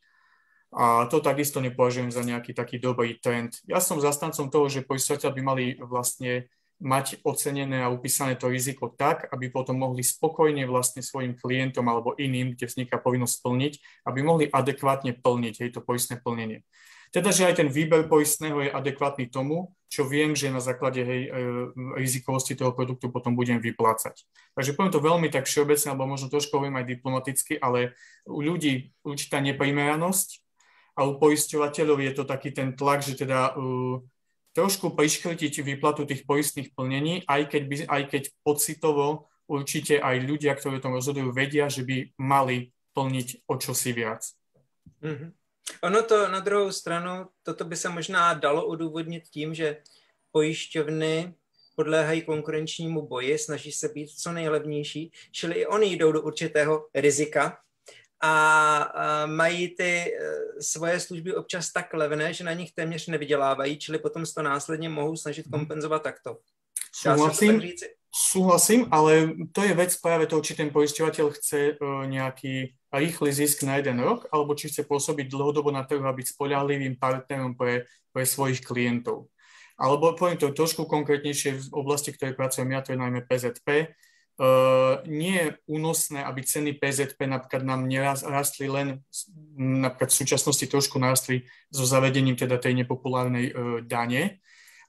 a 0.73 1.05
to 1.09 1.21
takisto 1.21 1.61
nepovažujem 1.61 2.09
za 2.09 2.25
nejaký 2.25 2.57
taký 2.57 2.81
dobrý 2.81 3.21
trend. 3.21 3.61
Ja 3.69 3.81
som 3.81 4.01
zastancom 4.01 4.49
toho, 4.49 4.73
že 4.73 4.85
poisťovateľ 4.85 5.31
by 5.33 5.43
mali 5.45 5.65
vlastne 5.81 6.49
mať 6.83 7.23
ocenené 7.23 7.87
a 7.87 7.93
upísané 7.95 8.35
to 8.35 8.51
riziko 8.51 8.91
tak, 8.91 9.31
aby 9.31 9.55
potom 9.55 9.79
mohli 9.79 10.03
spokojne 10.03 10.67
vlastne 10.67 10.99
svojim 10.99 11.39
klientom 11.39 11.87
alebo 11.87 12.19
iným, 12.19 12.59
kde 12.59 12.67
vzniká 12.67 12.99
povinnosť 12.99 13.37
plniť, 13.39 13.73
aby 14.11 14.21
mohli 14.27 14.45
adekvátne 14.51 15.15
plniť 15.23 15.55
hej, 15.63 15.71
to 15.79 15.81
poistné 15.81 16.19
plnenie. 16.19 16.67
Teda, 17.13 17.29
že 17.29 17.45
aj 17.47 17.61
ten 17.61 17.69
výber 17.69 18.09
poistného 18.09 18.67
je 18.67 18.71
adekvátny 18.73 19.29
tomu, 19.29 19.77
čo 19.93 20.09
viem, 20.09 20.33
že 20.33 20.49
na 20.49 20.65
základe 20.65 21.05
hej, 21.05 21.23
e, 21.29 21.31
rizikovosti 22.01 22.57
toho 22.57 22.73
produktu 22.73 23.13
potom 23.13 23.37
budem 23.37 23.61
vyplácať. 23.61 24.25
Takže 24.57 24.73
poviem 24.73 24.91
to 24.97 25.05
veľmi 25.05 25.29
tak 25.29 25.45
všeobecne, 25.45 25.93
alebo 25.93 26.09
možno 26.09 26.33
trošku 26.33 26.57
poviem 26.57 26.81
aj 26.81 26.89
diplomaticky, 26.89 27.61
ale 27.61 27.95
u 28.25 28.41
ľudí 28.41 28.97
určitá 29.05 29.45
neprimeranosť 29.45 30.41
a 30.97 31.05
u 31.05 31.21
poisťovateľov 31.21 31.99
je 32.01 32.13
to 32.17 32.25
taký 32.25 32.51
ten 32.57 32.73
tlak, 32.73 33.05
že 33.05 33.17
teda 33.17 33.53
uh, 33.53 34.01
trošku 34.53 34.93
priškrtiť 34.93 35.65
výplatu 35.65 36.05
tých 36.05 36.29
poistných 36.29 36.77
plnení, 36.77 37.25
aj 37.25 37.43
keď, 37.49 37.63
by, 37.69 37.77
aj 37.89 38.03
keď 38.09 38.23
pocitovo 38.45 39.33
určite 39.49 40.01
aj 40.01 40.17
ľudia, 40.25 40.55
ktorí 40.55 40.79
o 40.79 40.85
tom 40.85 40.97
rozhodujú, 40.97 41.33
vedia, 41.33 41.69
že 41.69 41.85
by 41.85 42.17
mali 42.21 42.73
plniť 42.93 43.49
o 43.49 43.55
čosi 43.57 43.93
viac. 43.93 44.25
Mm-hmm. 45.03 45.31
Ono 45.83 46.03
to 46.03 46.29
na 46.29 46.41
druhou 46.41 46.73
stranu, 46.73 47.29
toto 47.43 47.65
by 47.65 47.77
se 47.77 47.89
možná 47.89 48.35
dalo 48.35 48.67
odůvodnit 48.67 49.29
tím, 49.29 49.55
že 49.55 49.83
pojišťovny 50.33 51.35
podléhají 51.77 52.23
konkurenčnímu 52.23 53.07
boji, 53.07 53.39
snaží 53.39 53.73
se 53.73 53.89
být 53.89 54.11
co 54.11 54.33
nejlevnější, 54.33 55.13
čili 55.33 55.55
i 55.55 55.67
oni 55.67 55.93
jdou 55.93 56.13
do 56.13 56.23
určitého 56.23 56.87
rizika, 56.95 57.59
a 58.23 58.93
mají 59.27 59.75
ty 59.75 60.13
svoje 60.61 61.01
služby 61.01 61.35
občas 61.35 61.73
tak 61.73 61.95
levné, 61.95 62.33
že 62.33 62.45
na 62.45 62.53
nich 62.53 62.73
téměř 62.73 63.07
nevydělávají, 63.07 63.79
čili 63.79 63.99
potom 63.99 64.25
to 64.35 64.43
následně 64.43 64.89
mohou 64.89 65.17
snažit 65.17 65.47
mhm. 65.47 65.59
kompenzovat 65.59 66.03
takto. 66.03 66.39
Súhlasím, 66.93 67.63
súhlasím, 68.13 68.87
ale 68.91 69.33
to 69.53 69.65
je 69.65 69.75
vec 69.75 69.97
práve 69.97 70.29
toho, 70.29 70.45
či 70.45 70.53
ten 70.53 70.69
poisťovateľ 70.69 71.27
chce 71.33 71.81
nejaký 72.05 72.77
rýchly 72.93 73.33
zisk 73.33 73.65
na 73.65 73.81
jeden 73.81 73.97
rok, 74.05 74.29
alebo 74.29 74.53
či 74.53 74.69
chce 74.69 74.85
pôsobiť 74.85 75.33
dlhodobo 75.33 75.73
na 75.73 75.89
trhu 75.89 76.05
a 76.05 76.13
byť 76.13 76.37
spoľahlivým 76.37 77.01
partnerom 77.01 77.57
pre, 77.57 77.89
pre 78.13 78.29
svojich 78.29 78.61
klientov. 78.61 79.33
Alebo 79.81 80.13
poviem 80.13 80.37
to 80.37 80.53
trošku 80.53 80.85
konkrétnejšie 80.85 81.57
v 81.57 81.67
oblasti, 81.73 82.13
ktorej 82.13 82.37
pracujem 82.37 82.69
ja, 82.77 82.85
to 82.85 82.93
je 82.93 83.01
najmä 83.01 83.25
PZP. 83.25 83.97
Uh, 84.43 84.99
nie 85.07 85.39
je 85.39 85.49
únosné, 85.71 86.27
aby 86.27 86.43
ceny 86.43 86.75
PZP 86.75 87.31
napríklad 87.31 87.63
nám 87.63 87.87
nerastli 87.87 88.67
len, 88.67 88.99
napríklad 89.55 90.11
v 90.11 90.19
súčasnosti 90.19 90.67
trošku 90.67 90.99
narastli 90.99 91.47
so 91.71 91.87
zavedením 91.87 92.35
teda 92.35 92.59
tej 92.59 92.83
nepopulárnej 92.83 93.55
uh, 93.55 93.79
dane, 93.87 94.43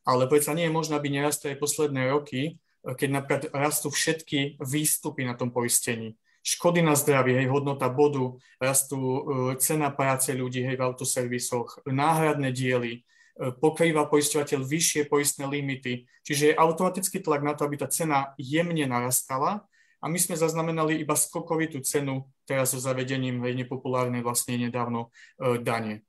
ale 0.10 0.26
predsa 0.26 0.58
nie 0.58 0.66
je 0.66 0.74
možné, 0.74 0.98
aby 0.98 1.14
nerastli 1.14 1.54
aj 1.54 1.62
posledné 1.62 2.02
roky, 2.10 2.58
keď 2.82 3.10
napríklad 3.14 3.42
rastú 3.54 3.94
všetky 3.94 4.58
výstupy 4.58 5.22
na 5.22 5.38
tom 5.38 5.54
poistení. 5.54 6.18
Škody 6.42 6.82
na 6.82 6.98
zdravie, 6.98 7.38
hej, 7.38 7.48
hodnota 7.48 7.94
bodu, 7.94 8.34
rastú 8.58 9.24
cena 9.62 9.94
práce 9.94 10.34
ľudí 10.34 10.66
hej, 10.66 10.76
v 10.76 10.84
autoservisoch, 10.84 11.86
náhradné 11.88 12.50
diely, 12.52 13.06
pokrýva 13.34 14.06
poisťovateľ 14.08 14.62
vyššie 14.62 15.02
poistné 15.10 15.50
limity, 15.50 16.06
čiže 16.22 16.54
je 16.54 16.60
automatický 16.60 17.18
tlak 17.22 17.42
na 17.42 17.58
to, 17.58 17.66
aby 17.66 17.82
tá 17.82 17.90
cena 17.90 18.38
jemne 18.38 18.86
narastala. 18.86 19.66
A 20.04 20.12
my 20.12 20.20
sme 20.20 20.36
zaznamenali 20.36 21.00
iba 21.00 21.16
skokovitú 21.16 21.80
cenu 21.80 22.28
teraz 22.44 22.76
so 22.76 22.80
zavedením 22.80 23.40
hej, 23.48 23.56
nepopulárnej 23.64 24.20
vlastne 24.20 24.60
nedávno 24.60 25.10
uh, 25.10 25.56
dane. 25.58 26.04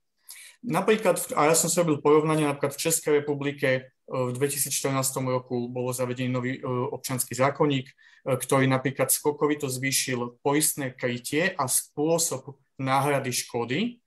Napríklad, 0.64 1.20
a 1.36 1.52
ja 1.52 1.54
som 1.54 1.68
si 1.68 1.76
robil 1.76 2.00
porovnanie, 2.00 2.48
napríklad 2.48 2.72
v 2.72 2.82
Českej 2.88 3.12
republike 3.20 3.68
e, 3.68 3.80
v 4.08 4.32
2014 4.32 4.96
roku 5.28 5.68
bolo 5.68 5.92
zavedený 5.92 6.32
nový 6.32 6.52
e, 6.56 6.64
občanský 6.64 7.36
zákonník, 7.36 7.84
e, 7.84 7.94
ktorý 8.32 8.64
napríklad 8.64 9.12
skokovito 9.12 9.68
zvýšil 9.68 10.40
poistné 10.40 10.96
krytie 10.96 11.52
a 11.52 11.68
spôsob 11.68 12.56
náhrady 12.80 13.28
škody 13.28 14.00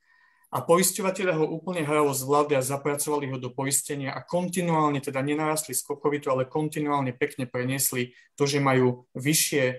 a 0.48 0.64
poisťovateľe 0.64 1.36
ho 1.36 1.44
úplne 1.44 1.84
hravo 1.84 2.16
zvládli 2.16 2.56
a 2.56 2.64
zapracovali 2.64 3.28
ho 3.28 3.36
do 3.36 3.52
poistenia 3.52 4.16
a 4.16 4.24
kontinuálne, 4.24 5.04
teda 5.04 5.20
nenarastli 5.20 5.76
skokovito, 5.76 6.32
ale 6.32 6.48
kontinuálne 6.48 7.12
pekne 7.12 7.52
preniesli 7.52 8.16
to, 8.40 8.48
že 8.48 8.64
majú 8.64 9.04
vyššie 9.12 9.64
e, 9.68 9.76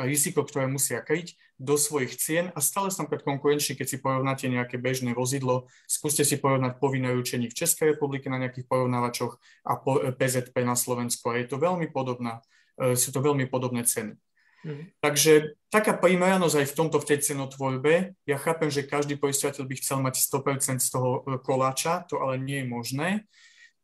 riziko, 0.00 0.48
ktoré 0.48 0.64
musia 0.64 1.04
kryť 1.04 1.36
do 1.60 1.76
svojich 1.76 2.16
cien. 2.16 2.48
A 2.56 2.64
stále 2.64 2.88
som 2.88 3.04
pred 3.04 3.20
konkurenčný, 3.20 3.76
keď 3.76 3.86
si 3.86 4.00
porovnáte 4.00 4.48
nejaké 4.48 4.80
bežné 4.80 5.12
vozidlo, 5.12 5.68
skúste 5.84 6.24
si 6.24 6.40
porovnať 6.40 6.80
povinné 6.80 7.12
ručenie 7.12 7.52
v 7.52 7.58
Českej 7.60 7.92
republike 7.92 8.32
na 8.32 8.40
nejakých 8.40 8.64
porovnávačoch 8.64 9.36
a 9.68 9.76
po, 9.76 10.00
PZP 10.16 10.64
na 10.64 10.72
Slovensku. 10.72 11.28
A 11.28 11.36
je 11.36 11.52
to 11.52 11.60
veľmi 11.60 11.92
podobná, 11.92 12.40
e, 12.80 12.96
sú 12.96 13.12
to 13.12 13.20
veľmi 13.20 13.44
podobné 13.44 13.84
ceny. 13.84 14.16
Mm. 14.66 14.90
Takže 14.98 15.54
taká 15.70 15.94
primeranosť 15.94 16.56
aj 16.58 16.66
v 16.66 16.76
tomto, 16.76 16.98
v 16.98 17.08
tej 17.14 17.18
cenotvorbe. 17.30 18.18
Ja 18.26 18.36
chápem, 18.42 18.68
že 18.72 18.88
každý 18.88 19.14
poisťovateľ 19.14 19.64
by 19.64 19.74
chcel 19.78 19.98
mať 20.02 20.14
100% 20.18 20.82
z 20.82 20.88
toho 20.90 21.22
e, 21.22 21.38
koláča, 21.38 22.02
to 22.10 22.18
ale 22.18 22.42
nie 22.42 22.64
je 22.64 22.66
možné. 22.66 23.08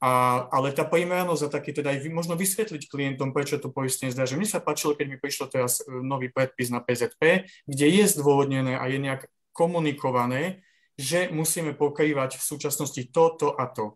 A, 0.03 0.45
ale 0.51 0.75
tá 0.75 0.85
primeranosť 0.85 1.43
a 1.47 1.53
taký 1.55 1.71
teda 1.73 1.95
aj 1.95 2.11
možno 2.11 2.35
vysvetliť 2.35 2.91
klientom, 2.91 3.33
prečo 3.33 3.57
to 3.57 3.73
poistenie 3.73 4.13
zdá, 4.13 4.27
že 4.27 4.37
mne 4.37 4.45
sa 4.45 4.61
páčilo, 4.61 4.93
keď 4.93 5.07
mi 5.07 5.17
prišlo 5.17 5.47
teraz 5.49 5.81
e, 5.81 5.89
nový 6.03 6.29
predpis 6.29 6.69
na 6.75 6.83
PZP, 6.83 7.47
kde 7.71 7.87
je 7.89 8.05
zdôvodnené 8.11 8.75
a 8.75 8.85
je 8.91 8.99
nejak 8.99 9.31
komunikované, 9.55 10.67
že 10.99 11.31
musíme 11.31 11.75
pokrývať 11.79 12.39
v 12.39 12.43
súčasnosti 12.43 13.03
toto 13.15 13.55
a 13.55 13.71
to. 13.71 13.95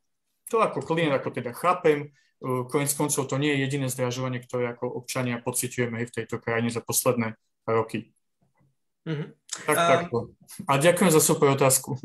To 0.54 0.62
ako 0.62 0.80
klient, 0.80 1.12
ako 1.12 1.34
teda 1.34 1.52
chápem, 1.52 2.14
Konec 2.42 2.94
koncov 2.94 3.26
to 3.26 3.36
nie 3.38 3.50
je 3.50 3.66
jediné 3.66 3.86
zdražovanie, 3.90 4.38
ktoré 4.38 4.70
ako 4.70 4.86
občania 4.94 5.42
pociťujeme 5.42 6.06
v 6.06 6.14
tejto 6.14 6.38
krajine 6.38 6.70
za 6.70 6.78
posledné 6.80 7.34
roky. 7.66 8.14
Mm-hmm. 9.08 9.28
Tak, 9.66 9.76
um, 9.76 9.88
takto. 9.88 10.18
A 10.68 10.72
ďakujem 10.78 11.10
za 11.10 11.20
super 11.20 11.48
otázku. 11.48 11.96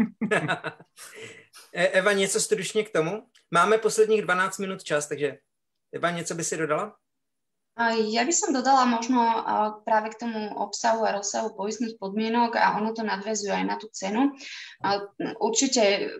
E, 1.73 1.87
Eva, 1.87 2.13
něco 2.13 2.39
stručně 2.39 2.83
k 2.83 2.91
tomu? 2.91 3.23
Máme 3.51 3.77
posledních 3.77 4.21
12 4.21 4.57
minút 4.57 4.83
čas, 4.83 5.07
takže 5.07 5.37
Eva, 5.93 6.09
něco 6.09 6.35
by 6.35 6.43
si 6.43 6.57
dodala? 6.57 6.95
Ja 8.13 8.21
by 8.21 8.29
som 8.29 8.53
dodala 8.53 8.85
možno 8.85 9.17
práve 9.81 10.13
k 10.13 10.21
tomu 10.21 10.53
obsahu 10.61 11.01
a 11.09 11.17
rozsahu 11.17 11.57
poistných 11.57 11.97
podmienok 11.97 12.53
a 12.53 12.77
ono 12.77 12.93
to 12.93 13.01
nadvezuje 13.01 13.49
aj 13.49 13.65
na 13.65 13.75
tú 13.81 13.89
cenu. 13.89 14.29
Určite 15.41 16.13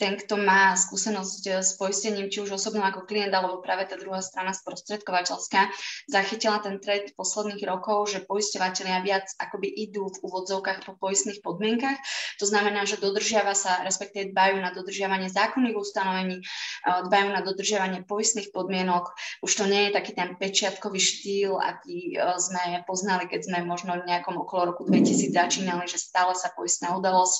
ten, 0.00 0.16
kto 0.16 0.40
má 0.40 0.72
skúsenosť 0.72 1.42
eh, 1.52 1.60
s 1.60 1.76
poistením, 1.76 2.32
či 2.32 2.40
už 2.40 2.56
osobnou 2.56 2.88
ako 2.88 3.04
klient, 3.04 3.28
alebo 3.36 3.60
práve 3.60 3.84
tá 3.84 4.00
druhá 4.00 4.24
strana 4.24 4.56
sprostredkovateľská, 4.56 5.68
zachytila 6.08 6.64
ten 6.64 6.80
trend 6.80 7.12
posledných 7.12 7.60
rokov, 7.68 8.08
že 8.08 8.24
poisťovateľia 8.24 9.04
viac 9.04 9.28
akoby 9.36 9.68
idú 9.68 10.08
v 10.08 10.18
úvodzovkách 10.24 10.88
po 10.88 10.96
poistných 10.96 11.44
podmienkach. 11.44 12.00
To 12.40 12.48
znamená, 12.48 12.88
že 12.88 12.96
dodržiava 12.96 13.52
sa, 13.52 13.84
respektíve 13.84 14.32
dbajú 14.32 14.56
na 14.64 14.72
dodržiavanie 14.72 15.28
zákonných 15.28 15.76
ustanovení, 15.76 16.40
eh, 16.40 17.00
dbajú 17.04 17.28
na 17.36 17.44
dodržiavanie 17.44 18.08
poistných 18.08 18.48
podmienok. 18.56 19.12
Už 19.44 19.52
to 19.52 19.68
nie 19.68 19.92
je 19.92 20.00
taký 20.00 20.16
ten 20.16 20.32
pečiatkový 20.40 20.96
štýl, 20.96 21.60
aký 21.60 22.16
eh, 22.16 22.40
sme 22.40 22.80
poznali, 22.88 23.28
keď 23.28 23.52
sme 23.52 23.58
možno 23.68 24.00
v 24.00 24.08
nejakom 24.08 24.40
okolo 24.40 24.72
roku 24.72 24.88
2000 24.88 25.36
začínali, 25.36 25.84
že 25.84 26.00
stále 26.00 26.32
sa 26.32 26.48
poistná 26.56 26.96
udalosť 26.96 27.36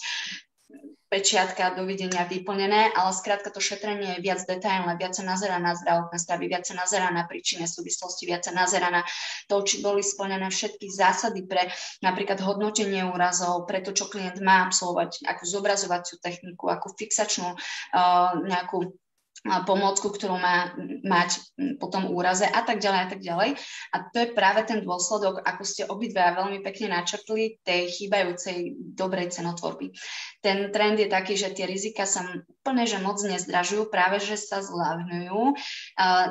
pečiatka 1.10 1.74
dovidenia 1.74 2.22
vyplnené, 2.22 2.94
ale 2.94 3.10
skrátka 3.10 3.50
to 3.50 3.58
šetrenie 3.58 4.16
je 4.16 4.24
viac 4.24 4.46
detailné, 4.46 4.94
viac 4.94 5.18
sa 5.18 5.26
nazera 5.26 5.58
na 5.58 5.74
zdravotné 5.74 6.16
stavy, 6.16 6.46
viac 6.46 6.64
sa 6.64 6.78
nazera 6.78 7.10
na 7.10 7.26
príčine 7.26 7.66
súvislosti, 7.66 8.30
viac 8.30 8.46
sa 8.46 8.54
nazera 8.54 8.94
na 8.94 9.02
to, 9.50 9.58
či 9.66 9.82
boli 9.82 10.06
splnené 10.06 10.46
všetky 10.46 10.86
zásady 10.86 11.50
pre 11.50 11.66
napríklad 12.00 12.38
hodnotenie 12.38 13.02
úrazov, 13.02 13.66
pre 13.66 13.82
to, 13.82 13.90
čo 13.90 14.06
klient 14.06 14.38
má 14.38 14.70
absolvovať, 14.70 15.26
akú 15.26 15.42
zobrazovaciu 15.42 16.22
techniku, 16.22 16.70
akú 16.70 16.94
fixačnú 16.94 17.58
uh, 17.58 18.38
nejakú 18.46 18.94
pomôcku, 19.40 20.12
ktorú 20.12 20.36
má 20.36 20.76
mať 21.00 21.40
po 21.80 21.88
tom 21.88 22.12
úraze 22.12 22.44
a 22.44 22.60
tak 22.60 22.76
ďalej 22.76 23.00
a 23.00 23.08
tak 23.08 23.20
ďalej. 23.24 23.50
A 23.92 23.96
to 24.12 24.16
je 24.20 24.36
práve 24.36 24.60
ten 24.68 24.84
dôsledok, 24.84 25.40
ako 25.40 25.62
ste 25.64 25.88
obidva 25.88 26.36
veľmi 26.36 26.60
pekne 26.60 26.92
načrtli, 26.92 27.56
tej 27.64 27.88
chýbajúcej 27.88 28.76
dobrej 28.76 29.32
cenotvorby. 29.32 29.96
Ten 30.44 30.68
trend 30.68 31.00
je 31.00 31.08
taký, 31.08 31.40
že 31.40 31.56
tie 31.56 31.64
rizika 31.64 32.04
sa 32.04 32.28
úplne 32.60 32.84
že 32.84 33.00
moc 33.00 33.16
nezdražujú, 33.24 33.88
práve 33.88 34.20
že 34.20 34.36
sa 34.36 34.60
zľavňujú. 34.60 35.40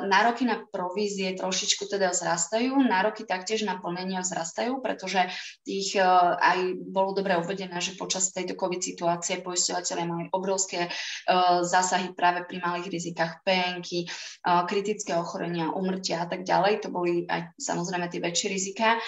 Nároky 0.06 0.46
na 0.46 0.62
provízie 0.70 1.34
trošičku 1.34 1.90
teda 1.90 2.14
vzrastajú, 2.14 2.78
nároky 2.78 3.26
taktiež 3.26 3.66
na 3.66 3.82
plnenie 3.82 4.22
vzrastajú, 4.22 4.78
pretože 4.78 5.26
tých 5.66 5.98
e, 5.98 6.02
aj 6.38 6.58
bolo 6.86 7.18
dobre 7.18 7.34
uvedené, 7.34 7.82
že 7.82 7.98
počas 7.98 8.30
tejto 8.30 8.54
COVID 8.54 8.78
situácie 8.78 9.42
poisťovateľe 9.42 10.02
mali 10.06 10.24
obrovské 10.30 10.86
e, 10.86 10.90
zásahy 11.66 12.14
práve 12.14 12.46
pri 12.46 12.62
malých 12.62 12.86
rizikách 12.86 12.99
penky, 13.44 14.06
kritické 14.44 15.16
ochorenia, 15.16 15.72
umrtia 15.72 16.24
a 16.24 16.26
tak 16.26 16.44
ďalej. 16.44 16.84
To 16.84 16.88
boli 16.88 17.24
aj 17.28 17.56
samozrejme 17.60 18.08
tie 18.08 18.20
väčšie 18.20 18.48
rizika, 18.50 18.98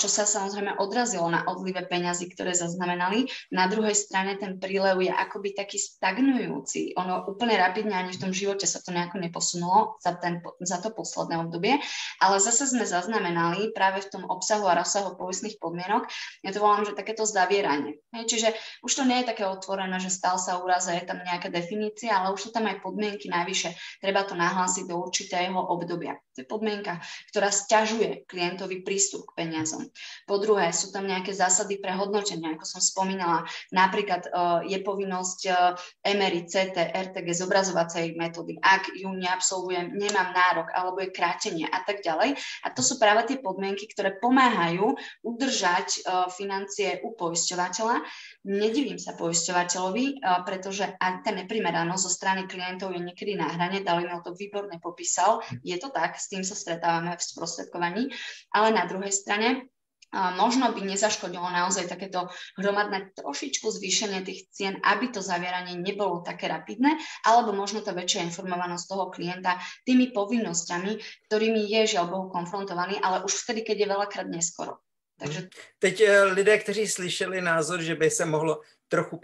čo 0.00 0.08
sa 0.08 0.26
samozrejme 0.26 0.76
odrazilo 0.80 1.28
na 1.30 1.46
odlive 1.46 1.86
peňazí, 1.86 2.28
ktoré 2.34 2.52
zaznamenali. 2.52 3.30
Na 3.54 3.70
druhej 3.70 3.94
strane 3.94 4.34
ten 4.36 4.58
prílev 4.58 4.98
je 5.00 5.12
akoby 5.12 5.54
taký 5.54 5.78
stagnujúci. 5.78 6.98
Ono 6.98 7.30
úplne 7.30 7.54
rapidne 7.54 7.94
ani 7.94 8.18
v 8.18 8.22
tom 8.26 8.32
živote 8.34 8.66
sa 8.66 8.82
to 8.82 8.90
nejako 8.90 9.22
neposunulo 9.22 10.02
za, 10.02 10.18
ten, 10.18 10.42
za 10.58 10.82
to 10.82 10.90
posledné 10.90 11.38
obdobie, 11.38 11.78
ale 12.18 12.36
zase 12.42 12.66
sme 12.66 12.82
zaznamenali 12.82 13.70
práve 13.70 14.02
v 14.02 14.10
tom 14.10 14.24
obsahu 14.26 14.66
a 14.66 14.82
rozsahu 14.82 15.14
poistných 15.14 15.62
podmienok, 15.62 16.10
ja 16.42 16.50
to 16.50 16.58
volám, 16.58 16.82
že 16.82 16.98
takéto 16.98 17.22
zavieranie. 17.22 18.02
Čiže 18.10 18.50
už 18.82 18.90
to 18.90 19.06
nie 19.06 19.22
je 19.22 19.30
také 19.30 19.46
otvorené, 19.46 19.94
že 20.02 20.10
stal 20.10 20.34
sa 20.42 20.58
úraz 20.58 20.90
a 20.90 20.98
je 20.98 21.06
tam 21.06 21.22
nejaká 21.22 21.46
definícia, 21.54 22.10
ale 22.18 22.34
už 22.34 22.48
sú 22.48 22.50
tam 22.50 22.66
aj 22.66 22.82
podmienky, 22.82 23.13
podmienky 23.14 23.30
navyše, 23.30 23.70
treba 24.02 24.26
to 24.26 24.34
nahlásiť 24.34 24.90
do 24.90 24.98
určitého 24.98 25.54
obdobia. 25.54 26.18
To 26.34 26.42
je 26.42 26.50
podmienka, 26.50 26.98
ktorá 27.30 27.46
stiažuje 27.46 28.26
klientovi 28.26 28.82
prístup 28.82 29.30
k 29.30 29.46
peniazom. 29.46 29.86
Po 30.26 30.42
druhé, 30.42 30.74
sú 30.74 30.90
tam 30.90 31.06
nejaké 31.06 31.30
zásady 31.30 31.78
pre 31.78 31.94
hodnotenie, 31.94 32.58
ako 32.58 32.66
som 32.66 32.82
spomínala. 32.82 33.46
Napríklad 33.70 34.26
uh, 34.26 34.66
je 34.66 34.82
povinnosť 34.82 35.40
uh, 35.46 35.78
MRI, 36.02 36.42
CT, 36.50 36.74
RTG, 36.90 37.26
zobrazovacej 37.38 38.18
metódy. 38.18 38.58
Ak 38.58 38.90
ju 38.90 39.14
neabsolvujem, 39.14 39.94
nemám 39.94 40.34
nárok, 40.34 40.74
alebo 40.74 40.98
je 41.06 41.14
krátenie 41.14 41.70
a 41.70 41.86
tak 41.86 42.02
ďalej. 42.02 42.34
A 42.66 42.74
to 42.74 42.82
sú 42.82 42.98
práve 42.98 43.30
tie 43.30 43.38
podmienky, 43.38 43.86
ktoré 43.86 44.18
pomáhajú 44.18 44.98
udržať 45.22 46.02
uh, 46.02 46.26
financie 46.34 46.98
u 47.06 47.14
poisťovateľa. 47.14 48.02
Nedivím 48.50 48.98
sa 48.98 49.14
poisťovateľovi, 49.14 50.20
pretože 50.44 50.84
ak 50.84 51.24
tá 51.24 51.30
neprimeranosť 51.32 52.02
zo 52.02 52.10
strany 52.12 52.44
klientov 52.44 52.92
je 52.92 53.00
niekedy 53.04 53.36
na 53.36 53.52
hrane, 53.52 53.84
mi 53.84 54.08
to 54.24 54.32
výborne 54.32 54.80
popísal, 54.80 55.44
je 55.60 55.76
to 55.76 55.92
tak, 55.92 56.16
s 56.16 56.32
tým 56.32 56.42
sa 56.42 56.56
stretávame 56.56 57.12
v 57.14 57.22
sprostredkovaní, 57.22 58.02
ale 58.50 58.72
na 58.72 58.88
druhej 58.88 59.12
strane 59.12 59.68
možno 60.14 60.70
by 60.70 60.80
nezaškodilo 60.86 61.50
naozaj 61.50 61.90
takéto 61.90 62.30
hromadné 62.54 63.10
trošičku 63.18 63.66
zvýšenie 63.66 64.22
tých 64.22 64.46
cien, 64.54 64.78
aby 64.86 65.10
to 65.10 65.18
zavieranie 65.18 65.74
nebolo 65.74 66.22
také 66.22 66.46
rapidné, 66.46 66.94
alebo 67.26 67.50
možno 67.50 67.82
tá 67.82 67.90
väčšia 67.90 68.22
informovanosť 68.30 68.84
toho 68.86 69.10
klienta 69.10 69.58
tými 69.82 70.14
povinnosťami, 70.14 70.92
ktorými 71.26 71.66
je 71.66 71.98
žiaľ 71.98 72.06
Bohu 72.10 72.26
konfrontovaný, 72.30 73.02
ale 73.02 73.26
už 73.26 73.34
vtedy, 73.42 73.66
keď 73.66 73.76
je 73.78 73.88
veľakrát 73.90 74.28
neskoro. 74.30 74.78
Takže... 75.18 75.48
Teď 75.78 76.00
eh, 76.00 76.22
lidé, 76.24 76.58
kteří 76.58 76.88
slyšeli 76.88 77.40
názor, 77.40 77.82
že 77.82 77.94
by 77.94 78.10
se 78.10 78.24
mohlo 78.24 78.60
trochu 78.88 79.20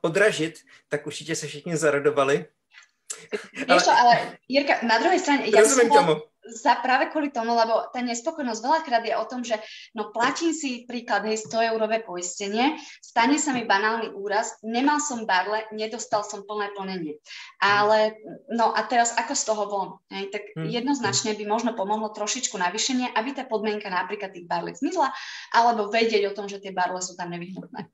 podražit, 0.00 0.60
tak 0.88 1.06
určitě 1.06 1.36
se 1.36 1.46
všichni 1.46 1.76
zaradovali. 1.76 2.46
Vieš 3.68 3.86
ale... 3.88 3.96
ale 3.96 4.14
Jirka, 4.48 4.74
na 4.86 4.96
druhej 5.02 5.20
strane, 5.20 5.50
ja 5.50 5.64
som 5.64 5.84
bol, 5.88 6.28
za 6.48 6.80
práve 6.80 7.12
kvôli 7.12 7.28
tomu, 7.28 7.52
lebo 7.52 7.92
tá 7.92 8.00
nespokojnosť 8.00 8.60
veľakrát 8.64 9.04
je 9.04 9.14
o 9.14 9.24
tom, 9.28 9.44
že 9.44 9.60
no 9.92 10.08
platím 10.10 10.56
si 10.56 10.88
príklad, 10.88 11.28
hej, 11.28 11.44
100 11.44 11.72
eurové 11.74 12.00
poistenie, 12.00 12.80
stane 13.04 13.36
sa 13.36 13.52
mi 13.52 13.68
banálny 13.68 14.16
úraz, 14.16 14.56
nemal 14.64 14.98
som 14.98 15.28
barle, 15.28 15.68
nedostal 15.76 16.24
som 16.24 16.44
plné 16.48 16.72
plnenie. 16.72 17.20
Ale, 17.60 18.16
no 18.48 18.72
a 18.72 18.80
teraz 18.88 19.12
ako 19.14 19.32
z 19.36 19.42
toho 19.44 19.62
von? 19.68 19.88
Hej, 20.08 20.32
tak 20.32 20.42
hmm. 20.56 20.68
jednoznačne 20.68 21.36
by 21.36 21.44
možno 21.44 21.76
pomohlo 21.76 22.08
trošičku 22.10 22.56
navýšenie, 22.56 23.12
aby 23.12 23.36
tá 23.36 23.44
podmienka 23.44 23.92
napríklad 23.92 24.32
tých 24.32 24.48
barlek 24.48 24.80
zmizla, 24.80 25.12
alebo 25.52 25.92
vedieť 25.92 26.32
o 26.32 26.36
tom, 26.36 26.48
že 26.48 26.58
tie 26.58 26.72
barle 26.72 26.98
sú 27.04 27.12
tam 27.14 27.28
nevyhnutné. 27.28 27.92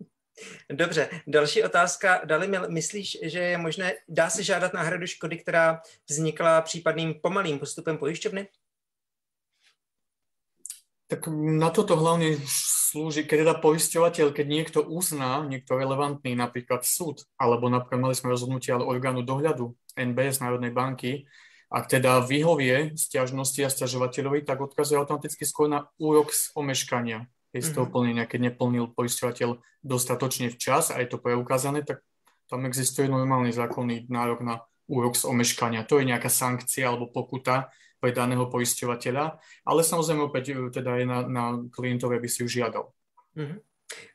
Dobře, 0.70 1.08
další 1.26 1.62
otázka. 1.62 2.20
Dali, 2.24 2.48
myslíš, 2.68 3.18
že 3.22 3.38
je 3.38 3.58
možné, 3.58 3.94
dá 4.08 4.30
se 4.30 4.42
žádat 4.42 4.74
náhradu 4.74 5.06
škody, 5.06 5.36
která 5.38 5.80
vznikla 6.10 6.60
případným 6.60 7.14
pomalým 7.22 7.58
postupem 7.58 7.98
pojišťovny? 7.98 8.46
Tak 11.06 11.28
na 11.36 11.70
toto 11.70 12.00
hlavne 12.00 12.40
slúži, 12.48 13.28
keď 13.28 13.38
teda 13.44 13.54
poisťovateľ, 13.60 14.32
keď 14.32 14.46
niekto 14.48 14.80
uzná, 14.82 15.44
niekto 15.44 15.76
relevantný, 15.76 16.32
napríklad 16.32 16.80
súd, 16.80 17.28
alebo 17.36 17.68
napríklad 17.68 18.00
mali 18.00 18.14
sme 18.16 18.32
rozhodnutie 18.32 18.72
ale 18.72 18.88
orgánu 18.88 19.20
dohľadu 19.20 19.76
NBS 20.00 20.40
Národnej 20.40 20.72
banky, 20.72 21.28
ak 21.68 21.92
teda 21.92 22.24
vyhovie 22.24 22.96
stiažnosti 22.96 23.60
a 23.62 23.68
stiažovateľovi, 23.68 24.48
tak 24.48 24.64
odkazuje 24.64 24.96
automaticky 24.96 25.44
skôr 25.44 25.68
na 25.68 25.92
úrok 26.00 26.32
z 26.32 26.50
omeškania 26.56 27.28
toho 27.62 27.86
mhm. 27.86 27.92
plnenia, 27.94 28.24
keď 28.26 28.50
neplnil 28.50 28.90
poisťovateľ 28.90 29.62
dostatočne 29.86 30.50
včas 30.50 30.90
a 30.90 30.98
je 30.98 31.06
to 31.06 31.22
preukázané, 31.22 31.86
tak 31.86 32.02
tam 32.50 32.66
existuje 32.66 33.06
normálny 33.06 33.54
zákonný 33.54 34.10
nárok 34.10 34.42
na 34.42 34.54
úrok 34.90 35.16
z 35.16 35.24
omeškania. 35.24 35.88
To 35.88 35.96
je 36.02 36.08
nejaká 36.08 36.28
sankcia 36.28 36.90
alebo 36.90 37.08
pokuta 37.08 37.72
pre 38.04 38.12
daného 38.12 38.52
poisťovateľa, 38.52 39.40
ale 39.64 39.80
samozrejme 39.80 40.28
opäť 40.28 40.52
e, 40.52 40.68
teda 40.68 41.00
je 41.00 41.06
na, 41.08 41.18
na 41.24 41.44
klientovi, 41.72 42.20
aby 42.20 42.28
si 42.28 42.44
ju 42.44 42.48
žiadal. 42.60 42.92
Mm-hmm. 43.32 43.58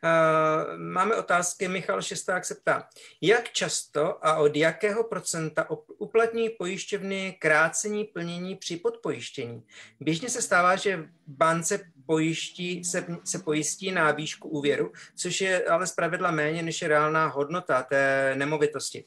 Uh, 0.03 0.79
máme 0.79 1.15
otázky. 1.15 1.67
Michal 1.67 2.01
Šesták 2.01 2.45
se 2.45 2.55
ptá, 2.55 2.89
jak 3.21 3.49
často 3.49 4.25
a 4.25 4.35
od 4.35 4.55
jakého 4.55 5.03
procenta 5.03 5.69
uplatní 5.97 6.49
pojišťovny 6.49 7.37
krácení 7.39 8.05
plnění 8.05 8.55
při 8.55 8.77
podpojištění? 8.77 9.63
Běžně 9.99 10.29
se 10.29 10.41
stává, 10.41 10.75
že 10.75 11.09
bance 11.27 11.79
pojiští, 12.05 12.83
se, 12.83 13.05
se 13.23 13.39
pojistí 13.39 13.91
na 13.91 14.11
výšku 14.11 14.49
úvěru, 14.49 14.91
což 15.15 15.41
je 15.41 15.65
ale 15.65 15.87
zpravidla 15.87 16.31
méně 16.31 16.63
než 16.63 16.81
je 16.81 16.87
reálná 16.87 17.27
hodnota 17.27 17.83
té 17.83 18.33
nemovitosti. 18.35 19.05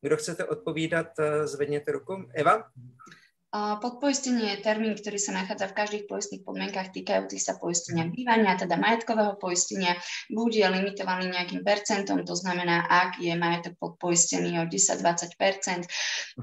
Kdo 0.00 0.16
chcete 0.16 0.44
odpovídat, 0.44 1.18
eh, 1.18 1.46
zvedněte 1.46 1.92
ruku. 1.92 2.28
Eva? 2.34 2.70
Podpoistenie 3.52 4.56
je 4.56 4.64
termín, 4.64 4.96
ktorý 4.96 5.20
sa 5.20 5.36
nachádza 5.36 5.68
v 5.68 5.76
každých 5.76 6.04
poistných 6.08 6.40
podmienkach 6.40 6.88
týkajúcich 6.88 7.36
sa 7.36 7.60
poistenia 7.60 8.08
bývania, 8.08 8.56
teda 8.56 8.80
majetkového 8.80 9.36
poistenia. 9.36 9.92
Bude 10.32 10.64
limitovaný 10.64 11.28
nejakým 11.28 11.60
percentom, 11.60 12.24
to 12.24 12.32
znamená, 12.32 12.88
ak 12.88 13.20
je 13.20 13.36
majetok 13.36 13.76
podpoistený 13.76 14.56
o 14.56 14.64
10-20% 14.64 15.84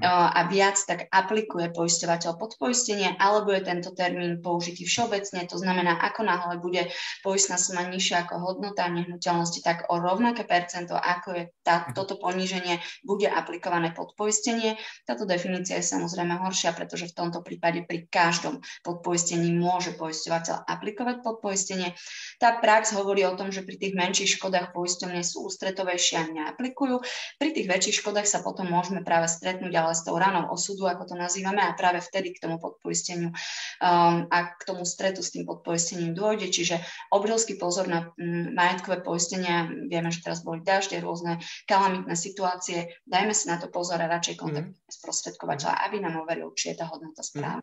a 0.06 0.40
viac, 0.46 0.78
tak 0.86 1.10
aplikuje 1.10 1.74
poisťovateľ 1.74 2.38
podpoistenie, 2.38 3.18
alebo 3.18 3.58
je 3.58 3.66
tento 3.66 3.90
termín 3.90 4.38
použitý 4.38 4.86
všeobecne, 4.86 5.50
to 5.50 5.58
znamená, 5.58 5.98
ako 5.98 6.22
náhle 6.22 6.62
bude 6.62 6.94
poistná 7.26 7.58
suma 7.58 7.90
nižšia 7.90 8.22
ako 8.22 8.38
hodnota 8.38 8.86
nehnuteľnosti, 8.86 9.66
tak 9.66 9.90
o 9.90 9.98
rovnaké 9.98 10.46
percento, 10.46 10.94
ako 10.94 11.28
je 11.34 11.44
tá, 11.66 11.90
toto 11.90 12.22
poníženie, 12.22 12.78
bude 13.02 13.26
aplikované 13.26 13.90
podpoistenie. 13.90 14.78
Táto 15.10 15.26
definícia 15.26 15.74
je 15.74 15.90
samozrejme 15.90 16.38
horšia, 16.38 16.70
pretože 16.70 16.99
pretože 17.00 17.16
v 17.16 17.20
tomto 17.24 17.40
prípade 17.40 17.80
pri 17.88 18.04
každom 18.12 18.60
podpoistení 18.84 19.56
môže 19.56 19.96
poisťovateľ 19.96 20.68
aplikovať 20.68 21.16
podpoistenie. 21.24 21.96
Tá 22.36 22.60
prax 22.60 22.92
hovorí 22.92 23.24
o 23.24 23.32
tom, 23.32 23.48
že 23.48 23.64
pri 23.64 23.80
tých 23.80 23.96
menších 23.96 24.36
škodách 24.36 24.76
poisťovne 24.76 25.24
sú 25.24 25.48
ústretovejšie 25.48 26.16
a 26.20 26.28
neaplikujú. 26.28 27.00
Pri 27.40 27.56
tých 27.56 27.72
väčších 27.72 28.04
škodách 28.04 28.28
sa 28.28 28.44
potom 28.44 28.68
môžeme 28.68 29.00
práve 29.00 29.32
stretnúť 29.32 29.72
ale 29.72 29.96
s 29.96 30.04
tou 30.04 30.20
ranou 30.20 30.52
osudu, 30.52 30.84
ako 30.84 31.08
to 31.08 31.14
nazývame, 31.16 31.64
a 31.64 31.72
práve 31.72 32.04
vtedy 32.04 32.36
k 32.36 32.44
tomu 32.44 32.60
podpoisteniu 32.60 33.32
um, 33.32 34.28
a 34.28 34.52
k 34.52 34.62
tomu 34.68 34.84
stretu 34.84 35.24
s 35.24 35.32
tým 35.32 35.48
podpoistením 35.48 36.12
dôjde. 36.12 36.52
Čiže 36.52 36.84
obrovský 37.08 37.56
pozor 37.56 37.88
na 37.88 38.12
um, 38.20 38.52
majetkové 38.52 39.00
poistenia. 39.00 39.72
Vieme, 39.88 40.12
že 40.12 40.20
teraz 40.20 40.44
boli 40.44 40.60
dažde, 40.60 41.00
rôzne 41.00 41.40
kalamitné 41.64 42.12
situácie. 42.12 42.92
Dajme 43.08 43.32
si 43.32 43.48
na 43.48 43.56
to 43.56 43.72
pozor 43.72 43.96
a 43.96 44.10
radšej 44.10 44.36
kontaktujeme 44.36 44.74
mm. 44.74 44.90
sprostredkovateľa, 44.90 45.86
aby 45.86 45.96
nám 46.02 46.26
overil, 46.26 46.50
či 46.58 46.74
je 46.74 46.82
tá 46.82 46.89
hodnota 46.92 47.22
správna. 47.22 47.62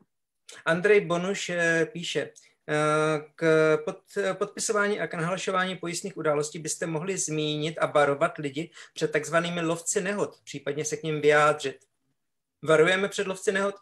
Andrej 0.65 1.01
Bonuš 1.05 1.49
eh, 1.49 1.85
píše, 1.85 2.21
eh, 2.69 2.75
k 3.35 3.77
pod, 3.85 3.99
podpisování 4.33 4.99
a 4.99 5.07
k 5.07 5.13
nahlašování 5.13 5.75
pojistných 5.75 6.17
událostí 6.17 6.59
byste 6.59 6.85
mohli 6.85 7.17
zmínit 7.17 7.77
a 7.77 7.85
varovat 7.85 8.37
lidi 8.37 8.71
před 8.93 9.11
takzvanými 9.11 9.61
lovci 9.61 10.01
nehod, 10.01 10.39
případně 10.43 10.85
se 10.85 10.97
k 10.97 11.03
ním 11.03 11.21
vyjádřit. 11.21 11.77
Varujeme 12.63 13.07
před 13.07 13.27
lovci 13.27 13.51
nehod? 13.51 13.75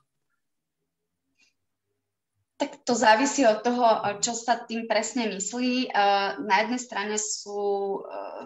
Tak 2.58 2.88
to 2.88 2.96
závisí 2.96 3.44
od 3.44 3.68
toho, 3.68 3.84
čo 4.24 4.32
sa 4.32 4.56
tým 4.56 4.88
presne 4.88 5.28
myslí. 5.28 5.92
Na 6.40 6.56
jednej 6.64 6.80
strane 6.80 7.20
sú 7.20 8.00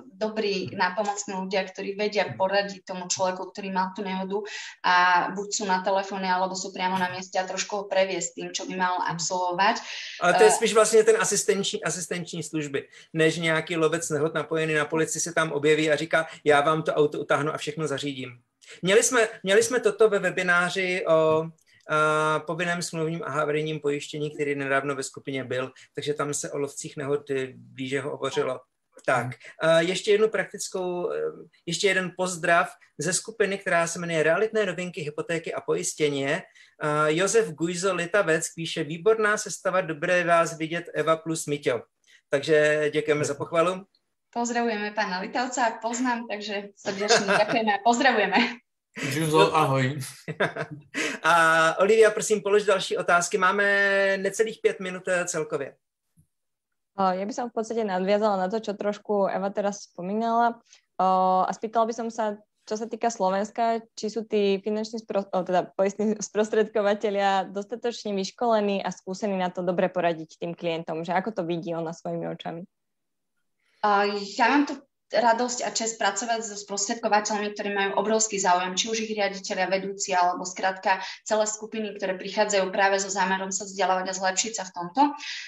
dobrí 0.10 0.74
nápomocní 0.74 1.38
ľudia, 1.38 1.62
ktorí 1.70 1.93
vedia 1.93 2.26
poradiť 2.34 2.89
tomu 2.89 3.05
človeku, 3.05 3.53
ktorý 3.53 3.70
mal 3.70 3.93
tú 3.93 4.01
nehodu 4.01 4.41
a 4.82 5.30
buď 5.38 5.47
sú 5.53 5.64
na 5.70 5.86
telefóne, 5.86 6.26
alebo 6.26 6.57
sú 6.57 6.74
priamo 6.74 6.97
na 6.97 7.14
mieste 7.14 7.38
a 7.38 7.45
trošku 7.45 7.76
ho 7.76 7.84
previesť 7.86 8.30
tým, 8.34 8.49
čo 8.49 8.66
by 8.66 8.74
mal 8.82 8.97
absolvovať. 9.05 9.78
Ale 10.22 10.34
to 10.34 10.43
je 10.43 10.51
spíš 10.51 10.74
vlastně 10.74 11.03
ten 11.03 11.18
asistenční, 11.20 11.84
asistenční 11.84 12.43
služby, 12.43 12.88
než 13.14 13.38
nějaký 13.38 13.78
lovec 13.78 14.10
nehod 14.10 14.34
napojený 14.34 14.74
na 14.74 14.86
policii 14.86 15.22
se 15.22 15.34
tam 15.34 15.51
objeví 15.51 15.91
a 15.91 15.95
říká, 15.95 16.28
já 16.43 16.62
vám 16.62 16.82
to 16.84 16.93
auto 16.93 17.20
utáhnu 17.20 17.53
a 17.53 17.57
všechno 17.57 17.88
zařídím. 17.88 18.41
Měli 18.82 19.03
jsme, 19.03 19.28
měli 19.43 19.64
jsme 19.64 19.80
toto 19.80 20.10
ve 20.10 20.20
webináři 20.20 21.05
o 21.07 21.45
povinném 22.46 22.82
smluvním 22.82 23.24
a 23.24 23.30
havarijním 23.30 23.80
pojištění, 23.80 24.36
který 24.36 24.56
nedávno 24.56 24.96
ve 24.96 25.04
skupině 25.04 25.44
byl, 25.44 25.72
takže 25.96 26.14
tam 26.14 26.34
se 26.34 26.52
o 26.52 26.58
lovcích 26.58 26.98
nehod 26.98 27.22
blíže 27.56 28.02
ho 28.02 28.12
hovořilo. 28.12 28.60
Tak, 29.06 29.28
ještě 29.80 30.12
jednu 30.12 30.28
praktickou, 30.28 31.12
ještě 31.66 31.88
jeden 31.88 32.12
pozdrav 32.18 32.70
ze 32.98 33.14
skupiny, 33.14 33.58
která 33.58 33.88
se 33.88 34.00
jmenuje 34.00 34.24
Realitné 34.24 34.66
novinky, 34.66 35.02
hypotéky 35.02 35.54
a 35.54 35.62
pojistění. 35.62 36.28
Josef 37.08 37.52
Gujzo 37.52 37.94
Litavec 37.94 38.54
píše, 38.54 38.84
výborná 38.84 39.38
sestava, 39.38 39.82
dobré 39.82 40.24
vás 40.24 40.58
vidět, 40.58 40.86
Eva 40.94 41.16
plus 41.16 41.46
Miťo. 41.46 41.82
Takže 42.30 42.90
děkujeme 42.94 43.26
za 43.26 43.34
pochvalu. 43.34 43.86
Pozdravujeme 44.30 44.92
pána 44.92 45.20
Litavca, 45.20 45.82
poznám, 45.82 46.28
takže 46.30 46.70
srdečne 46.78 47.34
ďakujeme 47.34 47.72
a 47.74 47.82
pozdravujeme. 47.82 48.62
Juzo, 48.98 49.56
ahoj. 49.62 50.00
A 51.24 51.34
Olivia, 51.80 52.12
prosím, 52.12 52.42
polož 52.42 52.66
další 52.66 52.98
otázky. 52.98 53.38
Máme 53.38 53.66
necelých 54.18 54.60
pět 54.62 54.80
minut 54.80 55.08
eh, 55.08 55.26
celkově. 55.26 55.76
Ja 57.00 57.24
by 57.24 57.32
som 57.32 57.48
v 57.48 57.56
podstate 57.56 57.88
nadviazala 57.88 58.36
na 58.36 58.52
to, 58.52 58.60
čo 58.60 58.76
trošku 58.76 59.32
Eva 59.32 59.48
teraz 59.56 59.88
spomínala 59.88 60.60
a 61.00 61.48
spýtala 61.56 61.88
by 61.88 61.96
som 61.96 62.12
sa, 62.12 62.36
čo 62.68 62.76
sa 62.76 62.92
týka 62.92 63.08
Slovenska, 63.08 63.80
či 63.96 64.12
sú 64.12 64.28
tí 64.28 64.60
finanční 64.60 65.00
spro, 65.00 65.24
teda 65.24 65.72
poistní 65.80 66.20
sprostredkovateľia 66.20 67.48
dostatočne 67.56 68.12
vyškolení 68.12 68.84
a 68.84 68.92
skúsení 68.92 69.40
na 69.40 69.48
to 69.48 69.64
dobre 69.64 69.88
poradiť 69.88 70.44
tým 70.44 70.52
klientom, 70.52 71.08
že 71.08 71.16
ako 71.16 71.40
to 71.40 71.42
vidí 71.48 71.72
ona 71.72 71.96
svojimi 71.96 72.28
očami? 72.36 72.68
Ja 74.36 74.46
mám 74.52 74.68
tu 74.68 74.76
radosť 75.10 75.66
a 75.66 75.70
čest 75.74 75.97
pracovať 75.97 76.45
so 76.45 76.55
sprostredkovateľmi, 76.55 77.53
ktorí 77.53 77.70
majú 77.74 77.91
obrovský 77.97 78.38
záujem, 78.38 78.78
či 78.78 78.86
už 78.93 78.97
ich 79.05 79.14
riaditeľia, 79.14 79.66
vedúci, 79.70 80.14
alebo 80.14 80.45
skrátka 80.45 81.01
celé 81.26 81.45
skupiny, 81.49 81.97
ktoré 81.97 82.14
prichádzajú 82.16 82.70
práve 82.70 83.01
so 83.01 83.10
zámerom 83.10 83.49
sa 83.49 83.66
vzdelávať 83.66 84.05
a 84.10 84.18
zlepšiť 84.18 84.53
sa 84.53 84.64
v 84.70 84.74
tomto. 84.74 85.01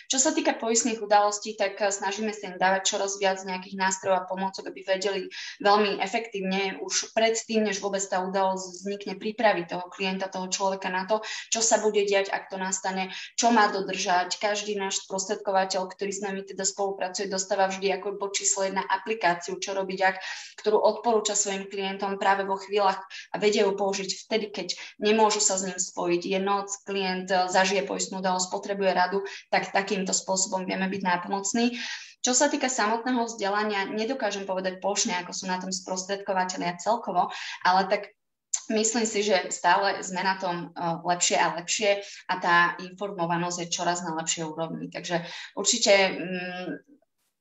Čo 0.10 0.18
sa 0.18 0.32
týka 0.34 0.58
poistných 0.58 1.02
udalostí, 1.02 1.54
tak 1.54 1.78
eh, 1.78 1.94
snažíme 1.94 2.34
sa 2.34 2.54
im 2.54 2.58
dávať 2.58 2.82
čoraz 2.90 3.18
viac 3.22 3.42
nejakých 3.46 3.78
nástrojov 3.78 4.26
a 4.26 4.28
pomôcok, 4.28 4.74
aby 4.74 4.82
vedeli 4.82 5.22
veľmi 5.62 6.02
efektívne 6.02 6.82
už 6.82 7.14
predtým, 7.14 7.70
než 7.70 7.80
vôbec 7.80 8.02
tá 8.02 8.20
udalosť 8.22 8.66
vznikne, 8.82 9.14
pripraviť 9.18 9.66
toho 9.72 9.86
klienta, 9.94 10.32
toho 10.32 10.50
človeka 10.50 10.90
na 10.90 11.06
to, 11.06 11.22
čo 11.54 11.62
sa 11.62 11.80
bude 11.80 12.02
diať, 12.04 12.34
ak 12.34 12.50
to 12.50 12.58
nastane, 12.58 13.14
čo 13.38 13.54
má 13.54 13.70
dodržať. 13.70 14.42
Každý 14.42 14.76
náš 14.76 15.06
sprostredkovateľ, 15.06 15.88
ktorý 15.92 16.12
s 16.12 16.22
nami 16.24 16.42
teda 16.44 16.66
spolupracuje, 16.66 17.30
dostáva 17.32 17.70
vždy 17.70 17.94
ako 17.96 18.18
bod 18.18 18.34
číslo 18.36 18.68
jedna 18.68 18.84
aplikáciu 18.88 19.51
informáciu, 19.52 19.60
čo 19.60 19.76
robiť 19.76 20.00
ak, 20.00 20.16
ktorú 20.64 20.78
odporúča 20.80 21.36
svojim 21.36 21.68
klientom 21.68 22.16
práve 22.16 22.48
vo 22.48 22.56
chvíľach 22.56 23.04
a 23.32 23.36
vedia 23.40 23.68
ju 23.68 23.76
použiť 23.76 24.10
vtedy, 24.28 24.46
keď 24.52 24.68
nemôžu 25.04 25.44
sa 25.44 25.60
s 25.60 25.68
ním 25.68 25.80
spojiť. 25.80 26.22
Je 26.24 26.40
noc, 26.40 26.72
klient 26.88 27.28
eh, 27.32 27.48
zažije 27.52 27.84
poistnú 27.84 28.24
udalosť, 28.24 28.48
potrebuje 28.52 28.92
radu, 28.96 29.20
tak 29.52 29.72
takýmto 29.72 30.16
spôsobom 30.16 30.64
vieme 30.64 30.88
byť 30.88 31.02
nápomocní. 31.04 31.76
Čo 32.22 32.38
sa 32.38 32.54
týka 32.54 32.70
samotného 32.70 33.26
vzdelania, 33.26 33.90
nedokážem 33.90 34.46
povedať 34.46 34.78
plošne, 34.78 35.18
ako 35.26 35.34
sú 35.34 35.50
na 35.50 35.58
tom 35.58 35.74
sprostredkovateľia 35.74 36.78
celkovo, 36.78 37.34
ale 37.66 37.90
tak 37.90 38.14
myslím 38.70 39.10
si, 39.10 39.26
že 39.26 39.50
stále 39.50 40.06
sme 40.06 40.22
na 40.22 40.38
tom 40.38 40.70
eh, 40.70 40.96
lepšie 41.02 41.38
a 41.42 41.58
lepšie 41.58 42.06
a 42.30 42.34
tá 42.38 42.56
informovanosť 42.78 43.58
je 43.66 43.74
čoraz 43.74 44.06
na 44.06 44.14
lepšej 44.22 44.44
úrovni. 44.46 44.94
Takže 44.94 45.26
určite 45.58 45.94
mm, 46.14 46.92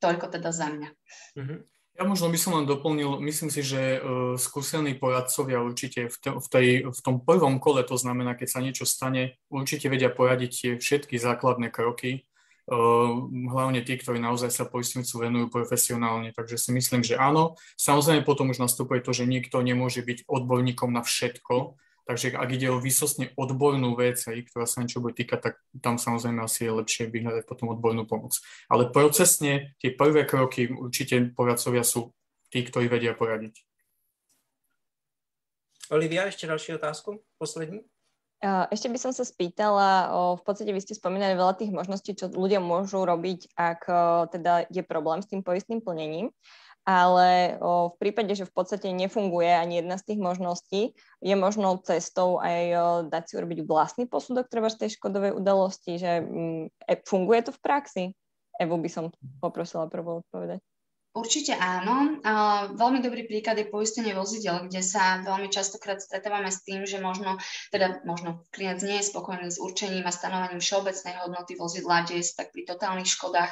toľko 0.00 0.26
teda 0.32 0.50
za 0.50 0.66
mňa. 0.72 0.88
Mm-hmm. 1.36 1.58
Ja 2.01 2.09
možno 2.09 2.32
by 2.32 2.38
som 2.40 2.57
len 2.57 2.64
doplnil, 2.64 3.20
myslím 3.28 3.53
si, 3.53 3.61
že 3.61 4.01
uh, 4.01 4.32
skúsení 4.40 4.96
poradcovia 4.96 5.61
určite 5.61 6.09
v, 6.09 6.16
te, 6.16 6.32
v, 6.32 6.46
tej, 6.48 6.66
v 6.88 7.01
tom 7.05 7.20
prvom 7.20 7.61
kole, 7.61 7.84
to 7.84 7.92
znamená, 8.01 8.32
keď 8.32 8.48
sa 8.48 8.64
niečo 8.64 8.88
stane, 8.88 9.36
určite 9.53 9.92
vedia 9.92 10.09
poradiť 10.09 10.51
tie 10.51 10.70
všetky 10.80 11.20
základné 11.20 11.68
kroky, 11.68 12.24
uh, 12.72 13.28
hlavne 13.28 13.84
tí, 13.84 14.01
ktorí 14.01 14.16
naozaj 14.16 14.48
sa 14.48 14.64
poistnicu 14.64 15.12
venujú 15.20 15.53
profesionálne. 15.53 16.32
Takže 16.32 16.57
si 16.57 16.72
myslím, 16.72 17.05
že 17.05 17.20
áno. 17.20 17.61
Samozrejme 17.76 18.24
potom 18.24 18.48
už 18.48 18.64
nastupuje 18.64 19.05
to, 19.05 19.12
že 19.12 19.28
niekto 19.28 19.61
nemôže 19.61 20.01
byť 20.01 20.24
odborníkom 20.24 20.88
na 20.88 21.05
všetko, 21.05 21.76
Takže 22.11 22.34
ak 22.34 22.50
ide 22.50 22.66
o 22.74 22.82
výsostne 22.82 23.30
odbornú 23.38 23.94
vec, 23.94 24.18
aj, 24.26 24.50
ktorá 24.50 24.66
sa 24.66 24.82
niečo 24.82 24.98
bude 24.98 25.14
týkať, 25.14 25.38
tak 25.38 25.54
tam 25.78 25.94
samozrejme 25.94 26.42
asi 26.42 26.66
je 26.66 26.74
lepšie 26.74 27.06
vyhľadať 27.06 27.46
potom 27.46 27.70
odbornú 27.70 28.02
pomoc. 28.02 28.34
Ale 28.66 28.90
procesne 28.90 29.78
tie 29.78 29.94
prvé 29.94 30.26
kroky 30.26 30.66
určite 30.74 31.30
poradcovia 31.30 31.86
sú 31.86 32.11
tí, 32.50 32.66
ktorí 32.66 32.90
vedia 32.90 33.14
poradiť. 33.14 33.62
Olivia, 35.94 36.26
ešte 36.26 36.50
ďalšiu 36.50 36.82
otázku, 36.82 37.22
poslední. 37.38 37.86
Ešte 38.42 38.90
by 38.90 38.98
som 38.98 39.14
sa 39.14 39.22
spýtala, 39.22 40.11
v 40.34 40.42
podstate 40.42 40.74
vy 40.74 40.82
ste 40.82 40.98
spomínali 40.98 41.38
veľa 41.38 41.62
tých 41.62 41.70
možností, 41.70 42.18
čo 42.18 42.26
ľudia 42.26 42.58
môžu 42.58 43.06
robiť, 43.06 43.54
ak 43.54 43.86
teda 44.34 44.66
je 44.66 44.82
problém 44.82 45.22
s 45.22 45.30
tým 45.30 45.46
poistným 45.46 45.78
plnením 45.78 46.34
ale 46.91 47.55
o, 47.62 47.95
v 47.95 47.97
prípade, 48.03 48.34
že 48.34 48.43
v 48.43 48.51
podstate 48.51 48.91
nefunguje 48.91 49.47
ani 49.47 49.78
jedna 49.78 49.95
z 49.95 50.11
tých 50.11 50.20
možností, 50.20 50.82
je 51.22 51.34
možnou 51.38 51.78
cestou 51.86 52.43
aj 52.43 52.62
o, 52.74 52.86
dať 53.07 53.22
si 53.30 53.32
urobiť 53.38 53.59
vlastný 53.62 54.05
posudok 54.11 54.51
treba 54.51 54.66
z 54.66 54.86
tej 54.86 54.99
škodovej 54.99 55.38
udalosti, 55.38 56.03
že 56.03 56.26
mm, 56.26 56.62
e, 56.91 56.95
funguje 57.07 57.47
to 57.47 57.53
v 57.55 57.62
praxi? 57.62 58.05
Evu 58.59 58.76
by 58.76 58.91
som 58.91 59.14
poprosila 59.38 59.86
prvú 59.86 60.20
odpovedať. 60.26 60.61
Určite 61.11 61.58
áno. 61.58 62.22
Veľmi 62.78 63.02
dobrý 63.02 63.26
príklad 63.26 63.58
je 63.58 63.66
poistenie 63.66 64.14
vozidel, 64.14 64.70
kde 64.70 64.78
sa 64.78 65.18
veľmi 65.26 65.50
častokrát 65.50 65.98
stretávame 65.98 66.54
s 66.54 66.62
tým, 66.62 66.86
že 66.86 67.02
možno, 67.02 67.34
teda 67.74 68.06
možno 68.06 68.46
klient 68.54 68.86
nie 68.86 69.02
je 69.02 69.11
spokojný 69.11 69.50
s 69.50 69.58
určením 69.58 70.06
a 70.06 70.14
stanovaním 70.14 70.62
všeobecnej 70.62 71.18
hodnoty 71.18 71.58
vozidla, 71.58 72.06
kde 72.06 72.22
je 72.22 72.30
tak 72.30 72.54
pri 72.54 72.62
totálnych 72.62 73.11
škodách 73.11 73.50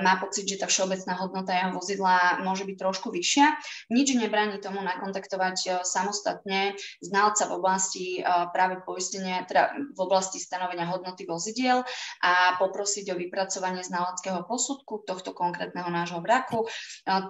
má 0.00 0.16
pocit, 0.22 0.46
že 0.46 0.62
tá 0.62 0.70
všeobecná 0.70 1.18
hodnota 1.18 1.52
jeho 1.52 1.74
vozidla 1.74 2.38
môže 2.46 2.62
byť 2.64 2.76
trošku 2.78 3.10
vyššia. 3.10 3.46
Nič 3.90 4.14
nebráni 4.14 4.62
tomu 4.62 4.80
nakontaktovať 4.80 5.56
uh, 5.66 5.72
samostatne 5.84 6.78
znalca 7.02 7.50
v 7.50 7.52
oblasti 7.60 8.06
uh, 8.22 8.48
práve 8.54 8.80
poistenia, 8.86 9.44
teda 9.44 9.74
v 9.92 9.98
oblasti 10.00 10.40
stanovenia 10.40 10.88
hodnoty 10.88 11.26
vozidiel 11.28 11.84
a 12.24 12.56
poprosiť 12.56 13.12
o 13.12 13.18
vypracovanie 13.20 13.84
znaleckého 13.84 14.46
posudku 14.48 15.04
tohto 15.04 15.36
konkrétneho 15.36 15.90
nášho 15.92 16.22
vraku 16.24 16.59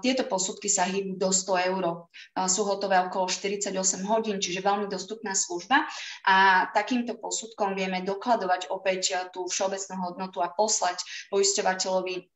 tieto 0.00 0.24
posudky 0.24 0.70
sa 0.70 0.86
hýbu 0.86 1.18
do 1.20 1.30
100 1.34 1.68
eur. 1.74 2.08
Sú 2.48 2.64
hotové 2.64 2.96
okolo 3.02 3.28
48 3.28 3.74
hodín, 4.06 4.38
čiže 4.40 4.64
veľmi 4.64 4.86
dostupná 4.88 5.36
služba. 5.36 5.84
A 6.24 6.68
takýmto 6.72 7.18
posudkom 7.18 7.74
vieme 7.74 8.00
dokladovať 8.06 8.70
opäť 8.70 9.30
tú 9.34 9.44
všeobecnú 9.50 9.96
hodnotu 10.06 10.38
a 10.40 10.52
poslať 10.52 11.02
poisťovateľovi 11.28 12.30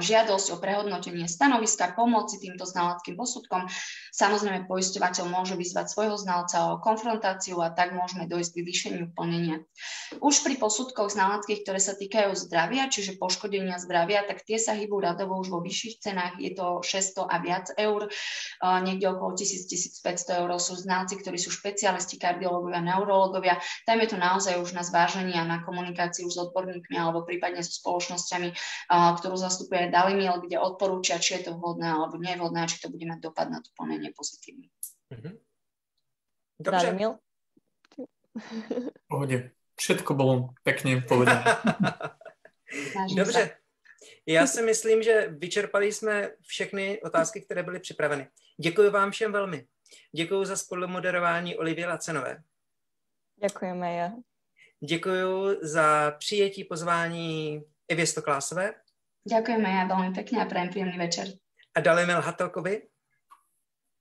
žiadosť 0.00 0.56
o 0.56 0.60
prehodnotenie 0.60 1.28
stanoviska, 1.28 1.92
pomoci 1.92 2.40
týmto 2.40 2.64
znaleckým 2.64 3.12
posudkom. 3.12 3.68
Samozrejme, 4.10 4.66
poisťovateľ 4.66 5.24
môže 5.30 5.54
vyzvať 5.54 5.86
svojho 5.92 6.16
znalca 6.18 6.74
o 6.74 6.82
konfrontáciu 6.82 7.62
a 7.62 7.70
tak 7.70 7.94
môžeme 7.94 8.26
dojsť 8.26 8.50
k 8.50 8.58
vyvýšeniu 8.58 9.06
plnenia. 9.14 9.62
Už 10.18 10.42
pri 10.42 10.58
posudkoch 10.58 11.14
znaleckých, 11.14 11.62
ktoré 11.62 11.78
sa 11.78 11.94
týkajú 11.94 12.34
zdravia, 12.34 12.90
čiže 12.90 13.20
poškodenia 13.20 13.78
zdravia, 13.78 14.26
tak 14.26 14.42
tie 14.42 14.58
sa 14.58 14.74
hýbu 14.74 14.98
radovo 14.98 15.38
už 15.38 15.52
vo 15.54 15.60
vyšších 15.62 16.02
cenách. 16.02 16.34
Je 16.42 16.56
to 16.56 16.82
600 16.82 17.28
a 17.28 17.36
viac 17.38 17.66
eur, 17.78 18.08
niekde 18.82 19.06
okolo 19.12 19.36
1000-1500 19.36 20.40
eur 20.42 20.50
sú 20.58 20.74
znalci, 20.74 21.14
ktorí 21.20 21.38
sú 21.38 21.52
špecialisti, 21.54 22.16
kardiológovia, 22.18 22.82
neurologovia. 22.82 23.60
Tam 23.84 24.00
je 24.00 24.08
to 24.10 24.16
naozaj 24.16 24.56
už 24.58 24.72
na 24.72 24.82
zváženie 24.82 25.36
a 25.36 25.44
na 25.44 25.60
komunikáciu 25.60 26.26
s 26.26 26.40
odborníkmi 26.40 26.96
alebo 26.96 27.22
prípadne 27.22 27.60
so 27.60 27.76
spoločnosťami, 27.76 28.48
ktorú 28.90 29.36
zastupuje 29.36 29.92
Dalimil, 29.92 30.40
kde 30.42 30.56
odporúčia, 30.56 31.20
či 31.20 31.38
je 31.38 31.52
to 31.52 31.60
vhodné 31.60 31.92
alebo 31.92 32.16
nevhodné 32.16 32.64
či 32.70 32.80
to 32.80 32.88
bude 32.88 33.04
mať 33.04 33.20
dopad 33.20 33.52
na 33.52 33.60
to 33.60 33.68
plnenie 33.76 33.99
pozitívny. 34.08 34.72
Mm-hmm. 35.12 35.34
Dobre. 36.60 36.78
Dalimil? 36.80 37.12
Pohode. 39.08 39.50
Všetko 39.76 40.14
bolo 40.14 40.52
pekne 40.64 41.00
povedané. 41.00 41.44
Dobře. 43.16 43.56
Já 44.26 44.46
si 44.46 44.62
myslím, 44.62 45.02
že 45.02 45.28
vyčerpali 45.28 45.92
jsme 45.92 46.30
všechny 46.40 47.02
otázky, 47.02 47.40
které 47.40 47.62
byly 47.62 47.80
připraveny. 47.80 48.28
Děkuji 48.60 48.90
vám 48.90 49.10
všem 49.10 49.32
velmi. 49.32 49.66
Děkuji 50.16 50.44
za 50.44 50.56
spolumoderování 50.56 51.56
Olivie 51.56 51.86
Lacenové. 51.86 52.42
Děkujeme, 53.44 53.94
ja. 53.94 54.12
Děkuji 54.84 55.58
za 55.62 56.10
přijetí 56.18 56.64
pozvání 56.64 57.62
Evě 57.88 58.06
Stoklásové. 58.06 58.74
Ďakujeme 59.20 59.68
ja 59.68 59.84
veľmi 59.84 60.16
pekne 60.16 60.40
a 60.40 60.48
prajem 60.48 60.72
príjemný 60.72 60.96
večer. 60.96 61.26
A 61.76 61.78
Dalimil 61.84 62.24
Hatokovi. 62.24 62.88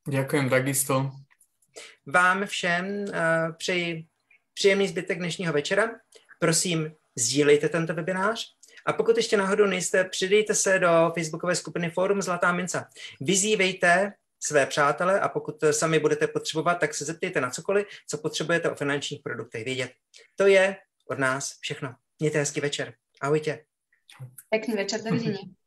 Ďakujem 0.10 0.50
takisto. 0.50 1.12
Vám 2.06 2.46
všem 2.46 2.86
uh, 2.86 3.56
přeji 3.58 4.06
příjemný 4.54 4.88
zbytek 4.88 5.18
dnešního 5.18 5.54
večera. 5.54 5.90
Prosím, 6.40 6.92
sdílejte 7.16 7.70
tento 7.70 7.94
webinář. 7.94 8.46
A 8.86 8.94
pokud 8.94 9.18
ještě 9.18 9.38
náhodou 9.38 9.66
nejste, 9.66 10.04
přidejte 10.04 10.56
se 10.56 10.80
do 10.80 11.12
facebookové 11.16 11.56
skupiny 11.56 11.90
Fórum 11.90 12.22
Zlatá 12.22 12.52
minca. 12.52 12.90
Vyzývejte 13.22 14.14
své 14.40 14.66
přátele 14.66 15.20
a 15.20 15.30
pokud 15.30 15.64
sami 15.72 16.00
budete 16.00 16.28
potřebovat, 16.28 16.76
tak 16.76 16.94
se 16.94 17.06
zeptejte 17.06 17.42
na 17.42 17.50
cokoliv, 17.50 17.88
co 18.08 18.18
potřebujete 18.18 18.70
o 18.70 18.76
finančních 18.76 19.22
produktech 19.24 19.66
vědět. 19.66 19.92
To 20.36 20.48
je 20.48 20.78
od 21.10 21.20
nás 21.20 21.58
všechno. 21.60 21.96
Mějte 22.20 22.38
hezký 22.38 22.62
večer. 22.62 22.94
Ahojte. 23.22 23.64
Pekný 24.50 24.74
večer, 24.76 25.04
dovidenia. 25.04 25.40